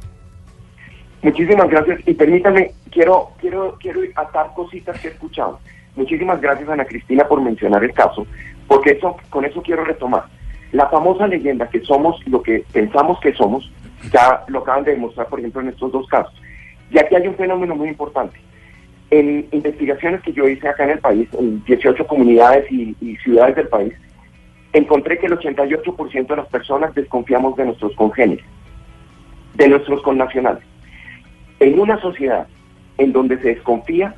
Muchísimas 1.21 1.69
gracias 1.69 1.99
y 2.07 2.13
permítame, 2.13 2.71
quiero, 2.89 3.29
quiero, 3.39 3.77
quiero 3.79 4.01
atar 4.15 4.51
cositas 4.55 4.99
que 4.99 5.09
he 5.09 5.11
escuchado. 5.11 5.59
Muchísimas 5.95 6.41
gracias 6.41 6.67
Ana 6.69 6.85
Cristina 6.85 7.27
por 7.27 7.41
mencionar 7.41 7.83
el 7.83 7.93
caso, 7.93 8.25
porque 8.67 8.91
eso, 8.91 9.17
con 9.29 9.45
eso 9.45 9.61
quiero 9.61 9.83
retomar. 9.83 10.23
La 10.71 10.87
famosa 10.87 11.27
leyenda 11.27 11.69
que 11.69 11.81
somos 11.81 12.25
lo 12.27 12.41
que 12.41 12.63
pensamos 12.71 13.19
que 13.19 13.33
somos, 13.33 13.71
ya 14.11 14.43
lo 14.47 14.59
acaban 14.59 14.83
de 14.83 14.91
demostrar, 14.91 15.27
por 15.27 15.39
ejemplo, 15.39 15.61
en 15.61 15.67
estos 15.67 15.91
dos 15.91 16.07
casos. 16.07 16.33
Y 16.89 16.97
aquí 16.97 17.15
hay 17.15 17.27
un 17.27 17.35
fenómeno 17.35 17.75
muy 17.75 17.89
importante. 17.89 18.39
En 19.11 19.45
investigaciones 19.51 20.21
que 20.21 20.31
yo 20.31 20.47
hice 20.47 20.69
acá 20.69 20.85
en 20.85 20.91
el 20.91 20.99
país, 20.99 21.27
en 21.37 21.63
18 21.65 22.07
comunidades 22.07 22.71
y, 22.71 22.95
y 23.01 23.15
ciudades 23.17 23.57
del 23.57 23.67
país, 23.67 23.93
encontré 24.73 25.17
que 25.17 25.27
el 25.27 25.37
88% 25.37 26.27
de 26.27 26.35
las 26.35 26.47
personas 26.47 26.93
desconfiamos 26.95 27.55
de 27.55 27.65
nuestros 27.65 27.95
congéneres, 27.95 28.45
de 29.55 29.67
nuestros 29.67 30.01
connacionales. 30.01 30.63
En 31.59 31.79
una 31.79 31.99
sociedad 31.99 32.47
en 32.97 33.11
donde 33.11 33.37
se 33.39 33.55
desconfía, 33.55 34.15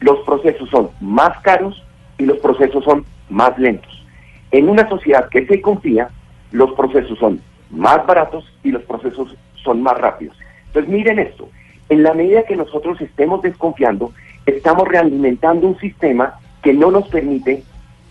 los 0.00 0.18
procesos 0.20 0.68
son 0.70 0.90
más 1.00 1.38
caros 1.40 1.82
y 2.18 2.26
los 2.26 2.38
procesos 2.38 2.84
son 2.84 3.04
más 3.30 3.58
lentos. 3.58 4.04
En 4.50 4.68
una 4.68 4.88
sociedad 4.88 5.28
que 5.30 5.46
se 5.46 5.60
confía, 5.60 6.10
los 6.52 6.72
procesos 6.72 7.18
son 7.18 7.40
más 7.70 8.06
baratos 8.06 8.44
y 8.62 8.70
los 8.70 8.82
procesos 8.82 9.34
son 9.62 9.82
más 9.82 9.98
rápidos. 9.98 10.36
Entonces 10.66 10.92
miren 10.92 11.18
esto, 11.18 11.48
en 11.88 12.02
la 12.02 12.14
medida 12.14 12.44
que 12.44 12.56
nosotros 12.56 13.00
estemos 13.00 13.42
desconfiando, 13.42 14.12
estamos 14.46 14.86
realimentando 14.86 15.66
un 15.66 15.78
sistema 15.78 16.34
que 16.62 16.72
no 16.72 16.90
nos 16.90 17.08
permite 17.08 17.62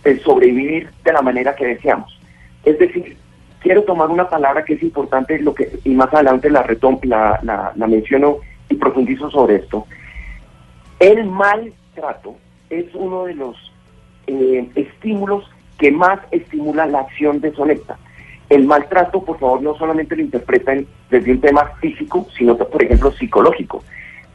eh, 0.04 0.20
sobrevivir 0.24 0.90
de 1.04 1.14
la 1.14 1.22
manera 1.22 1.56
que 1.56 1.68
deseamos. 1.68 2.20
Es 2.66 2.78
decir, 2.80 3.18
quiero 3.60 3.84
tomar 3.84 4.10
una 4.10 4.30
palabra 4.30 4.64
que 4.64 4.74
es 4.74 4.84
importante 4.84 5.40
lo 5.40 5.56
que 5.56 5.80
y 5.84 5.90
más 5.96 6.14
adelante 6.14 6.50
la, 6.50 6.64
retom 6.64 7.00
la, 7.04 7.40
la, 7.44 7.88
menciono 7.88 8.38
y 8.70 8.76
profundizo 8.76 9.32
sobre 9.32 9.56
esto. 9.56 9.88
El 11.00 11.26
maltrato 11.26 12.36
es 12.70 12.86
uno 12.94 13.26
de 13.26 13.36
los 13.36 13.72
eh, 14.28 14.70
estímulos 14.76 15.50
que 15.78 15.92
más 15.92 16.20
estimula 16.32 16.86
la 16.86 17.00
acción 17.00 17.42
deshonesta. 17.42 17.98
El 18.50 18.66
maltrato, 18.66 19.24
por 19.24 19.40
favor, 19.40 19.62
no 19.62 19.76
solamente 19.76 20.16
lo 20.16 20.22
interpreten 20.22 20.86
desde 21.10 21.32
un 21.32 21.42
tema 21.42 21.72
físico, 21.80 22.28
sino, 22.38 22.58
por 22.58 22.84
ejemplo, 22.84 23.12
psicológico. 23.14 23.84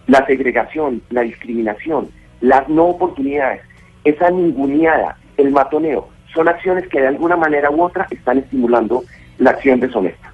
La 0.06 0.26
segregación, 0.26 1.02
la 1.10 1.22
discriminación, 1.22 2.08
las 2.40 2.68
no 2.68 2.86
oportunidades, 2.86 3.62
esa 4.04 4.30
ninguneada, 4.30 5.17
el 5.38 5.50
matoneo, 5.50 6.08
son 6.34 6.48
acciones 6.48 6.86
que 6.88 7.00
de 7.00 7.08
alguna 7.08 7.36
manera 7.36 7.70
u 7.70 7.82
otra 7.82 8.06
están 8.10 8.38
estimulando 8.38 9.04
la 9.38 9.50
acción 9.50 9.80
deshonesta, 9.80 10.32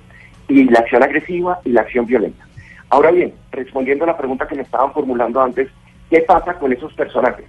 y 0.49 0.65
la 0.65 0.81
acción 0.81 1.03
agresiva 1.03 1.61
y 1.65 1.71
la 1.71 1.83
acción 1.83 2.07
violenta. 2.07 2.45
Ahora 2.91 3.11
bien, 3.11 3.33
respondiendo 3.53 4.05
a 4.05 4.09
la 4.09 4.17
pregunta 4.17 4.47
que 4.47 4.57
me 4.57 4.63
estaban 4.63 4.93
formulando 4.93 5.41
antes, 5.41 5.69
¿qué 6.11 6.21
pasa 6.21 6.55
con 6.55 6.73
esos 6.73 6.93
personajes? 6.95 7.45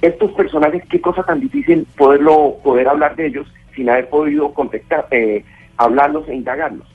Estos 0.00 0.32
personajes, 0.32 0.82
qué 0.88 1.00
cosa 1.00 1.22
tan 1.22 1.40
difícil 1.40 1.86
poderlo, 1.96 2.56
poder 2.62 2.88
hablar 2.88 3.16
de 3.16 3.26
ellos 3.26 3.46
sin 3.74 3.90
haber 3.90 4.08
podido 4.08 4.52
contactar, 4.52 5.06
eh, 5.10 5.44
hablarlos 5.76 6.28
e 6.28 6.34
indagarlos. 6.34 6.86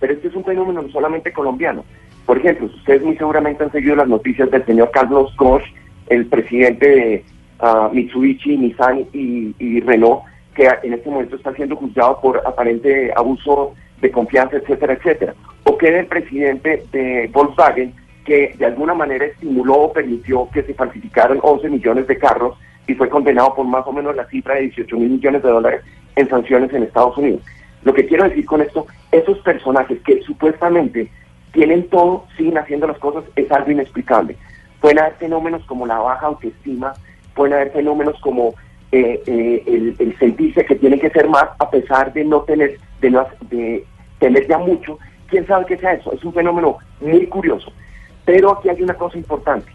Pero 0.00 0.12
este 0.12 0.28
es 0.28 0.34
un 0.34 0.44
fenómeno 0.44 0.82
no 0.82 0.88
solamente 0.90 1.32
colombiano. 1.32 1.84
Por 2.26 2.38
ejemplo, 2.38 2.66
ustedes 2.66 3.02
muy 3.02 3.16
seguramente 3.16 3.64
han 3.64 3.72
seguido 3.72 3.96
las 3.96 4.08
noticias 4.08 4.50
del 4.50 4.66
señor 4.66 4.90
Carlos 4.90 5.32
Koch, 5.36 5.62
el 6.08 6.26
presidente 6.26 6.88
de, 6.88 7.24
ah, 7.60 7.90
Mitsubishi, 7.92 8.56
Nissan 8.56 9.06
y, 9.12 9.54
y 9.58 9.80
Renault, 9.80 10.22
que 10.54 10.68
en 10.82 10.94
este 10.94 11.10
momento 11.10 11.36
está 11.36 11.52
siendo 11.54 11.76
juzgado 11.76 12.20
por 12.20 12.42
aparente 12.46 13.12
abuso 13.14 13.74
de 14.00 14.10
confianza, 14.10 14.56
etcétera, 14.56 14.94
etcétera. 14.94 15.34
O 15.64 15.76
que 15.76 15.90
del 15.90 16.06
presidente 16.06 16.84
de 16.92 17.30
Volkswagen, 17.32 17.94
que 18.24 18.54
de 18.58 18.66
alguna 18.66 18.94
manera 18.94 19.24
estimuló 19.26 19.74
o 19.74 19.92
permitió 19.92 20.48
que 20.52 20.62
se 20.62 20.74
falsificaran 20.74 21.38
11 21.42 21.68
millones 21.70 22.06
de 22.06 22.18
carros 22.18 22.58
y 22.86 22.94
fue 22.94 23.08
condenado 23.08 23.54
por 23.54 23.66
más 23.66 23.86
o 23.86 23.92
menos 23.92 24.14
la 24.16 24.26
cifra 24.26 24.54
de 24.54 24.62
18 24.62 24.96
mil 24.96 25.10
millones 25.10 25.42
de 25.42 25.48
dólares 25.48 25.82
en 26.16 26.28
sanciones 26.28 26.72
en 26.72 26.84
Estados 26.84 27.16
Unidos. 27.16 27.42
Lo 27.82 27.94
que 27.94 28.06
quiero 28.06 28.24
decir 28.24 28.44
con 28.46 28.60
esto, 28.60 28.86
esos 29.12 29.38
personajes 29.38 30.00
que 30.02 30.20
supuestamente 30.22 31.10
tienen 31.52 31.88
todo, 31.88 32.26
siguen 32.36 32.58
haciendo 32.58 32.86
las 32.86 32.98
cosas, 32.98 33.24
es 33.36 33.50
algo 33.50 33.70
inexplicable. 33.70 34.36
Pueden 34.80 34.98
haber 34.98 35.14
fenómenos 35.14 35.64
como 35.66 35.86
la 35.86 35.98
baja 35.98 36.26
autoestima, 36.26 36.94
pueden 37.36 37.54
haber 37.54 37.70
fenómenos 37.70 38.18
como 38.20 38.54
eh, 38.90 39.22
eh, 39.26 39.62
el, 39.66 39.94
el, 39.98 40.18
sentirse 40.18 40.64
que 40.64 40.74
tiene 40.74 40.98
que 40.98 41.10
ser 41.10 41.28
más 41.28 41.48
a 41.58 41.70
pesar 41.70 42.12
de 42.12 42.24
no 42.24 42.40
tener, 42.42 42.78
de, 43.00 43.10
no, 43.10 43.26
tener 44.18 44.48
ya 44.48 44.58
mucho. 44.58 44.98
¿Quién 45.28 45.46
sabe 45.46 45.66
qué 45.66 45.76
sea 45.76 45.92
eso? 45.92 46.12
Es 46.12 46.24
un 46.24 46.32
fenómeno 46.32 46.78
muy 47.00 47.26
curioso. 47.26 47.72
Pero 48.24 48.52
aquí 48.52 48.68
hay 48.68 48.82
una 48.82 48.94
cosa 48.94 49.18
importante 49.18 49.70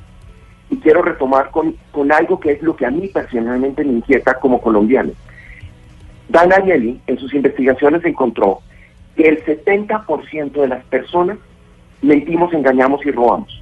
y 0.70 0.78
quiero 0.78 1.02
retomar 1.02 1.52
con, 1.52 1.76
con 1.92 2.12
algo 2.12 2.40
que 2.40 2.54
es 2.54 2.62
lo 2.62 2.76
que 2.76 2.86
a 2.86 2.92
mí 2.92 3.08
personalmente 3.08 3.84
me 3.84 3.94
inquieta 3.94 4.34
como 4.36 4.62
colombiano. 4.62 5.12
Dan 6.30 6.54
Ariely 6.54 7.00
en 7.08 7.18
sus 7.18 7.34
investigaciones 7.34 8.04
encontró 8.06 8.60
que 9.16 9.28
el 9.28 9.44
70% 9.44 10.52
de 10.52 10.68
las 10.68 10.84
personas 10.86 11.38
mentimos, 12.02 12.54
engañamos 12.54 13.06
y 13.06 13.12
robamos. 13.12 13.61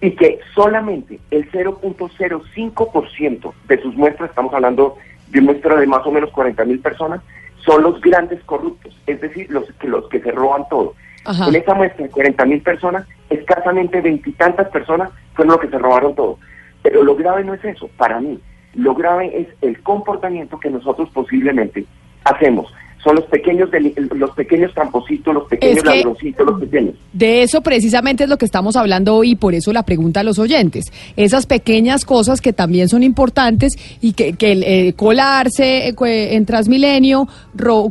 Y 0.00 0.12
que 0.12 0.40
solamente 0.54 1.20
el 1.30 1.50
0.05% 1.50 3.52
de 3.68 3.82
sus 3.82 3.94
muestras, 3.96 4.30
estamos 4.30 4.54
hablando 4.54 4.96
de 5.28 5.40
una 5.40 5.52
muestra 5.52 5.76
de 5.76 5.86
más 5.86 6.06
o 6.06 6.10
menos 6.10 6.30
40 6.30 6.64
mil 6.64 6.80
personas, 6.80 7.20
son 7.64 7.82
los 7.82 8.00
grandes 8.00 8.42
corruptos, 8.44 8.98
es 9.06 9.20
decir, 9.20 9.50
los, 9.50 9.64
los 9.82 10.08
que 10.08 10.20
se 10.20 10.32
roban 10.32 10.66
todo. 10.70 10.94
En 11.26 11.54
esa 11.54 11.74
muestra 11.74 12.04
de 12.04 12.10
40 12.10 12.46
mil 12.46 12.62
personas, 12.62 13.06
escasamente 13.28 14.00
veintitantas 14.00 14.68
personas 14.68 15.10
fueron 15.34 15.52
los 15.52 15.60
que 15.60 15.68
se 15.68 15.78
robaron 15.78 16.14
todo. 16.14 16.38
Pero 16.82 17.02
lo 17.02 17.14
grave 17.14 17.44
no 17.44 17.52
es 17.52 17.64
eso, 17.64 17.90
para 17.98 18.20
mí. 18.20 18.40
Lo 18.74 18.94
grave 18.94 19.38
es 19.38 19.48
el 19.60 19.82
comportamiento 19.82 20.58
que 20.58 20.70
nosotros 20.70 21.10
posiblemente 21.10 21.84
hacemos 22.24 22.72
son 23.02 23.16
los 23.16 23.24
pequeños 23.24 23.70
los 24.14 24.30
pequeños 24.32 24.72
trampositos, 24.74 25.32
los 25.32 25.48
pequeños 25.48 25.84
ladroncitos, 25.84 26.46
los 26.46 26.60
pequeños. 26.60 26.94
De 27.12 27.42
eso 27.42 27.62
precisamente 27.62 28.24
es 28.24 28.30
lo 28.30 28.36
que 28.36 28.44
estamos 28.44 28.76
hablando 28.76 29.16
hoy 29.16 29.32
y 29.32 29.36
por 29.36 29.54
eso 29.54 29.72
la 29.72 29.84
pregunta 29.84 30.20
a 30.20 30.22
los 30.22 30.38
oyentes. 30.38 30.92
Esas 31.16 31.46
pequeñas 31.46 32.04
cosas 32.04 32.40
que 32.40 32.52
también 32.52 32.88
son 32.88 33.02
importantes 33.02 33.74
y 34.00 34.12
que, 34.12 34.34
que 34.34 34.52
eh, 34.52 34.92
colarse 34.94 35.88
eh, 35.88 36.34
en 36.34 36.44
Transmilenio, 36.44 37.26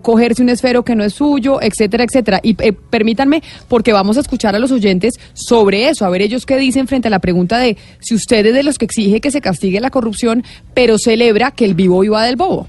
cogerse 0.02 0.44
un 0.44 0.50
esfero 0.50 0.84
que 0.84 0.96
no 0.96 1.04
es 1.04 1.14
suyo, 1.14 1.60
etcétera, 1.62 2.04
etcétera. 2.04 2.40
Y 2.44 2.56
eh, 2.62 2.74
permítanme, 2.74 3.42
porque 3.68 3.94
vamos 3.94 4.18
a 4.18 4.22
escuchar 4.22 4.56
a 4.56 4.60
los 4.60 4.72
oyentes 4.72 5.16
sobre 5.34 5.90
eso, 5.90 6.06
a 6.06 6.10
ver 6.10 6.22
ellos 6.22 6.46
qué 6.46 6.58
dicen 6.58 6.88
frente 6.88 7.08
a 7.08 7.12
la 7.12 7.20
pregunta 7.20 7.58
de 7.58 7.78
si 8.00 8.14
ustedes 8.14 8.54
de 8.54 8.64
los 8.64 8.78
que 8.78 8.86
exige 8.86 9.22
que 9.22 9.32
se 9.32 9.42
castigue 9.42 9.80
la 9.80 9.90
corrupción, 9.90 10.44
pero 10.74 10.98
celebra 11.00 11.52
que 11.52 11.66
el 11.66 11.74
vivo 11.74 12.04
iba 12.04 12.24
del 12.24 12.36
bobo. 12.36 12.68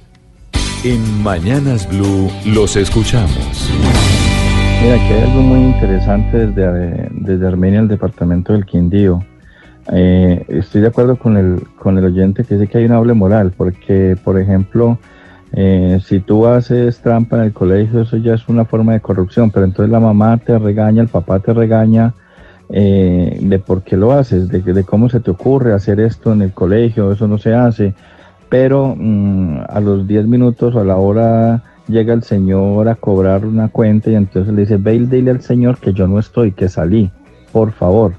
En 0.82 1.22
Mañanas 1.22 1.86
Blue 1.86 2.30
los 2.46 2.74
escuchamos. 2.74 3.70
Mira, 4.82 4.94
aquí 4.94 5.12
hay 5.12 5.22
algo 5.24 5.42
muy 5.42 5.60
interesante 5.60 6.46
desde, 6.46 7.10
desde 7.10 7.46
Armenia, 7.46 7.80
el 7.80 7.88
departamento 7.88 8.54
del 8.54 8.64
Quindío. 8.64 9.22
Eh, 9.92 10.42
estoy 10.48 10.80
de 10.80 10.86
acuerdo 10.86 11.16
con 11.16 11.36
el, 11.36 11.66
con 11.78 11.98
el 11.98 12.06
oyente 12.06 12.44
que 12.44 12.54
dice 12.54 12.66
que 12.66 12.78
hay 12.78 12.86
una 12.86 12.94
doble 12.94 13.12
moral, 13.12 13.52
porque, 13.54 14.16
por 14.24 14.40
ejemplo, 14.40 14.98
eh, 15.52 16.00
si 16.02 16.20
tú 16.20 16.46
haces 16.46 17.00
trampa 17.00 17.36
en 17.36 17.42
el 17.42 17.52
colegio, 17.52 18.00
eso 18.00 18.16
ya 18.16 18.32
es 18.32 18.48
una 18.48 18.64
forma 18.64 18.94
de 18.94 19.00
corrupción, 19.00 19.50
pero 19.50 19.66
entonces 19.66 19.92
la 19.92 20.00
mamá 20.00 20.38
te 20.38 20.58
regaña, 20.58 21.02
el 21.02 21.08
papá 21.08 21.40
te 21.40 21.52
regaña 21.52 22.14
eh, 22.70 23.38
de 23.38 23.58
por 23.58 23.82
qué 23.82 23.98
lo 23.98 24.12
haces, 24.12 24.48
de, 24.48 24.62
de 24.62 24.84
cómo 24.84 25.10
se 25.10 25.20
te 25.20 25.30
ocurre 25.30 25.74
hacer 25.74 26.00
esto 26.00 26.32
en 26.32 26.40
el 26.40 26.52
colegio, 26.52 27.12
eso 27.12 27.28
no 27.28 27.36
se 27.36 27.52
hace 27.52 27.92
pero 28.50 28.94
mm, 28.98 29.60
a 29.66 29.80
los 29.80 30.06
10 30.06 30.26
minutos 30.26 30.74
o 30.74 30.80
a 30.80 30.84
la 30.84 30.96
hora 30.96 31.62
llega 31.88 32.12
el 32.12 32.22
señor 32.22 32.88
a 32.88 32.96
cobrar 32.96 33.46
una 33.46 33.68
cuenta 33.68 34.10
y 34.10 34.16
entonces 34.16 34.52
le 34.52 34.62
dice, 34.62 34.76
ve 34.76 34.96
y 34.96 35.06
dile 35.06 35.30
al 35.30 35.40
señor 35.40 35.78
que 35.78 35.94
yo 35.94 36.06
no 36.06 36.18
estoy, 36.18 36.52
que 36.52 36.68
salí, 36.68 37.10
por 37.52 37.72
favor, 37.72 38.14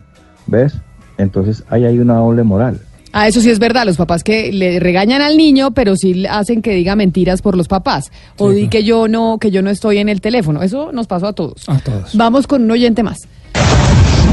¿ves? 0.47 0.73
Entonces 1.17 1.63
ahí 1.69 1.85
hay 1.85 1.99
una 1.99 2.15
doble 2.15 2.43
moral. 2.43 2.79
Ah, 3.13 3.27
eso 3.27 3.41
sí 3.41 3.49
es 3.49 3.59
verdad, 3.59 3.85
los 3.85 3.97
papás 3.97 4.23
que 4.23 4.53
le 4.53 4.79
regañan 4.79 5.21
al 5.21 5.35
niño, 5.35 5.71
pero 5.71 5.97
sí 5.97 6.25
hacen 6.27 6.61
que 6.61 6.73
diga 6.73 6.95
mentiras 6.95 7.41
por 7.41 7.57
los 7.57 7.67
papás. 7.67 8.05
O 8.37 8.51
di 8.51 8.69
que 8.69 8.85
yo 8.85 9.09
no, 9.09 9.37
que 9.37 9.51
yo 9.51 9.61
no 9.61 9.69
estoy 9.69 9.97
en 9.97 10.07
el 10.07 10.21
teléfono. 10.21 10.63
Eso 10.63 10.93
nos 10.93 11.07
pasó 11.07 11.27
a 11.27 11.33
todos. 11.33 11.67
A 11.67 11.77
todos. 11.79 12.15
Vamos 12.15 12.47
con 12.47 12.63
un 12.63 12.71
oyente 12.71 13.03
más. 13.03 13.19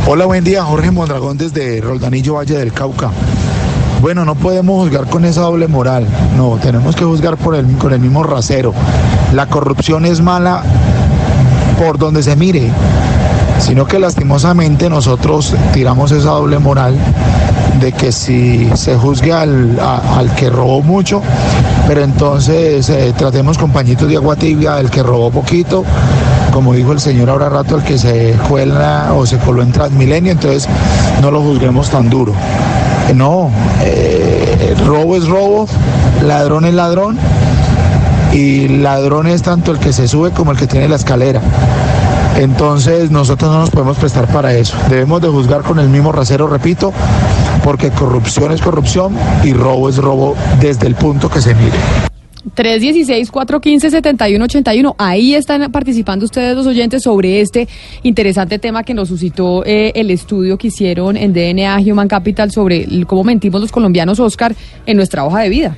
Hola, 0.06 0.26
buen 0.26 0.44
día, 0.44 0.62
Jorge 0.62 0.92
Mondragón 0.92 1.36
desde 1.36 1.80
Roldanillo 1.80 2.34
Valle 2.34 2.56
del 2.56 2.72
Cauca. 2.72 3.10
Bueno, 4.00 4.24
no 4.24 4.36
podemos 4.36 4.84
juzgar 4.84 5.08
con 5.08 5.24
esa 5.24 5.40
doble 5.40 5.66
moral, 5.66 6.06
no, 6.36 6.56
tenemos 6.62 6.94
que 6.94 7.04
juzgar 7.04 7.36
por 7.36 7.56
el, 7.56 7.66
con 7.78 7.92
el 7.92 7.98
mismo 7.98 8.22
rasero. 8.22 8.72
La 9.34 9.46
corrupción 9.46 10.06
es 10.06 10.20
mala 10.20 10.62
por 11.78 11.98
donde 11.98 12.22
se 12.22 12.36
mire, 12.36 12.70
sino 13.58 13.86
que 13.86 13.98
lastimosamente 13.98 14.88
nosotros 14.88 15.54
tiramos 15.72 16.12
esa 16.12 16.30
doble 16.30 16.60
moral 16.60 16.96
de 17.80 17.92
que 17.92 18.12
si 18.12 18.70
se 18.74 18.96
juzgue 18.96 19.32
al, 19.32 19.78
que 20.36 20.48
robó 20.48 20.80
mucho, 20.80 21.20
pero 21.88 22.02
entonces 22.02 22.88
eh, 22.90 23.12
tratemos 23.16 23.58
con 23.58 23.72
pañitos 23.72 24.08
de 24.08 24.16
agua 24.16 24.36
tibia 24.36 24.76
al 24.76 24.90
que 24.90 25.02
robó 25.02 25.30
poquito, 25.30 25.84
como 26.52 26.72
dijo 26.72 26.92
el 26.92 27.00
señor 27.00 27.30
ahora 27.30 27.48
rato, 27.48 27.76
el 27.76 27.82
que 27.82 27.98
se 27.98 28.34
cuela 28.48 29.12
o 29.14 29.26
se 29.26 29.38
coló 29.38 29.62
en 29.62 29.72
Transmilenio, 29.72 30.32
entonces 30.32 30.68
no 31.20 31.32
lo 31.32 31.42
juzguemos 31.42 31.90
tan 31.90 32.08
duro. 32.08 32.32
No, 33.14 33.50
eh, 33.82 34.74
robo 34.86 35.16
es 35.16 35.26
robo, 35.26 35.66
ladrón 36.24 36.64
es 36.66 36.74
ladrón 36.74 37.18
y 38.32 38.68
ladrón 38.68 39.26
es 39.26 39.42
tanto 39.42 39.72
el 39.72 39.78
que 39.78 39.92
se 39.92 40.06
sube 40.06 40.30
como 40.30 40.52
el 40.52 40.58
que 40.58 40.66
tiene 40.66 40.88
la 40.88 40.96
escalera. 40.96 41.40
Entonces 42.36 43.10
nosotros 43.10 43.50
no 43.50 43.60
nos 43.60 43.70
podemos 43.70 43.96
prestar 43.96 44.28
para 44.28 44.52
eso. 44.54 44.76
Debemos 44.88 45.20
de 45.20 45.28
juzgar 45.28 45.62
con 45.62 45.78
el 45.78 45.88
mismo 45.88 46.12
rasero, 46.12 46.46
repito, 46.46 46.92
porque 47.64 47.90
corrupción 47.90 48.52
es 48.52 48.60
corrupción 48.60 49.16
y 49.42 49.52
robo 49.52 49.88
es 49.88 49.96
robo 49.96 50.36
desde 50.60 50.86
el 50.86 50.94
punto 50.94 51.28
que 51.28 51.40
se 51.40 51.54
mire. 51.54 52.07
316-415-7181. 52.54 54.94
Ahí 54.98 55.34
están 55.34 55.70
participando 55.70 56.24
ustedes 56.24 56.56
los 56.56 56.66
oyentes 56.66 57.02
sobre 57.02 57.40
este 57.40 57.68
interesante 58.02 58.58
tema 58.58 58.82
que 58.82 58.94
nos 58.94 59.08
suscitó 59.08 59.64
eh, 59.64 59.92
el 59.94 60.10
estudio 60.10 60.58
que 60.58 60.68
hicieron 60.68 61.16
en 61.16 61.32
DNA 61.32 61.78
Human 61.78 62.08
Capital 62.08 62.50
sobre 62.50 62.86
cómo 63.06 63.24
mentimos 63.24 63.60
los 63.60 63.72
colombianos, 63.72 64.20
Oscar, 64.20 64.54
en 64.86 64.96
nuestra 64.96 65.24
hoja 65.24 65.40
de 65.40 65.48
vida. 65.48 65.76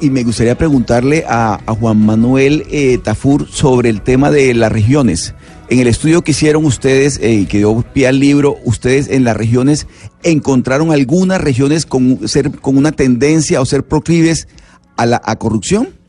Y 0.00 0.08
me 0.08 0.24
gustaría 0.24 0.56
preguntarle 0.56 1.24
a, 1.28 1.60
Juan 1.78 2.04
Manuel 2.04 2.64
eh, 2.70 2.98
Tafur 2.98 3.46
sobre 3.48 3.90
el 3.90 4.00
tema 4.00 4.30
de 4.30 4.54
las 4.54 4.72
regiones. 4.72 5.34
En 5.68 5.78
el 5.78 5.86
estudio 5.86 6.22
que 6.22 6.30
hicieron 6.30 6.64
ustedes, 6.64 7.20
y 7.22 7.42
eh, 7.42 7.46
que 7.46 7.58
dio 7.58 7.84
pie 7.92 8.08
al 8.08 8.18
libro, 8.18 8.56
ustedes 8.64 9.08
en 9.08 9.24
las 9.24 9.36
regiones 9.36 9.86
encontraron 10.22 10.90
algunas 10.90 11.40
regiones 11.40 11.84
con, 11.84 12.26
ser, 12.26 12.50
con 12.50 12.78
una 12.78 12.92
tendencia 12.92 13.60
o 13.60 13.66
ser 13.66 13.84
proclives 13.84 14.48
a 14.96 15.06
la 15.06 15.18
corrupción? 15.38 16.00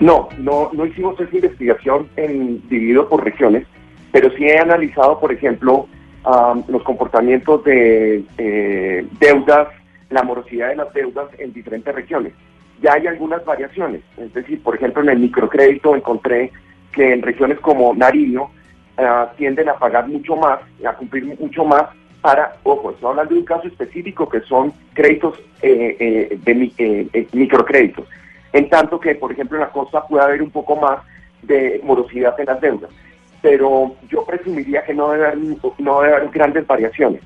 No, 0.00 0.30
no, 0.38 0.70
no 0.72 0.86
hicimos 0.86 1.20
esa 1.20 1.36
investigación 1.36 2.08
en, 2.16 2.66
dividido 2.68 3.06
por 3.06 3.22
regiones, 3.22 3.66
pero 4.10 4.30
sí 4.30 4.44
he 4.44 4.58
analizado, 4.58 5.20
por 5.20 5.30
ejemplo, 5.30 5.86
los 6.68 6.82
comportamientos 6.82 7.62
de 7.64 8.24
eh, 8.38 9.06
deudas, 9.18 9.68
la 10.08 10.22
morosidad 10.22 10.68
de 10.68 10.76
las 10.76 10.92
deudas 10.94 11.28
en 11.38 11.52
diferentes 11.52 11.94
regiones. 11.94 12.32
Ya 12.82 12.94
hay 12.94 13.06
algunas 13.06 13.44
variaciones, 13.44 14.02
es 14.16 14.32
decir, 14.32 14.62
por 14.62 14.74
ejemplo, 14.74 15.02
en 15.02 15.10
el 15.10 15.18
microcrédito 15.18 15.94
encontré 15.94 16.50
que 16.92 17.12
en 17.12 17.20
regiones 17.20 17.60
como 17.60 17.94
Nariño 17.94 18.50
ah, 18.96 19.30
tienden 19.36 19.68
a 19.68 19.74
pagar 19.74 20.08
mucho 20.08 20.34
más, 20.34 20.60
a 20.86 20.94
cumplir 20.94 21.24
mucho 21.38 21.64
más 21.64 21.84
para, 22.20 22.56
ojo, 22.64 22.90
estoy 22.90 23.10
hablando 23.10 23.34
de 23.34 23.40
un 23.40 23.46
caso 23.46 23.66
específico 23.66 24.28
que 24.28 24.40
son 24.42 24.72
créditos 24.92 25.38
eh, 25.62 25.96
eh, 25.98 26.38
de 26.42 26.72
eh, 27.12 27.28
microcréditos, 27.32 28.06
en 28.52 28.68
tanto 28.68 29.00
que, 29.00 29.14
por 29.14 29.32
ejemplo, 29.32 29.56
en 29.56 29.62
la 29.64 29.70
costa 29.70 30.06
puede 30.06 30.24
haber 30.24 30.42
un 30.42 30.50
poco 30.50 30.76
más 30.76 30.98
de 31.42 31.80
morosidad 31.82 32.38
en 32.38 32.46
las 32.46 32.60
deudas, 32.60 32.90
pero 33.40 33.94
yo 34.10 34.24
presumiría 34.24 34.84
que 34.84 34.92
no 34.92 35.10
debe 35.10 35.26
haber, 35.28 35.38
no 35.78 36.00
debe 36.02 36.14
haber 36.14 36.28
grandes 36.30 36.66
variaciones, 36.66 37.22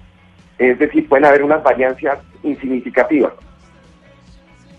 es 0.58 0.78
decir, 0.78 1.08
pueden 1.08 1.24
haber 1.24 1.42
unas 1.42 1.62
variancias 1.62 2.18
insignificativas. 2.42 3.32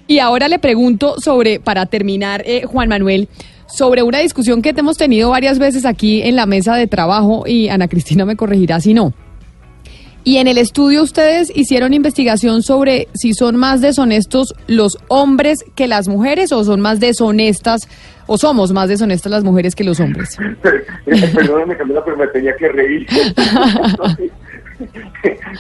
Y 0.08 0.20
ahora 0.20 0.48
le 0.48 0.60
pregunto 0.60 1.16
sobre, 1.18 1.60
para 1.60 1.88
terminar, 1.88 2.44
Juan 2.68 2.88
Manuel, 2.88 3.28
sobre 3.66 4.04
una 4.04 4.20
discusión 4.20 4.62
que 4.62 4.70
hemos 4.70 4.98
tenido 4.98 5.32
varias 5.32 5.58
veces 5.58 5.84
aquí 5.84 6.22
en 6.22 6.36
la 6.36 6.46
mesa 6.46 6.76
de 6.76 6.86
trabajo 6.86 7.44
y 7.48 7.70
Ana 7.70 7.88
Cristina 7.88 8.24
me 8.24 8.36
corregirá 8.36 8.80
si 8.80 8.94
no 8.94 9.14
Y 10.28 10.38
en 10.38 10.48
el 10.48 10.58
estudio 10.58 11.04
ustedes 11.04 11.56
hicieron 11.56 11.94
investigación 11.94 12.64
sobre 12.64 13.08
si 13.14 13.36
son 13.36 13.58
más 13.58 13.80
deshonestos 13.80 14.56
los 14.66 14.98
hombres 15.08 15.64
que 15.76 15.88
las 15.88 16.08
mujeres 16.08 16.52
o 16.52 16.64
son 16.64 16.82
más 16.82 17.00
deshonestas 17.00 17.88
o 18.26 18.40
somos 18.40 18.72
más 18.72 18.90
deshonestas 18.90 19.32
las 19.32 19.44
mujeres 19.44 19.76
que 19.76 19.84
los 19.84 20.00
hombres. 20.00 20.36
Perdóname 21.06 21.78
Camila, 21.78 22.04
pero 22.04 22.18
me 22.18 22.26
tenía 22.30 22.56
que 22.56 22.70
reír. 22.70 23.06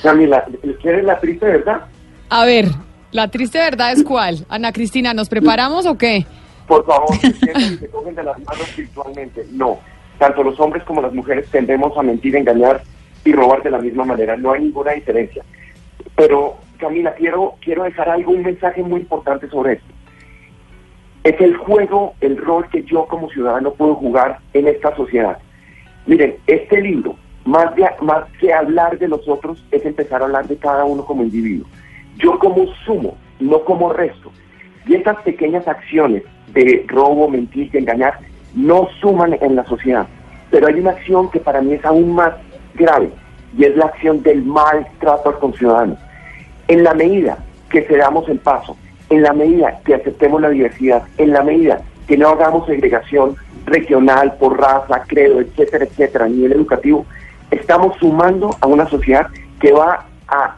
Camila, 0.01 0.43
¿quieres 0.82 1.05
la 1.05 1.20
triste 1.20 1.45
verdad? 1.45 1.82
A 2.30 2.45
ver, 2.45 2.66
la 3.11 3.30
triste 3.30 3.59
verdad 3.59 3.91
es 3.91 4.03
cuál. 4.03 4.47
Ana 4.49 4.74
Cristina, 4.74 5.13
¿nos 5.13 5.30
preparamos 5.30 5.86
o 5.86 5.95
qué? 5.95 6.26
Por 6.68 6.84
favor, 6.88 7.16
que 7.20 7.78
se 7.78 7.88
cogen 7.89 8.16
de 8.16 8.24
las 8.24 8.39
manos 8.39 8.76
virtualmente. 8.76 9.45
No, 9.51 9.78
tanto 10.18 10.41
los 10.41 10.59
hombres 10.59 10.84
como 10.86 11.03
las 11.03 11.13
mujeres 11.13 11.45
tendemos 11.51 11.95
a 11.95 12.01
mentir, 12.01 12.36
engañar 12.36 12.82
y 13.26 13.34
robar 13.34 13.64
de 13.64 13.72
la 13.72 13.80
misma 13.80 14.06
manera. 14.06 14.38
No 14.38 14.54
hay 14.54 14.62
ninguna 14.62 14.92
diferencia. 14.94 15.44
Pero, 16.16 16.58
Camila, 16.78 17.14
quiero, 17.16 17.56
quiero 17.60 17.84
dejar 17.84 18.10
algo, 18.10 18.32
un 18.32 18.44
mensaje 18.44 18.82
muy 18.82 19.02
importante 19.02 19.50
sobre 19.50 19.74
esto. 19.74 19.94
Es 21.24 21.42
el 21.42 21.58
juego, 21.58 22.14
el 22.22 22.38
rol 22.38 22.70
que 22.70 22.84
yo 22.84 23.06
como 23.08 23.30
ciudadano 23.32 23.74
puedo 23.74 23.96
jugar 23.96 24.40
en 24.54 24.68
esta 24.68 24.96
sociedad. 24.96 25.40
Miren, 26.06 26.36
este 26.46 26.80
libro, 26.82 27.16
más, 27.46 27.76
de, 27.76 27.90
más 28.02 28.26
que 28.40 28.54
hablar 28.54 29.00
de 29.00 29.08
los 29.08 29.28
otros, 29.28 29.66
es 29.72 29.84
empezar 29.86 30.22
a 30.22 30.26
hablar 30.26 30.48
de 30.48 30.58
cada 30.58 30.86
uno 30.86 31.04
como 31.04 31.24
individuo. 31.24 31.68
Yo 32.18 32.38
como 32.38 32.68
sumo, 32.86 33.18
no 33.40 33.66
como 33.66 33.92
resto. 33.92 34.32
Y 34.86 34.94
estas 34.94 35.20
pequeñas 35.24 35.68
acciones 35.68 36.24
de 36.54 36.86
robo, 36.88 37.28
mentir, 37.28 37.72
de 37.72 37.80
engañar, 37.80 38.20
no 38.54 38.88
suman 39.02 39.36
en 39.42 39.56
la 39.56 39.66
sociedad. 39.66 40.08
Pero 40.52 40.68
hay 40.68 40.76
una 40.76 40.92
acción 40.92 41.32
que 41.32 41.40
para 41.40 41.62
mí 41.62 41.74
es 41.74 41.84
aún 41.84 42.14
más 42.14 42.36
grave 42.76 43.10
y 43.58 43.64
es 43.66 43.76
la 43.76 43.86
acción 43.86 44.22
del 44.24 44.44
maltrato 44.44 45.30
al 45.30 45.40
conciudadano. 45.40 45.98
En 46.68 46.84
la 46.84 46.94
medida 46.94 47.38
que 47.70 47.84
cedamos 47.84 48.28
el 48.30 48.40
paso, 48.40 48.78
en 49.10 49.22
la 49.24 49.34
medida 49.34 49.80
que 49.86 49.96
aceptemos 49.96 50.42
la 50.42 50.50
diversidad, 50.50 51.04
en 51.18 51.32
la 51.32 51.44
medida 51.44 51.82
que 52.08 52.18
no 52.18 52.30
hagamos 52.30 52.66
segregación 52.68 53.36
regional 53.66 54.36
por 54.38 54.60
raza, 54.60 55.04
credo, 55.08 55.40
etcétera, 55.40 55.86
etcétera, 55.86 56.26
a 56.26 56.30
nivel 56.30 56.54
educativo, 56.54 57.06
estamos 57.52 57.98
sumando 57.98 58.56
a 58.62 58.68
una 58.68 58.88
sociedad 58.88 59.28
que 59.60 59.72
va 59.72 60.06
a 60.28 60.56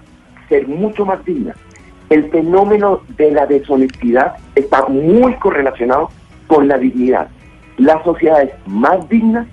ser 0.50 0.68
mucho 0.68 1.06
más 1.06 1.24
digna. 1.26 1.56
El 2.10 2.30
fenómeno 2.30 3.02
de 3.18 3.32
la 3.32 3.46
deshonestidad 3.46 4.36
está 4.56 4.88
muy 4.88 5.34
correlacionado 5.36 6.10
con 6.48 6.68
la 6.68 6.78
dignidad. 6.78 7.28
Las 7.78 8.04
sociedades 8.04 8.52
más 8.66 9.08
dignas 9.10 9.48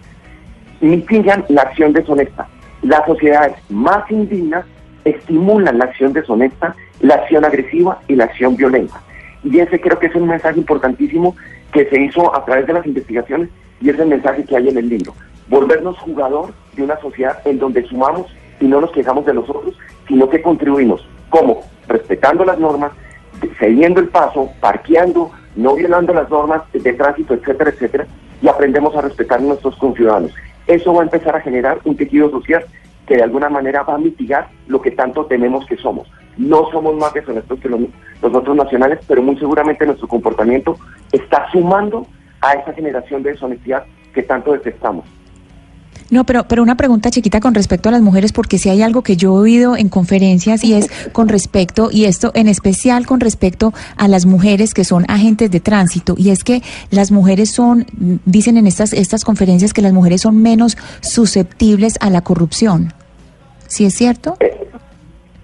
mitigan 0.81 1.45
la 1.49 1.63
acción 1.63 1.93
deshonesta. 1.93 2.47
Las 2.85 3.07
sociedades 3.07 3.55
más 3.71 4.11
indignas 4.11 4.67
estimulan 5.07 5.79
la 5.79 5.87
acción 5.87 6.13
deshonesta, 6.13 6.77
la 7.01 7.15
acción 7.15 7.43
agresiva 7.43 7.99
y 8.09 8.15
la 8.15 8.25
acción 8.25 8.57
violenta. 8.57 9.01
Y 9.43 9.59
ese 9.59 9.81
creo 9.81 9.99
que 9.99 10.09
es 10.09 10.15
un 10.15 10.29
mensaje 10.29 10.59
importantísimo 10.59 11.35
que 11.73 11.89
se 11.89 11.99
hizo 11.99 12.37
a 12.37 12.45
través 12.45 12.67
de 12.67 12.75
las 12.75 12.87
investigaciones 12.87 13.49
y 13.81 13.89
es 13.89 13.99
el 13.99 14.09
mensaje 14.09 14.45
que 14.45 14.59
hay 14.59 14.69
en 14.69 14.77
el 14.77 14.91
libro. 14.91 15.15
Volvernos 15.49 15.99
jugador 15.99 16.53
de 16.77 16.83
una 16.83 17.01
sociedad 17.01 17.41
en 17.47 17.59
donde 17.59 17.85
sumamos 17.85 18.27
y 18.61 18.67
no 18.67 18.83
nos 18.83 18.93
quejamos 18.93 19.25
de 19.25 19.33
los 19.33 19.49
otros, 19.49 19.79
sino 20.07 20.29
que 20.29 20.43
contribuimos. 20.43 21.09
¿Cómo? 21.31 21.63
Respetando 21.89 22.45
las 22.45 22.59
normas, 22.59 22.93
cediendo 23.59 24.01
el 24.01 24.09
paso, 24.09 24.51
parqueando, 24.61 25.31
no 25.57 25.75
violando 25.75 26.13
las 26.13 26.29
normas 26.29 26.63
de 26.71 26.93
tránsito, 26.93 27.33
etcétera, 27.33 27.71
etcétera, 27.71 28.07
y 28.43 28.49
aprendemos 28.49 28.95
a 28.95 29.01
respetar 29.01 29.39
a 29.39 29.43
nuestros 29.43 29.75
conciudadanos. 29.77 30.35
Eso 30.67 30.93
va 30.95 31.01
a 31.01 31.05
empezar 31.05 31.37
a 31.37 31.41
generar 31.41 31.79
un 31.85 31.97
tejido 31.97 32.31
social 32.31 32.65
que 33.07 33.17
de 33.17 33.23
alguna 33.23 33.49
manera 33.49 33.83
va 33.83 33.95
a 33.95 33.99
mitigar 33.99 34.49
lo 34.67 34.81
que 34.81 34.91
tanto 34.91 35.27
tememos 35.27 35.67
que 35.67 35.77
somos. 35.77 36.11
No 36.37 36.71
somos 36.71 36.97
más 36.97 37.13
deshonestos 37.13 37.61
que 37.61 37.69
los, 37.69 37.81
otros 38.23 38.57
nacionales, 38.57 39.01
pero 39.07 39.23
muy 39.23 39.37
seguramente 39.37 39.87
nuestro 39.87 40.09
comportamiento 40.09 40.77
está 41.13 41.47
sumando 41.53 42.07
a 42.41 42.55
esa 42.55 42.73
generación 42.73 43.23
de 43.23 43.33
deshonestidad 43.33 43.85
que 44.15 44.23
tanto 44.23 44.53
detestamos. 44.53 45.05
No, 46.11 46.25
pero, 46.25 46.45
pero 46.47 46.63
una 46.63 46.77
pregunta 46.77 47.11
chiquita 47.11 47.41
con 47.41 47.55
respecto 47.55 47.89
a 47.89 47.93
las 47.93 48.03
mujeres, 48.03 48.33
porque 48.33 48.59
si 48.59 48.69
hay 48.69 48.83
algo 48.83 49.03
que 49.03 49.17
yo 49.17 49.37
he 49.37 49.41
oído 49.41 49.77
en 49.77 49.89
conferencias 49.89 50.63
y 50.65 50.75
es 50.75 50.91
con 51.13 51.29
respecto, 51.29 51.89
y 51.91 52.05
esto 52.05 52.31
en 52.35 52.49
especial 52.49 53.07
con 53.07 53.21
respecto 53.21 53.73
a 53.97 54.07
las 54.07 54.27
mujeres 54.27 54.75
que 54.75 54.85
son 54.85 55.05
agentes 55.09 55.51
de 55.51 55.61
tránsito, 55.61 56.15
y 56.17 56.31
es 56.31 56.45
que 56.45 56.63
las 56.91 57.11
mujeres 57.11 57.51
son, 57.51 57.87
dicen 58.25 58.57
en 58.57 58.67
estas, 58.67 58.93
estas 58.93 59.25
conferencias 59.25 59.73
que 59.73 59.83
las 59.83 59.93
mujeres 59.93 60.21
son 60.21 60.41
menos 60.41 60.77
susceptibles 61.01 61.97
a 62.01 62.11
la 62.11 62.23
corrupción. 62.23 62.93
¿Sí 63.67 63.85
es 63.85 63.95
cierto? 63.95 64.37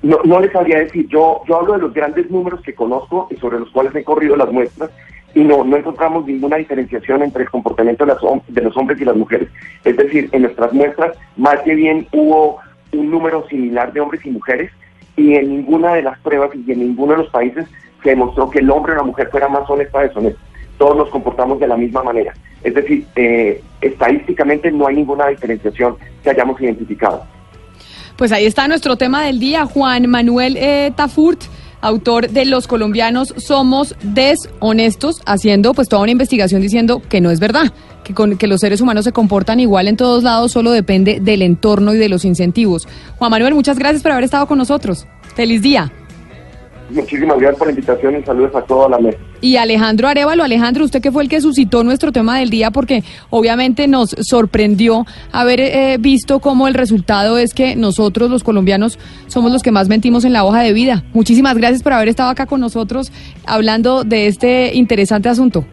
No, 0.03 0.18
no 0.24 0.40
les 0.40 0.53
sabría 0.53 0.78
decir, 0.78 1.09
yo, 1.09 1.42
yo 1.48 1.57
hablo 1.57 1.74
de 1.74 1.80
los 1.80 1.92
grandes 1.92 2.30
números 2.30 2.61
que 2.62 2.74
conozco 2.74 3.28
y 3.30 3.36
sobre 3.36 3.59
los 3.59 3.70
cuales 3.70 3.94
he 3.94 4.05
corrido 4.05 4.36
las 4.36 4.51
muestras, 4.51 4.90
y 5.35 5.41
no, 5.41 5.64
no 5.64 5.76
encontramos 5.76 6.26
ninguna 6.26 6.57
diferenciación 6.57 7.22
entre 7.22 7.45
el 7.45 7.51
comportamiento 7.51 8.05
de, 8.05 8.12
las, 8.12 8.20
de 8.49 8.62
los 8.62 8.76
hombres 8.76 9.01
y 9.01 9.05
las 9.05 9.16
mujeres. 9.16 9.49
Es 9.85 9.97
decir, 9.97 10.28
en 10.33 10.43
nuestras 10.43 10.72
muestras, 10.72 11.16
más 11.37 11.61
que 11.61 11.74
bien 11.74 12.07
hubo 12.12 12.59
un 12.93 13.11
número 13.11 13.47
similar 13.49 13.93
de 13.93 14.01
hombres 14.01 14.24
y 14.24 14.31
mujeres, 14.31 14.70
y 15.16 15.35
en 15.35 15.49
ninguna 15.49 15.95
de 15.95 16.03
las 16.03 16.18
pruebas 16.20 16.51
y 16.55 16.72
en 16.72 16.81
ninguno 16.81 17.12
de 17.12 17.18
los 17.18 17.31
países 17.31 17.66
se 18.03 18.11
demostró 18.11 18.49
que 18.49 18.61
el 18.61 18.70
hombre 18.70 18.93
o 18.93 18.97
la 18.97 19.03
mujer 19.03 19.28
fuera 19.31 19.49
más 19.49 19.68
honesta 19.68 19.99
o 19.99 20.03
deshonesta. 20.03 20.41
Todos 20.78 20.97
nos 20.97 21.11
comportamos 21.11 21.61
de 21.61 21.68
la 21.68 21.76
misma 21.76 22.03
manera. 22.03 22.33
Es 22.64 22.74
decir, 22.74 23.07
eh, 23.16 23.62
estadísticamente 23.83 24.72
no 24.72 24.87
hay 24.87 24.97
ninguna 24.97 25.28
diferenciación 25.28 25.97
que 26.22 26.31
hayamos 26.31 26.59
identificado. 26.61 27.22
Pues 28.16 28.33
ahí 28.33 28.47
está 28.47 28.66
nuestro 28.66 28.97
tema 28.97 29.24
del 29.24 29.39
día, 29.41 29.66
Juan 29.66 30.09
Manuel 30.09 30.57
eh, 30.57 30.93
Tafurt 30.97 31.43
autor 31.81 32.31
de 32.31 32.45
Los 32.45 32.66
colombianos 32.66 33.35
somos 33.37 33.95
deshonestos, 34.03 35.20
haciendo 35.26 35.74
pues 35.74 35.89
toda 35.89 36.03
una 36.03 36.12
investigación 36.12 36.61
diciendo 36.61 37.03
que 37.09 37.20
no 37.20 37.31
es 37.31 37.41
verdad, 37.41 37.72
que, 38.05 38.14
con, 38.14 38.37
que 38.37 38.47
los 38.47 38.61
seres 38.61 38.81
humanos 38.81 39.05
se 39.05 39.12
comportan 39.12 39.61
igual 39.61 39.89
en 39.89 39.97
todos 39.97 40.22
lados, 40.22 40.53
solo 40.53 40.72
depende 40.72 41.20
del 41.20 41.43
entorno 41.43 41.95
y 41.95 41.99
de 41.99 42.09
los 42.09 42.24
incentivos. 42.24 42.87
Juan 43.18 43.31
Manuel, 43.31 43.55
muchas 43.55 43.78
gracias 43.78 44.03
por 44.03 44.12
haber 44.12 44.24
estado 44.24 44.47
con 44.47 44.59
nosotros. 44.59 45.07
Feliz 45.35 45.62
día. 45.62 45.93
Muchísimas 46.91 47.38
gracias 47.38 47.59
por 47.59 47.68
la 47.68 47.72
invitación 47.72 48.18
y 48.18 48.22
saludos 48.22 48.55
a 48.55 48.62
toda 48.62 48.88
la 48.88 48.99
mesa. 48.99 49.18
Y 49.41 49.57
Alejandro 49.57 50.09
Arevalo, 50.09 50.43
Alejandro, 50.43 50.84
usted 50.84 51.01
que 51.01 51.12
fue 51.12 51.22
el 51.22 51.28
que 51.28 51.41
suscitó 51.41 51.84
nuestro 51.84 52.12
tema 52.12 52.38
del 52.38 52.51
día 52.51 52.70
porque 52.70 53.03
obviamente 53.30 53.86
nos 53.86 54.11
sorprendió 54.20 55.07
haber 55.32 55.61
eh, 55.61 55.97
visto 56.01 56.41
cómo 56.41 56.68
el 56.68 56.74
resultado 56.74 57.38
es 57.38 57.55
que 57.55 57.76
nosotros 57.76 58.30
los 58.30 58.43
colombianos 58.43 58.99
somos 59.28 59.53
los 59.53 59.62
que 59.62 59.70
más 59.70 59.88
mentimos 59.88 60.24
en 60.24 60.32
la 60.32 60.45
hoja 60.45 60.62
de 60.62 60.72
vida. 60.72 61.05
Muchísimas 61.12 61.57
gracias 61.57 61.82
por 61.82 61.93
haber 61.93 62.09
estado 62.09 62.30
acá 62.30 62.47
con 62.47 62.61
nosotros 62.61 63.12
hablando 63.47 64.05
de 64.05 64.26
este 64.26 64.74
interesante 64.74 65.28
asunto. 65.28 65.64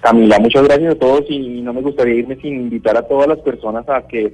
Camila, 0.00 0.38
muchas 0.40 0.64
gracias 0.64 0.94
a 0.94 0.98
todos 0.98 1.24
y 1.28 1.60
no 1.60 1.72
me 1.72 1.80
gustaría 1.80 2.14
irme 2.14 2.36
sin 2.36 2.54
invitar 2.54 2.96
a 2.96 3.02
todas 3.02 3.28
las 3.28 3.38
personas 3.38 3.88
a 3.88 4.02
que 4.08 4.32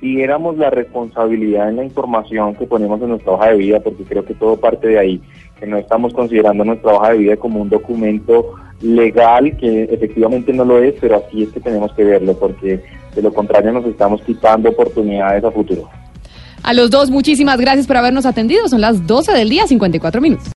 diéramos 0.00 0.56
la 0.56 0.70
responsabilidad 0.70 1.68
en 1.68 1.76
la 1.76 1.84
información 1.84 2.54
que 2.54 2.66
ponemos 2.66 3.00
en 3.02 3.10
nuestra 3.10 3.32
hoja 3.32 3.50
de 3.50 3.56
vida, 3.56 3.80
porque 3.80 4.04
creo 4.04 4.24
que 4.24 4.34
todo 4.34 4.56
parte 4.56 4.88
de 4.88 4.98
ahí, 4.98 5.20
que 5.58 5.66
no 5.66 5.76
estamos 5.76 6.12
considerando 6.12 6.64
nuestra 6.64 6.92
hoja 6.92 7.10
de 7.12 7.18
vida 7.18 7.36
como 7.36 7.60
un 7.60 7.68
documento 7.68 8.54
legal, 8.80 9.56
que 9.56 9.84
efectivamente 9.84 10.52
no 10.52 10.64
lo 10.64 10.82
es, 10.82 10.94
pero 11.00 11.16
así 11.16 11.42
es 11.42 11.50
que 11.50 11.60
tenemos 11.60 11.92
que 11.94 12.04
verlo, 12.04 12.38
porque 12.38 12.80
de 13.14 13.22
lo 13.22 13.32
contrario 13.32 13.72
nos 13.72 13.86
estamos 13.86 14.22
quitando 14.22 14.70
oportunidades 14.70 15.42
a 15.44 15.50
futuro. 15.50 15.88
A 16.62 16.74
los 16.74 16.90
dos, 16.90 17.10
muchísimas 17.10 17.58
gracias 17.60 17.86
por 17.86 17.96
habernos 17.96 18.26
atendido. 18.26 18.68
Son 18.68 18.80
las 18.80 19.06
12 19.06 19.32
del 19.32 19.48
día, 19.48 19.66
54 19.66 20.20
minutos. 20.20 20.52